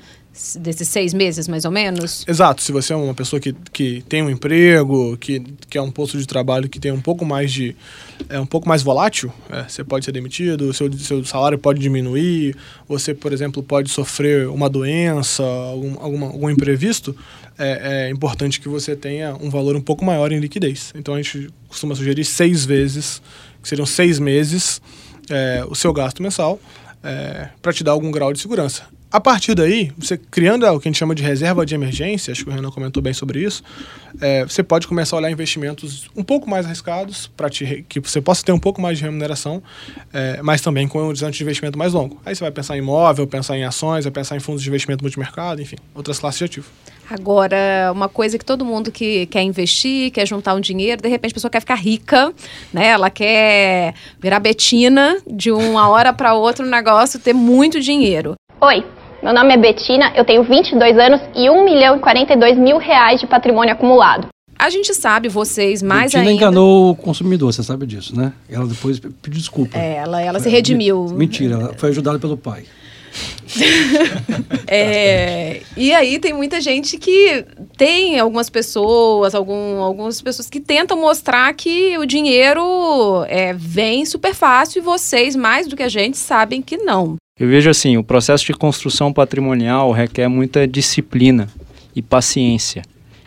desses 0.59 0.88
seis 0.88 1.14
meses, 1.14 1.47
mais 1.47 1.64
ou 1.64 1.70
menos? 1.70 2.25
Exato. 2.27 2.61
Se 2.61 2.73
você 2.73 2.92
é 2.92 2.97
uma 2.97 3.14
pessoa 3.14 3.38
que, 3.38 3.55
que 3.73 4.03
tem 4.09 4.23
um 4.23 4.29
emprego, 4.29 5.16
que, 5.16 5.40
que 5.68 5.79
é 5.79 5.83
um 5.83 5.90
posto 5.90 6.18
de 6.18 6.27
trabalho 6.27 6.68
que 6.68 6.81
tem 6.81 6.90
um 6.90 7.01
pouco 7.01 7.25
mais 7.25 7.53
de... 7.53 7.77
é 8.29 8.38
um 8.40 8.47
pouco 8.47 8.68
mais 8.68 8.83
volátil, 8.83 9.33
é, 9.49 9.62
você 9.68 9.85
pode 9.85 10.05
ser 10.05 10.12
demitido, 10.12 10.73
seu, 10.73 10.92
seu 10.94 11.25
salário 11.25 11.57
pode 11.57 11.81
diminuir, 11.81 12.57
você, 12.88 13.14
por 13.14 13.33
exemplo, 13.33 13.62
pode 13.62 13.90
sofrer 13.90 14.49
uma 14.49 14.68
doença, 14.68 15.44
algum, 15.44 16.01
alguma, 16.01 16.27
algum 16.27 16.51
imprevisto, 16.51 17.16
é, 17.57 18.07
é 18.07 18.11
importante 18.11 18.61
que 18.61 18.68
você 18.68 18.97
tenha 18.97 19.37
um 19.40 19.49
valor 19.49 19.77
um 19.77 19.81
pouco 19.81 20.05
maior 20.05 20.33
em 20.33 20.40
liquidez. 20.40 20.92
Então, 20.97 21.14
a 21.14 21.23
gente 21.23 21.49
costuma 21.68 21.94
sugerir 21.94 22.25
seis 22.25 22.64
vezes, 22.64 23.23
que 23.62 23.68
seriam 23.68 23.87
seis 23.87 24.18
meses, 24.18 24.83
é, 25.31 25.64
o 25.68 25.75
seu 25.77 25.92
gasto 25.92 26.20
mensal, 26.23 26.59
é, 27.05 27.49
para 27.62 27.73
te 27.73 27.85
dar 27.85 27.92
algum 27.92 28.11
grau 28.11 28.33
de 28.33 28.40
segurança. 28.40 28.83
A 29.14 29.20
partir 29.20 29.55
daí, 29.55 29.92
você 29.96 30.18
criando 30.18 30.66
o 30.66 30.81
que 30.81 30.88
a 30.88 30.90
gente 30.90 30.98
chama 30.98 31.14
de 31.14 31.22
reserva 31.22 31.64
de 31.64 31.72
emergência, 31.72 32.33
acho 32.33 32.42
que 32.42 32.50
o 32.50 32.53
Renan 32.53 32.72
comentou 32.72 33.00
bem 33.00 33.12
sobre 33.12 33.44
isso, 33.44 33.62
é, 34.20 34.42
você 34.42 34.61
pode 34.61 34.88
começar 34.88 35.14
a 35.14 35.20
olhar 35.20 35.31
investimentos 35.31 36.11
um 36.16 36.24
pouco 36.24 36.50
mais 36.50 36.66
arriscados, 36.66 37.29
para 37.29 37.48
que 37.48 38.00
você 38.00 38.20
possa 38.20 38.44
ter 38.44 38.50
um 38.50 38.59
pouco 38.59 38.83
mais 38.83 38.98
de 38.98 39.05
remuneração, 39.05 39.62
é, 40.12 40.42
mas 40.42 40.61
também 40.62 40.88
com 40.88 40.98
um 40.98 41.07
horizonte 41.07 41.38
de 41.38 41.44
investimento 41.44 41.79
mais 41.79 41.92
longo. 41.92 42.20
Aí 42.27 42.35
você 42.35 42.42
vai 42.42 42.50
pensar 42.50 42.74
em 42.74 42.81
imóvel, 42.81 43.24
pensar 43.24 43.57
em 43.57 43.62
ações, 43.62 44.03
vai 44.03 44.11
pensar 44.11 44.35
em 44.35 44.40
fundos 44.40 44.64
de 44.64 44.68
investimento 44.68 45.05
multimercado, 45.05 45.62
enfim, 45.62 45.77
outras 45.94 46.18
classes 46.18 46.38
de 46.40 46.44
ativo. 46.46 46.66
Agora, 47.09 47.92
uma 47.92 48.09
coisa 48.09 48.37
que 48.37 48.44
todo 48.44 48.64
mundo 48.64 48.90
que 48.90 49.27
quer 49.27 49.42
investir, 49.42 50.11
quer 50.11 50.27
juntar 50.27 50.55
um 50.55 50.61
dinheiro, 50.61 51.00
de 51.00 51.09
repente 51.09 51.31
a 51.31 51.35
pessoa 51.35 51.53
quer 51.53 51.61
ficar 51.61 51.77
rica, 51.77 52.35
né? 52.72 52.88
Ela 52.88 53.11
quer 53.11 53.94
virar 54.20 54.40
betina 54.40 55.18
de 55.24 55.53
uma 55.53 55.88
hora 55.88 56.12
para 56.12 56.35
outra 56.35 56.64
no 56.64 56.70
negócio, 56.72 57.20
ter 57.20 57.33
muito 57.33 57.81
dinheiro. 57.81 58.35
Oi, 58.61 58.85
meu 59.25 59.33
nome 59.33 59.55
é 59.55 59.57
Betina, 59.57 60.13
eu 60.15 60.23
tenho 60.23 60.43
22 60.43 60.99
anos 60.99 61.19
e 61.35 61.49
1 61.49 61.65
milhão 61.65 61.97
e 61.97 62.01
42 62.01 62.59
mil 62.59 62.77
reais 62.77 63.19
de 63.19 63.27
patrimônio 63.27 63.73
acumulado. 63.73 64.29
A 64.59 64.69
gente 64.69 64.93
sabe, 64.93 65.31
vocês 65.31 65.83
mais 65.83 66.13
Betina 66.13 66.29
ainda... 66.29 66.33
enganou 66.33 66.91
o 66.91 66.95
consumidor, 66.95 67.51
você 67.51 67.63
sabe 67.63 67.87
disso, 67.87 68.15
né? 68.15 68.35
Ela 68.51 68.67
depois 68.67 68.99
pediu 69.01 69.41
desculpa. 69.41 69.79
É, 69.79 69.95
ela, 69.95 70.21
ela 70.21 70.39
se 70.41 70.51
redimiu. 70.51 71.07
Mentira, 71.09 71.55
ela 71.55 71.75
foi 71.75 71.89
ajudada 71.89 72.19
pelo 72.19 72.37
pai. 72.37 72.65
é, 74.67 75.63
e 75.75 75.95
aí 75.95 76.19
tem 76.19 76.35
muita 76.35 76.61
gente 76.61 76.99
que 76.99 77.47
tem 77.79 78.21
algumas 78.21 78.51
pessoas, 78.51 79.35
algum, 79.35 79.81
algumas 79.81 80.21
pessoas 80.21 80.51
que 80.51 80.61
tentam 80.61 81.01
mostrar 81.01 81.55
que 81.55 81.97
o 81.97 82.05
dinheiro 82.05 83.25
é, 83.27 83.55
vem 83.55 84.05
super 84.05 84.35
fácil 84.35 84.81
e 84.81 84.85
vocês, 84.85 85.35
mais 85.35 85.67
do 85.67 85.75
que 85.75 85.83
a 85.83 85.89
gente, 85.89 86.19
sabem 86.19 86.61
que 86.61 86.77
não. 86.77 87.17
Eu 87.37 87.49
vejo 87.49 87.68
assim, 87.68 87.97
o 87.97 88.05
processo 88.05 88.47
de 88.47 88.53
construção 88.53 89.12
patrimonial 89.12 89.90
requer 89.90 90.29
muita 90.29 90.68
disciplina 90.68 91.49
e 91.92 92.01
paciência. 92.01 92.83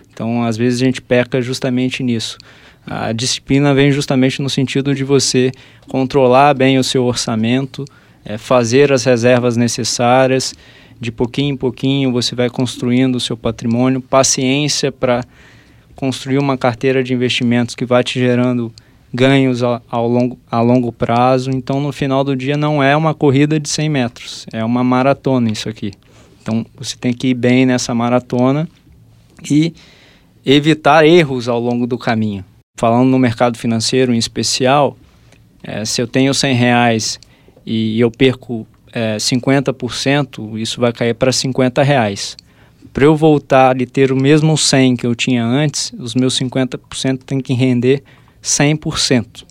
Então, 0.09 0.45
às 0.45 0.55
vezes 0.55 0.81
a 0.81 0.85
gente 0.85 1.01
peca 1.01 1.41
justamente 1.41 2.01
nisso. 2.01 2.37
A 2.85 3.11
disciplina 3.11 3.73
vem 3.73 3.91
justamente 3.91 4.41
no 4.41 4.49
sentido 4.49 4.95
de 4.95 5.03
você 5.03 5.51
controlar 5.89 6.53
bem 6.53 6.79
o 6.79 6.85
seu 6.85 7.03
orçamento, 7.03 7.83
é, 8.23 8.37
fazer 8.37 8.93
as 8.93 9.03
reservas 9.03 9.57
necessárias, 9.57 10.55
de 11.01 11.11
pouquinho 11.11 11.55
em 11.55 11.57
pouquinho 11.57 12.09
você 12.09 12.33
vai 12.33 12.49
construindo 12.49 13.17
o 13.17 13.19
seu 13.19 13.35
patrimônio, 13.35 13.99
paciência 13.99 14.89
para 14.89 15.21
construir 15.97 16.37
uma 16.37 16.57
carteira 16.57 17.03
de 17.03 17.13
investimentos 17.13 17.75
que 17.75 17.83
vai 17.83 18.05
te 18.05 18.17
gerando 18.21 18.71
ganhos 19.13 19.63
ao, 19.63 20.07
longo, 20.07 20.37
a 20.49 20.61
longo 20.61 20.91
prazo. 20.91 21.49
Então, 21.51 21.79
no 21.79 21.91
final 21.91 22.23
do 22.23 22.35
dia, 22.35 22.57
não 22.57 22.81
é 22.81 22.95
uma 22.95 23.13
corrida 23.13 23.59
de 23.59 23.69
100 23.69 23.89
metros, 23.89 24.45
é 24.51 24.63
uma 24.63 24.83
maratona 24.83 25.51
isso 25.51 25.69
aqui. 25.69 25.93
Então, 26.41 26.65
você 26.77 26.95
tem 26.95 27.13
que 27.13 27.27
ir 27.27 27.33
bem 27.33 27.65
nessa 27.65 27.93
maratona 27.93 28.67
e 29.49 29.73
evitar 30.45 31.05
erros 31.05 31.49
ao 31.49 31.59
longo 31.59 31.85
do 31.85 31.97
caminho. 31.97 32.43
Falando 32.79 33.09
no 33.09 33.19
mercado 33.19 33.57
financeiro 33.57 34.13
em 34.13 34.17
especial, 34.17 34.97
é, 35.63 35.83
se 35.83 36.01
eu 36.01 36.07
tenho 36.07 36.33
100 36.33 36.55
reais 36.55 37.19
e 37.65 37.99
eu 37.99 38.09
perco 38.09 38.65
é, 38.93 39.17
50%, 39.17 40.57
isso 40.57 40.79
vai 40.79 40.93
cair 40.93 41.13
para 41.13 41.31
50 41.31 41.83
reais. 41.83 42.37
Para 42.93 43.03
eu 43.03 43.15
voltar 43.15 43.81
e 43.81 43.85
ter 43.85 44.11
o 44.11 44.15
mesmo 44.15 44.57
100 44.57 44.95
que 44.95 45.05
eu 45.05 45.13
tinha 45.13 45.43
antes, 45.43 45.91
os 45.99 46.15
meus 46.15 46.39
50% 46.39 47.23
tem 47.25 47.41
que 47.41 47.53
render 47.53 48.03
100%. 48.43 49.43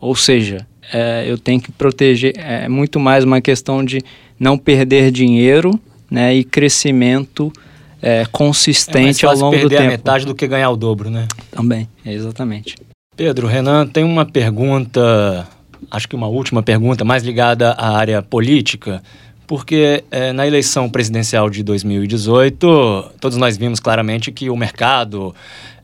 Ou 0.00 0.14
seja, 0.14 0.66
é, 0.92 1.24
eu 1.26 1.38
tenho 1.38 1.60
que 1.60 1.72
proteger, 1.72 2.34
é 2.36 2.68
muito 2.68 3.00
mais 3.00 3.24
uma 3.24 3.40
questão 3.40 3.84
de 3.84 4.02
não 4.38 4.56
perder 4.56 5.10
dinheiro 5.10 5.78
né, 6.10 6.34
e 6.34 6.44
crescimento 6.44 7.52
é, 8.00 8.24
consistente 8.30 9.24
é 9.24 9.28
ao 9.28 9.34
longo 9.34 9.56
do 9.56 9.62
tempo. 9.62 9.68
perder 9.68 9.86
a 9.86 9.88
metade 9.88 10.26
do 10.26 10.34
que 10.34 10.46
ganhar 10.46 10.70
o 10.70 10.76
dobro, 10.76 11.10
né? 11.10 11.26
Também, 11.50 11.88
exatamente. 12.04 12.76
Pedro, 13.16 13.46
Renan, 13.46 13.86
tem 13.86 14.04
uma 14.04 14.26
pergunta, 14.26 15.48
acho 15.90 16.06
que 16.06 16.14
uma 16.14 16.28
última 16.28 16.62
pergunta, 16.62 17.04
mais 17.04 17.22
ligada 17.22 17.72
à 17.72 17.96
área 17.96 18.20
política, 18.22 19.02
porque 19.46 20.04
é, 20.10 20.32
na 20.32 20.46
eleição 20.46 20.88
presidencial 20.90 21.48
de 21.48 21.62
2018, 21.62 23.12
todos 23.18 23.38
nós 23.38 23.56
vimos 23.56 23.80
claramente 23.80 24.30
que 24.30 24.50
o 24.50 24.56
mercado 24.56 25.34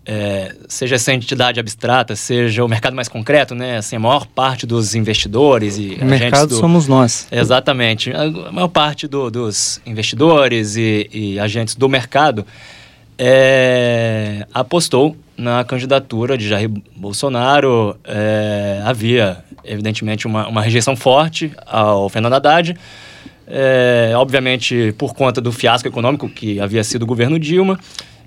é, 0.05 0.55
seja 0.69 0.97
essa 0.97 1.13
entidade 1.13 1.61
abstrata, 1.61 2.17
seja 2.17 2.65
o 2.65 2.69
mercado 2.69 2.95
mais 2.95 3.09
concreto, 3.09 3.55
né? 3.55 3.77
Assim, 3.77 3.97
a 3.97 4.01
maior 4.01 4.27
parte 4.27 4.67
dos 4.67 4.95
investidores 4.95 5.79
e 5.79 5.99
o 6.01 6.05
mercado 6.05 6.49
do... 6.49 6.57
somos 6.57 6.89
nós. 6.89 7.29
Exatamente. 7.31 8.13
A 8.13 8.51
maior 8.51 8.69
parte 8.69 9.07
do, 9.07 9.31
dos 9.31 9.81
investidores 9.87 10.77
e, 10.77 11.09
e, 11.13 11.39
agentes 11.39 11.77
do 11.77 11.89
mercado 11.89 12.45
é, 13.17 14.45
apostou 14.53 15.17
na 15.37 15.63
candidatura 15.63 16.37
de 16.37 16.49
Jair 16.49 16.69
Bolsonaro. 16.97 17.97
É, 18.05 18.83
havia, 18.85 19.45
evidentemente, 19.65 20.27
uma, 20.27 20.49
uma 20.49 20.63
rejeição 20.63 20.97
forte 20.97 21.53
ao 21.65 22.09
Fernando 22.09 22.35
Haddad. 22.35 22.77
É, 23.47 24.13
obviamente, 24.17 24.95
por 24.99 25.15
conta 25.15 25.41
do 25.41 25.53
fiasco 25.53 25.87
econômico 25.87 26.29
que 26.29 26.59
havia 26.59 26.83
sido 26.83 27.03
o 27.03 27.07
governo 27.07 27.39
Dilma 27.39 27.79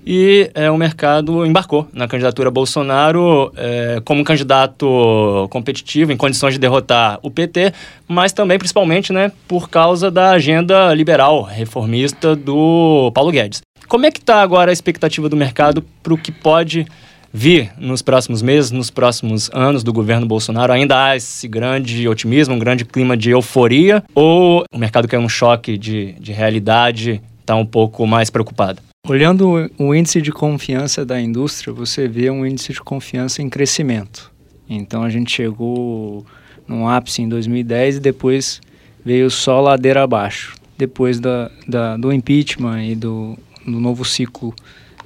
e 0.06 0.48
é, 0.54 0.70
o 0.70 0.76
mercado 0.76 1.44
embarcou 1.44 1.88
na 1.92 2.06
candidatura 2.06 2.48
Bolsonaro 2.48 3.52
é, 3.56 4.00
como 4.04 4.20
um 4.20 4.24
candidato 4.24 5.48
competitivo, 5.50 6.12
em 6.12 6.16
condições 6.16 6.54
de 6.54 6.60
derrotar 6.60 7.18
o 7.22 7.30
PT, 7.30 7.72
mas 8.06 8.32
também, 8.32 8.56
principalmente, 8.56 9.12
né, 9.12 9.32
por 9.48 9.68
causa 9.68 10.08
da 10.08 10.30
agenda 10.30 10.94
liberal, 10.94 11.42
reformista 11.42 12.36
do 12.36 13.10
Paulo 13.12 13.32
Guedes. 13.32 13.62
Como 13.88 14.06
é 14.06 14.10
que 14.12 14.20
está 14.20 14.42
agora 14.42 14.70
a 14.70 14.72
expectativa 14.72 15.28
do 15.28 15.36
mercado 15.36 15.84
para 16.02 16.14
o 16.14 16.18
que 16.18 16.30
pode 16.30 16.86
vir 17.32 17.70
nos 17.76 18.00
próximos 18.00 18.42
meses, 18.42 18.70
nos 18.70 18.90
próximos 18.90 19.50
anos 19.52 19.82
do 19.82 19.92
governo 19.92 20.26
Bolsonaro? 20.26 20.72
Ainda 20.72 21.04
há 21.04 21.16
esse 21.16 21.48
grande 21.48 22.08
otimismo, 22.08 22.54
um 22.54 22.58
grande 22.58 22.84
clima 22.84 23.16
de 23.16 23.30
euforia? 23.30 24.04
Ou 24.14 24.64
o 24.72 24.78
mercado 24.78 25.08
quer 25.08 25.18
um 25.18 25.28
choque 25.28 25.76
de, 25.76 26.12
de 26.12 26.32
realidade, 26.32 27.20
está 27.40 27.56
um 27.56 27.66
pouco 27.66 28.06
mais 28.06 28.30
preocupado? 28.30 28.80
Olhando 29.08 29.70
o 29.78 29.94
índice 29.94 30.20
de 30.20 30.32
confiança 30.32 31.06
da 31.06 31.20
indústria, 31.20 31.72
você 31.72 32.08
vê 32.08 32.28
um 32.28 32.44
índice 32.44 32.72
de 32.72 32.80
confiança 32.80 33.40
em 33.40 33.48
crescimento. 33.48 34.32
Então 34.68 35.04
a 35.04 35.08
gente 35.08 35.30
chegou 35.30 36.26
num 36.66 36.88
ápice 36.88 37.22
em 37.22 37.28
2010 37.28 37.98
e 37.98 38.00
depois 38.00 38.60
veio 39.04 39.30
só 39.30 39.60
ladeira 39.60 40.02
abaixo. 40.02 40.56
Depois 40.76 41.20
da, 41.20 41.48
da 41.68 41.96
do 41.96 42.12
impeachment 42.12 42.82
e 42.84 42.96
do, 42.96 43.38
do 43.64 43.78
novo 43.78 44.04
ciclo 44.04 44.52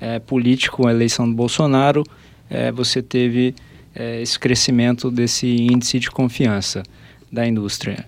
é, 0.01 0.19
político, 0.19 0.87
a 0.87 0.91
eleição 0.91 1.29
do 1.29 1.35
Bolsonaro, 1.35 2.03
é, 2.49 2.73
você 2.73 3.03
teve 3.03 3.55
é, 3.95 4.23
esse 4.23 4.39
crescimento 4.39 5.11
desse 5.11 5.47
índice 5.47 5.99
de 5.99 6.11
confiança 6.11 6.83
da 7.31 7.47
indústria. 7.47 8.07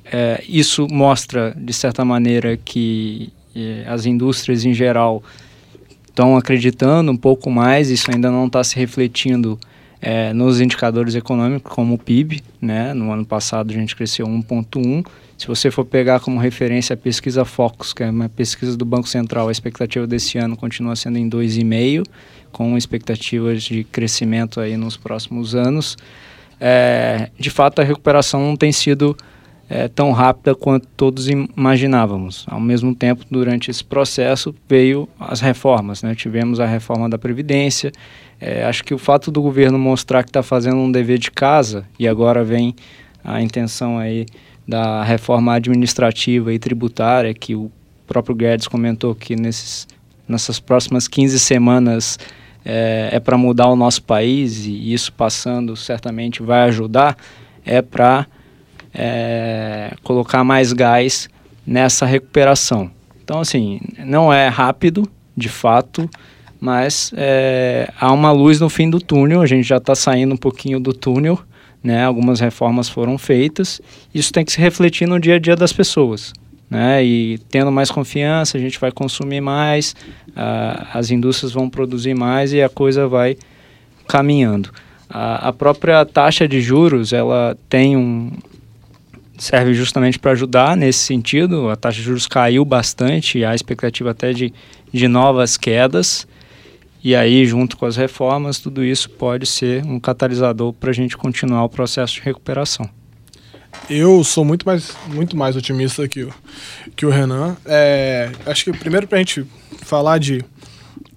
Isso 0.49 0.89
mostra, 0.91 1.55
de 1.57 1.73
certa 1.73 2.05
maneira, 2.05 2.57
que 2.57 3.33
as 3.87 4.05
indústrias 4.05 4.65
em 4.65 4.75
geral 4.75 5.23
estão 6.13 6.37
acreditando 6.37 7.11
um 7.11 7.17
pouco 7.17 7.51
mais, 7.51 7.91
isso 7.91 8.11
ainda 8.13 8.31
não 8.31 8.47
está 8.47 8.63
se 8.63 8.77
refletindo 8.77 9.59
é, 10.01 10.33
nos 10.33 10.61
indicadores 10.61 11.15
econômicos, 11.15 11.73
como 11.73 11.95
o 11.95 11.99
PIB, 11.99 12.43
né? 12.61 12.93
no 12.93 13.11
ano 13.11 13.25
passado 13.25 13.71
a 13.71 13.75
gente 13.75 13.97
cresceu 13.97 14.27
1,1. 14.27 15.07
Se 15.39 15.47
você 15.47 15.71
for 15.71 15.85
pegar 15.85 16.21
como 16.21 16.39
referência 16.39 16.95
a 16.95 16.97
pesquisa 16.97 17.45
Focus, 17.45 17.93
que 17.93 18.03
é 18.03 18.11
uma 18.11 18.29
pesquisa 18.29 18.77
do 18.77 18.85
Banco 18.85 19.09
Central, 19.09 19.49
a 19.49 19.53
expectativa 19.53 20.07
desse 20.07 20.39
ano 20.39 20.57
continua 20.57 20.95
sendo 20.95 21.19
em 21.19 21.29
2,5, 21.29 22.05
com 22.53 22.77
expectativas 22.77 23.63
de 23.63 23.83
crescimento 23.85 24.61
aí 24.61 24.77
nos 24.77 24.97
próximos 24.97 25.55
anos. 25.55 25.97
É, 26.61 27.31
de 27.39 27.51
fato, 27.51 27.81
a 27.81 27.85
recuperação 27.85 28.41
não 28.41 28.57
tem 28.57 28.71
sido 28.71 29.17
é, 29.69 29.89
tão 29.89 30.13
rápida 30.13 30.55
quanto 30.55 30.87
todos 30.97 31.29
imaginávamos. 31.29 32.45
Ao 32.49 32.61
mesmo 32.61 32.95
tempo, 32.95 33.25
durante 33.31 33.71
esse 33.71 33.83
processo, 33.83 34.55
veio 34.69 35.09
as 35.19 35.41
reformas. 35.41 36.03
Né? 36.03 36.15
Tivemos 36.15 36.61
a 36.61 36.67
reforma 36.67 37.09
da 37.09 37.19
Previdência. 37.19 37.91
É, 38.41 38.65
acho 38.65 38.85
que 38.85 38.93
o 38.93 38.99
fato 38.99 39.31
do 39.31 39.41
governo 39.41 39.79
mostrar 39.79 40.23
que 40.23 40.31
está 40.31 40.43
fazendo 40.43 40.77
um 40.77 40.91
dever 40.91 41.19
de 41.19 41.31
casa, 41.31 41.87
e 41.99 42.07
agora 42.07 42.45
vem 42.45 42.75
a 43.25 43.41
intenção 43.41 43.99
aí 43.99 44.27
da 44.67 45.03
reforma 45.03 45.55
administrativa 45.55 46.53
e 46.53 46.59
tributária, 46.59 47.33
que 47.33 47.55
o 47.55 47.71
próprio 48.07 48.35
Guedes 48.35 48.69
comentou 48.69 49.15
que 49.15 49.37
nesses, 49.37 49.87
nessas 50.29 50.61
próximas 50.61 51.09
15 51.09 51.39
semanas 51.39 52.19
é, 52.65 53.11
é 53.13 53.21
para 53.21 53.39
mudar 53.39 53.69
o 53.69 53.77
nosso 53.77 54.03
país, 54.03 54.67
e 54.67 54.93
isso 54.93 55.13
passando 55.13 55.77
certamente 55.77 56.43
vai 56.43 56.69
ajudar, 56.69 57.17
é 57.65 57.81
para 57.81 58.27
é, 58.95 59.95
colocar 60.03 60.45
mais 60.45 60.73
gás 60.73 61.29
nessa 61.67 62.05
recuperação. 62.05 62.91
Então, 63.23 63.41
assim, 63.41 63.81
não 64.05 64.33
é 64.33 64.49
rápido, 64.49 65.09
de 65.37 65.49
fato, 65.49 66.09
mas 66.61 67.13
é, 67.17 67.91
há 67.99 68.13
uma 68.13 68.31
luz 68.31 68.61
no 68.61 68.69
fim 68.69 68.91
do 68.91 69.01
túnel, 69.01 69.41
a 69.41 69.47
gente 69.47 69.67
já 69.67 69.79
está 69.79 69.95
saindo 69.95 70.35
um 70.35 70.37
pouquinho 70.37 70.79
do 70.79 70.93
túnel, 70.93 71.39
né? 71.83 72.05
algumas 72.05 72.41
reformas 72.41 72.89
foram 72.89 73.17
feitas, 73.19 73.81
isso 74.15 74.33
tem 74.33 74.45
que 74.45 74.53
se 74.53 74.61
refletir 74.61 75.09
no 75.09 75.19
dia 75.19 75.37
a 75.37 75.39
dia 75.39 75.57
das 75.57 75.73
pessoas. 75.73 76.33
Né? 76.71 77.05
E 77.05 77.39
tendo 77.51 77.71
mais 77.71 77.91
confiança, 77.91 78.57
a 78.57 78.61
gente 78.61 78.79
vai 78.79 78.91
consumir 78.91 79.41
mais, 79.41 79.95
as 80.93 81.11
indústrias 81.11 81.53
vão 81.53 81.69
produzir 81.69 82.15
mais 82.15 82.53
e 82.53 82.63
a 82.63 82.69
coisa 82.69 83.07
vai 83.07 83.37
caminhando. 84.09 84.71
A, 85.09 85.49
a 85.49 85.53
própria 85.53 86.05
taxa 86.07 86.49
de 86.49 86.61
juros, 86.61 87.13
ela 87.13 87.57
tem 87.69 87.97
um, 87.97 88.31
serve 89.43 89.75
justamente 89.75 90.21
para 90.21 90.31
ajudar 90.31 90.77
nesse 90.77 91.01
sentido. 91.01 91.69
A 91.69 91.75
taxa 91.75 91.99
de 91.99 92.05
juros 92.05 92.29
caiu 92.29 92.65
bastante, 92.65 93.45
há 93.45 93.53
expectativa 93.53 94.13
até 94.13 94.33
de, 94.33 94.55
de 94.93 95.09
novas 95.09 95.57
quedas. 95.57 96.29
E 97.03 97.17
aí, 97.17 97.45
junto 97.45 97.77
com 97.77 97.85
as 97.85 97.97
reformas, 97.97 98.61
tudo 98.61 98.85
isso 98.85 99.11
pode 99.11 99.47
ser 99.47 99.85
um 99.85 99.99
catalisador 99.99 100.73
para 100.73 100.91
a 100.91 100.93
gente 100.93 101.17
continuar 101.17 101.65
o 101.65 101.69
processo 101.69 102.15
de 102.15 102.21
recuperação. 102.21 102.89
Eu 103.91 104.23
sou 104.23 104.45
muito 104.45 104.65
mais, 104.65 104.97
muito 105.09 105.37
mais 105.37 105.57
otimista 105.57 106.07
que 106.07 106.23
o, 106.23 106.33
que 106.95 107.05
o 107.05 107.11
Renan. 107.11 107.57
É, 107.67 108.31
acho 108.47 108.65
que 108.65 108.73
primeiro 108.73 109.09
para 109.09 109.19
a 109.19 109.21
gente 109.21 109.45
falar 109.79 110.19
de 110.19 110.45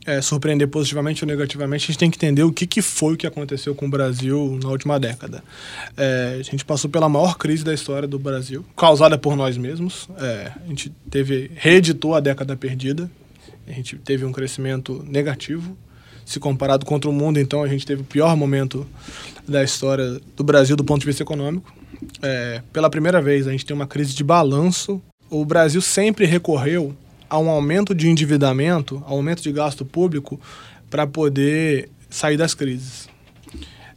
é, 0.06 0.22
surpreender 0.22 0.68
positivamente 0.68 1.24
ou 1.24 1.28
negativamente, 1.28 1.86
a 1.86 1.88
gente 1.88 1.97
tem 1.97 2.12
que 2.12 2.18
entender 2.18 2.43
o 2.43 2.51
que, 2.51 2.68
que 2.68 2.82
foi 2.82 3.14
o 3.16 3.18
que 3.18 3.26
aconteceu 3.26 3.74
com 3.74 3.88
o 3.88 3.89
Brasil 3.89 4.60
na 4.62 4.70
última 4.70 4.99
década. 4.99 5.43
É, 5.97 6.38
a 6.39 6.43
gente 6.43 6.64
passou 6.64 6.89
pela 6.89 7.10
maior 7.10 7.38
crise 7.38 7.64
da 7.64 7.74
história 7.74 8.08
do 8.08 8.20
Brasil, 8.20 8.64
causada 8.78 9.18
por 9.18 9.36
nós 9.36 9.58
mesmos. 9.58 10.08
É, 10.20 10.51
a 10.64 10.68
gente 10.68 10.91
teve 11.10 11.51
reeditou 11.56 12.14
a 12.14 12.20
década 12.20 12.56
perdida. 12.56 13.10
A 13.68 13.72
gente 13.72 13.95
teve 13.97 14.24
um 14.26 14.32
crescimento 14.32 15.03
negativo. 15.08 15.76
Se 16.24 16.39
comparado 16.39 16.86
contra 16.86 17.10
o 17.10 17.14
mundo, 17.14 17.39
então 17.39 17.62
a 17.62 17.68
gente 17.68 17.86
teve 17.86 18.01
o 18.01 18.06
pior 18.06 18.36
momento 18.36 18.88
da 19.47 19.64
história 19.64 20.20
do 20.36 20.43
Brasil 20.43 20.76
do 20.76 20.84
ponto 20.84 21.01
de 21.01 21.06
vista 21.06 21.22
econômico. 21.22 21.72
É, 22.22 22.64
pela 22.74 22.89
primeira 22.89 23.22
vez, 23.22 23.47
a 23.47 23.51
gente 23.51 23.66
tem 23.66 23.76
uma 23.76 23.86
crise 23.86 24.14
de 24.16 24.24
balanço. 24.24 25.01
O 25.30 25.45
Brasil 25.45 25.82
sempre 25.82 26.26
recorreu 26.26 26.95
a 27.36 27.39
um 27.39 27.49
aumento 27.49 27.93
de 27.93 28.07
endividamento, 28.07 29.03
aumento 29.05 29.43
de 29.43 29.51
gasto 29.51 29.83
público 29.83 30.39
para 30.89 31.05
poder 31.05 31.89
sair 32.09 32.38
das 32.38 32.53
crises. 32.53 33.09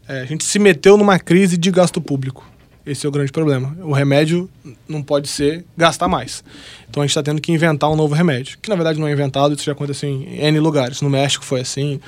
É, 0.08 0.22
a 0.22 0.24
gente 0.24 0.42
se 0.42 0.58
meteu 0.58 0.96
numa 0.96 1.18
crise 1.20 1.56
de 1.56 1.70
gasto 1.70 2.00
público. 2.00 2.44
Esse 2.84 3.06
é 3.06 3.08
o 3.08 3.12
grande 3.12 3.30
problema. 3.30 3.76
O 3.82 3.92
remédio 3.92 4.50
não 4.88 5.02
pode 5.02 5.28
ser 5.28 5.64
gastar 5.76 6.08
mais. 6.08 6.42
Então 6.90 7.02
a 7.02 7.06
gente 7.06 7.10
está 7.10 7.22
tendo 7.22 7.40
que 7.40 7.52
inventar 7.52 7.88
um 7.90 7.94
novo 7.94 8.12
remédio, 8.14 8.58
que 8.60 8.68
na 8.68 8.74
verdade 8.74 8.98
não 8.98 9.06
é 9.06 9.12
inventado, 9.12 9.54
isso 9.54 9.64
já 9.64 9.72
aconteceu 9.72 10.08
em 10.08 10.40
N 10.40 10.58
lugares. 10.58 11.00
No 11.00 11.10
México 11.10 11.44
foi 11.44 11.60
assim. 11.60 12.00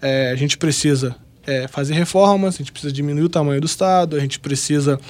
É, 0.00 0.30
a 0.30 0.36
gente 0.36 0.56
precisa 0.56 1.16
é, 1.46 1.66
fazer 1.66 1.94
reformas, 1.94 2.54
a 2.54 2.58
gente 2.58 2.70
precisa 2.70 2.92
diminuir 2.92 3.24
o 3.24 3.28
tamanho 3.28 3.60
do 3.60 3.66
Estado, 3.66 4.14
a 4.14 4.20
gente 4.20 4.38
precisa 4.38 5.00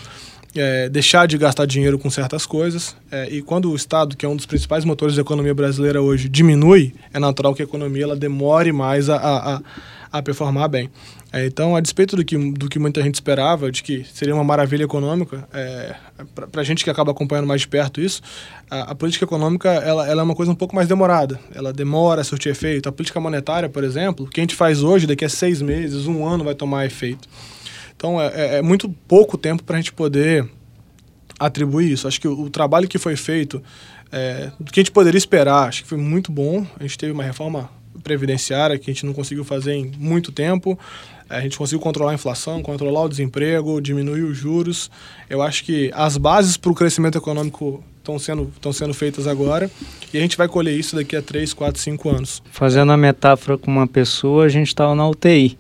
é, 0.55 0.89
deixar 0.89 1.27
de 1.27 1.37
gastar 1.37 1.67
dinheiro 1.67 1.99
com 1.99 2.11
certas 2.11 2.47
coisas. 2.47 2.97
É, 3.11 3.29
e 3.31 3.43
quando 3.43 3.71
o 3.71 3.77
Estado, 3.77 4.17
que 4.17 4.25
é 4.25 4.29
um 4.29 4.37
dos 4.37 4.47
principais 4.47 4.85
motores 4.85 5.17
da 5.17 5.23
economia 5.23 5.55
brasileira 5.55 6.01
hoje, 6.01 6.29
diminui, 6.29 6.95
é 7.13 7.19
natural 7.19 7.55
que 7.55 7.63
a 7.63 7.65
economia 7.65 8.05
ela 8.05 8.17
demore 8.17 8.73
mais 8.73 9.09
a, 9.09 9.17
a, 9.17 9.61
a 10.13 10.23
performar 10.23 10.69
bem. 10.69 10.91
É, 11.33 11.45
então, 11.45 11.77
a 11.77 11.81
despeito 11.81 12.17
do 12.17 12.25
que, 12.25 12.37
do 12.53 12.69
que 12.69 12.79
muita 12.79 13.03
gente 13.03 13.17
esperava, 13.17 13.71
de 13.71 13.83
que 13.83 14.07
seria 14.13 14.35
uma 14.35 14.45
maravilha 14.45 14.85
econômica, 14.85 15.47
é, 15.53 15.95
para 16.51 16.63
a 16.63 16.65
gente 16.65 16.83
que 16.83 16.89
acaba 16.89 17.11
acompanhando 17.11 17.47
mais 17.47 17.61
de 17.61 17.69
perto 17.69 18.01
isso, 18.01 18.23
a, 18.71 18.93
a, 18.93 18.95
política 18.95 19.25
econômica 19.25 19.69
ela, 19.69 20.09
ela 20.09 20.23
é 20.23 20.25
uma 20.25 20.35
coisa 20.35 20.51
um 20.51 20.55
pouco 20.55 20.75
mais 20.75 20.89
demorada. 20.89 21.39
Ela 21.55 21.73
demora 21.73 22.23
a 22.23 22.25
surtir 22.25 22.53
efeito. 22.53 22.89
A 22.89 22.93
política 22.93 23.21
monetária, 23.21 23.69
por 23.69 23.85
exemplo, 23.85 24.27
que 24.27 24.41
a 24.41 24.43
gente 24.43 24.55
faz 24.55 24.83
hoje, 24.83 25.07
daqui 25.07 25.25
a 25.25 25.29
seis 25.29 25.61
meses, 25.61 26.07
um 26.07 26.27
ano 26.27 26.45
vai 26.45 26.55
tomar 26.55 26.87
efeito. 26.87 27.29
Então, 27.97 28.21
é, 28.21 28.27
é, 28.35 28.55
é 28.57 28.63
muito 28.63 28.89
pouco 29.09 29.39
tempo 29.39 29.65
para 29.65 29.77
a 29.77 29.81
gente 29.81 29.93
poder 29.93 30.49
atribuir 31.39 31.93
isso. 31.93 32.07
Acho 32.07 32.21
que 32.21 32.29
o, 32.29 32.43
o 32.43 32.51
trabalho 32.51 32.89
que 32.89 32.99
foi 32.99 33.17
feito, 33.17 33.63
é, 34.13 34.51
do 34.61 34.71
que 34.71 34.81
a 34.81 34.83
gente 34.83 34.93
poderia 34.93 35.19
esperar, 35.19 35.69
acho 35.69 35.83
que 35.83 35.89
foi 35.89 35.99
muito 35.99 36.31
bom. 36.31 36.67
A 36.79 36.83
gente 36.83 36.99
teve 36.99 37.13
uma 37.13 37.25
reforma 37.25 37.71
previdenciária 38.03 38.79
que 38.79 38.91
a 38.91 38.95
gente 38.95 39.07
não 39.07 39.13
conseguiu 39.13 39.45
fazer 39.45 39.75
em 39.75 39.93
muito 39.99 40.31
tempo. 40.31 40.79
A 41.29 41.41
gente 41.41 41.59
conseguiu 41.59 41.81
controlar 41.81 42.13
a 42.13 42.15
inflação, 42.15 42.63
controlar 42.63 43.03
o 43.03 43.09
desemprego, 43.09 43.81
diminuir 43.81 44.23
os 44.23 44.37
juros. 44.37 44.91
Eu 45.29 45.43
acho 45.43 45.65
que 45.65 45.91
as 45.93 46.17
bases 46.17 46.57
para 46.57 46.71
o 46.71 46.75
crescimento 46.75 47.19
econômico 47.19 47.83
estão 47.99 48.19
sendo, 48.19 48.53
estão 48.55 48.73
sendo 48.73 48.95
feitas 48.95 49.27
agora 49.27 49.69
e 50.15 50.19
a 50.19 50.21
gente 50.21 50.37
vai 50.37 50.47
colher 50.47 50.79
isso 50.79 50.95
daqui 50.95 51.17
a 51.17 51.23
3, 51.23 51.53
4, 51.53 51.81
5 51.81 52.09
anos. 52.09 52.43
Fazendo 52.53 52.93
a 52.93 52.97
metáfora 52.97 53.59
com 53.59 53.71
uma 53.71 53.89
pessoa, 53.89 54.45
a 54.45 54.49
gente 54.49 54.69
estava 54.69 54.95
na 54.95 55.09
UTI. 55.09 55.59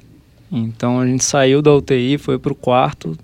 Então 0.50 1.00
a 1.00 1.06
gente 1.06 1.24
saiu 1.24 1.60
da 1.60 1.74
UTI, 1.74 2.18
foi 2.18 2.38
para 2.38 2.52
o 2.52 2.54
quarto, 2.54 3.16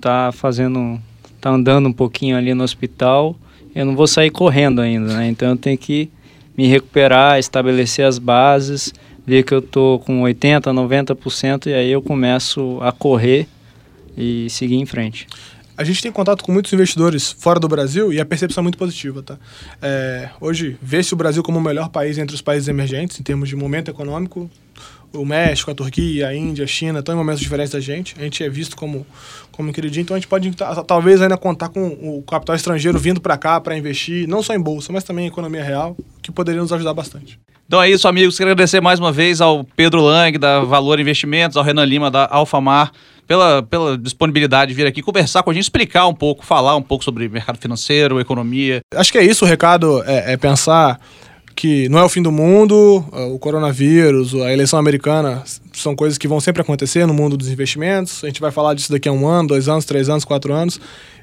tá 0.00 0.30
fazendo, 0.32 1.00
tá 1.40 1.50
andando 1.50 1.88
um 1.88 1.92
pouquinho 1.92 2.36
ali 2.36 2.54
no 2.54 2.64
hospital. 2.64 3.36
Eu 3.74 3.84
não 3.84 3.96
vou 3.96 4.06
sair 4.06 4.30
correndo 4.30 4.80
ainda, 4.80 5.14
né? 5.14 5.28
Então 5.28 5.48
eu 5.48 5.56
tenho 5.56 5.76
que 5.76 6.10
me 6.56 6.66
recuperar, 6.66 7.38
estabelecer 7.38 8.06
as 8.06 8.18
bases, 8.18 8.92
ver 9.26 9.42
que 9.42 9.52
eu 9.52 9.60
tô 9.60 10.00
com 10.04 10.22
80, 10.22 10.72
90% 10.72 11.66
e 11.66 11.74
aí 11.74 11.90
eu 11.90 12.00
começo 12.00 12.78
a 12.80 12.92
correr 12.92 13.46
e 14.16 14.48
seguir 14.48 14.76
em 14.76 14.86
frente. 14.86 15.26
A 15.76 15.84
gente 15.84 16.00
tem 16.00 16.10
contato 16.10 16.42
com 16.42 16.52
muitos 16.52 16.72
investidores 16.72 17.30
fora 17.30 17.60
do 17.60 17.68
Brasil 17.68 18.10
e 18.10 18.18
a 18.18 18.24
percepção 18.24 18.62
é 18.62 18.64
muito 18.64 18.78
positiva, 18.78 19.22
tá? 19.22 19.36
É, 19.82 20.30
hoje, 20.40 20.78
vê-se 20.80 21.12
o 21.12 21.16
Brasil 21.16 21.42
como 21.42 21.58
o 21.58 21.62
melhor 21.62 21.90
país 21.90 22.16
entre 22.16 22.34
os 22.34 22.40
países 22.40 22.66
emergentes 22.66 23.20
em 23.20 23.22
termos 23.22 23.46
de 23.50 23.56
momento 23.56 23.90
econômico, 23.90 24.50
o 25.16 25.24
México, 25.24 25.70
a 25.70 25.74
Turquia, 25.74 26.28
a 26.28 26.34
Índia, 26.34 26.64
a 26.64 26.68
China 26.68 27.00
estão 27.00 27.14
em 27.14 27.18
momentos 27.18 27.40
diferentes 27.40 27.72
da 27.72 27.80
gente. 27.80 28.14
A 28.18 28.22
gente 28.22 28.42
é 28.42 28.48
visto 28.48 28.76
como, 28.76 29.06
como 29.50 29.72
queridinho, 29.72 30.02
então 30.02 30.14
a 30.14 30.18
gente 30.18 30.28
pode 30.28 30.50
talvez 30.86 31.20
ainda 31.20 31.36
contar 31.36 31.68
com 31.68 31.86
o 31.86 32.22
capital 32.22 32.54
estrangeiro 32.54 32.98
vindo 32.98 33.20
para 33.20 33.36
cá 33.36 33.60
para 33.60 33.76
investir, 33.76 34.28
não 34.28 34.42
só 34.42 34.54
em 34.54 34.60
bolsa, 34.60 34.92
mas 34.92 35.04
também 35.04 35.24
em 35.24 35.28
economia 35.28 35.62
real, 35.62 35.96
que 36.22 36.30
poderia 36.30 36.60
nos 36.60 36.72
ajudar 36.72 36.94
bastante. 36.94 37.38
Então 37.66 37.82
é 37.82 37.90
isso, 37.90 38.06
amigos. 38.06 38.36
Quero 38.38 38.50
agradecer 38.50 38.80
mais 38.80 39.00
uma 39.00 39.10
vez 39.10 39.40
ao 39.40 39.64
Pedro 39.64 40.00
Lang, 40.00 40.38
da 40.38 40.60
Valor 40.60 41.00
Investimentos, 41.00 41.56
ao 41.56 41.64
Renan 41.64 41.84
Lima, 41.84 42.10
da 42.10 42.28
Alfamar, 42.30 42.92
pela, 43.26 43.60
pela 43.60 43.98
disponibilidade 43.98 44.68
de 44.68 44.76
vir 44.76 44.86
aqui 44.86 45.02
conversar 45.02 45.42
com 45.42 45.50
a 45.50 45.54
gente, 45.54 45.64
explicar 45.64 46.06
um 46.06 46.14
pouco, 46.14 46.46
falar 46.46 46.76
um 46.76 46.82
pouco 46.82 47.02
sobre 47.02 47.28
mercado 47.28 47.58
financeiro, 47.58 48.20
economia. 48.20 48.80
Acho 48.94 49.10
que 49.10 49.18
é 49.18 49.24
isso, 49.24 49.44
o 49.44 49.48
recado 49.48 50.00
é, 50.04 50.34
é 50.34 50.36
pensar 50.36 51.00
que 51.56 51.88
não 51.88 51.98
é 51.98 52.04
o 52.04 52.08
fim 52.08 52.20
do 52.20 52.30
mundo, 52.30 53.02
o 53.32 53.38
coronavírus, 53.38 54.34
a 54.34 54.52
eleição 54.52 54.78
americana 54.78 55.42
são 55.72 55.96
coisas 55.96 56.18
que 56.18 56.28
vão 56.28 56.38
sempre 56.38 56.60
acontecer 56.60 57.06
no 57.06 57.14
mundo 57.14 57.34
dos 57.34 57.48
investimentos. 57.48 58.22
A 58.22 58.26
gente 58.26 58.42
vai 58.42 58.52
falar 58.52 58.74
disso 58.74 58.92
daqui 58.92 59.08
a 59.08 59.12
um 59.12 59.26
ano, 59.26 59.48
dois 59.48 59.66
anos, 59.66 59.86
três 59.86 60.10
anos, 60.10 60.22
quatro 60.22 60.52
anos. 60.52 60.78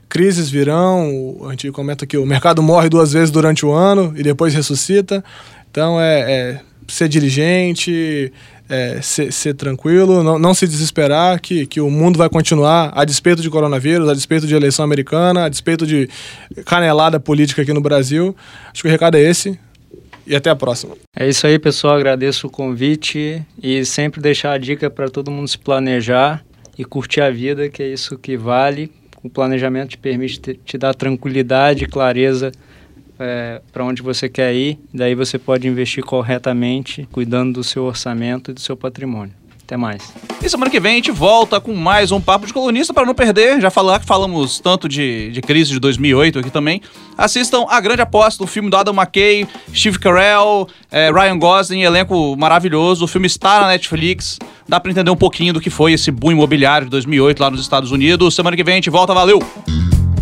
Crises 0.10 0.50
virão, 0.50 1.38
a 1.48 1.52
gente 1.52 1.72
comenta 1.72 2.08
que 2.08 2.18
o 2.18 2.26
mercado 2.26 2.64
morre 2.64 2.90
duas 2.90 3.14
vezes 3.14 3.30
durante 3.30 3.64
o 3.64 3.72
ano 3.72 4.12
e 4.18 4.24
depois 4.24 4.56
ressuscita. 4.56 5.24
Então 5.70 6.02
é, 6.02 6.32
é 6.32 6.60
ser 6.88 7.08
diligente, 7.08 8.34
é, 8.68 9.02
ser, 9.04 9.32
ser, 9.32 9.54
tranquilo, 9.54 10.24
não, 10.24 10.40
não 10.40 10.54
se 10.56 10.68
desesperar 10.68 11.40
que, 11.40 11.68
que 11.68 11.80
o 11.80 11.92
mundo 11.92 12.18
vai 12.18 12.28
continuar 12.28 12.92
a 12.96 13.06
despeito 13.06 13.42
de 13.42 13.52
coronavírus, 13.52 14.10
a 14.10 14.14
despeito 14.16 14.48
de 14.48 14.56
eleição 14.56 14.84
americana, 14.84 15.46
a 15.46 15.50
despeito 15.50 15.86
de 15.86 16.10
canelada 16.66 17.20
política 17.20 17.62
aqui 17.62 17.72
no 17.72 17.82
Brasil. 17.82 18.36
Acho 18.72 18.82
que 18.82 18.88
o 18.88 18.92
recado 18.92 19.16
é 19.16 19.22
esse 19.22 19.60
e 20.26 20.36
até 20.36 20.50
a 20.50 20.56
próxima. 20.56 20.96
É 21.16 21.28
isso 21.28 21.46
aí, 21.46 21.60
pessoal. 21.60 21.96
Agradeço 21.96 22.48
o 22.48 22.50
convite 22.50 23.42
e 23.62 23.86
sempre 23.86 24.22
deixar 24.22 24.54
a 24.54 24.58
dica 24.58 24.90
para 24.90 25.10
todo 25.10 25.32
mundo 25.32 25.48
se 25.48 25.58
planejar 25.58 26.44
e 26.78 26.84
curtir 26.84 27.22
a 27.22 27.30
vida, 27.30 27.70
que 27.70 27.84
é 27.84 27.88
isso 27.88 28.18
que 28.18 28.36
vale. 28.38 28.92
O 29.24 29.30
planejamento 29.30 29.92
te 29.92 29.98
permite 29.98 30.40
te, 30.40 30.54
te 30.54 30.78
dar 30.78 30.94
tranquilidade, 30.94 31.88
clareza 31.88 32.52
é, 33.20 33.62
para 33.72 33.86
onde 33.86 34.02
você 34.02 34.28
quer 34.28 34.54
ir. 34.54 34.78
Daí 34.94 35.16
você 35.16 35.38
pode 35.38 35.68
investir 35.68 36.04
corretamente, 36.04 37.08
cuidando 37.12 37.54
do 37.54 37.64
seu 37.64 37.84
orçamento 37.84 38.52
e 38.52 38.54
do 38.54 38.60
seu 38.60 38.76
patrimônio. 38.76 39.34
Até 39.66 39.78
mais. 39.78 40.14
E 40.44 40.50
semana 40.50 40.70
que 40.70 40.78
vem 40.78 40.92
a 40.92 40.96
gente 40.96 41.12
volta 41.12 41.60
com 41.60 41.74
mais 41.74 42.12
um 42.12 42.20
Papo 42.20 42.46
de 42.46 42.52
Colunista 42.52 42.94
para 42.94 43.06
não 43.06 43.16
perder. 43.16 43.62
Já 43.62 43.72
falar 43.72 44.00
que 44.02 44.06
falamos 44.06 44.60
tanto 44.60 44.90
de, 44.90 45.32
de 45.32 45.42
crise 45.42 45.72
de 45.72 45.80
2008 45.80 46.40
aqui 46.40 46.50
também. 46.50 46.82
Assistam 47.18 47.66
A 47.70 47.80
Grande 47.80 48.02
Aposta, 48.02 48.44
o 48.44 48.48
filme 48.48 48.70
do 48.70 48.76
Adam 48.76 48.94
McKay, 48.94 49.48
Steve 49.74 49.98
Carell, 50.00 50.68
é, 50.92 51.10
Ryan 51.12 51.40
Gosling, 51.40 51.82
elenco 51.84 52.36
maravilhoso. 52.36 53.06
O 53.06 53.08
filme 53.08 53.26
está 53.26 53.62
na 53.62 53.68
Netflix. 53.70 54.38
Dá 54.68 54.82
para 54.82 54.92
entender 54.92 55.10
um 55.10 55.16
pouquinho 55.16 55.54
do 55.54 55.62
que 55.62 55.70
foi 55.70 55.94
esse 55.94 56.12
boom 56.12 56.34
imobiliário 56.34 56.86
de 56.86 56.92
2008 56.92 57.40
lá 57.40 57.50
nos 57.50 57.62
Estados 57.62 57.92
Unidos. 57.92 58.36
Semana 58.36 58.58
que 58.58 58.64
vem 58.66 58.74
a 58.74 58.78
gente 58.78 58.90
volta. 58.90 59.14
Valeu! 59.14 59.40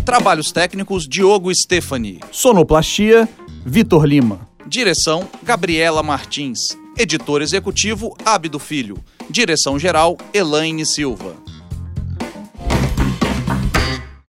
Trabalhos 0.04 0.52
técnicos 0.52 1.06
Diogo 1.08 1.52
Stefani. 1.52 2.20
Sonoplastia 2.30 3.28
Vitor 3.66 4.04
Lima. 4.04 4.48
Direção 4.64 5.28
Gabriela 5.42 6.00
Martins. 6.00 6.78
Editor 6.96 7.42
executivo 7.42 8.16
Abdo 8.24 8.58
Filho. 8.58 8.96
Direção 9.32 9.78
geral 9.78 10.18
Elaine 10.34 10.84
Silva. 10.84 11.34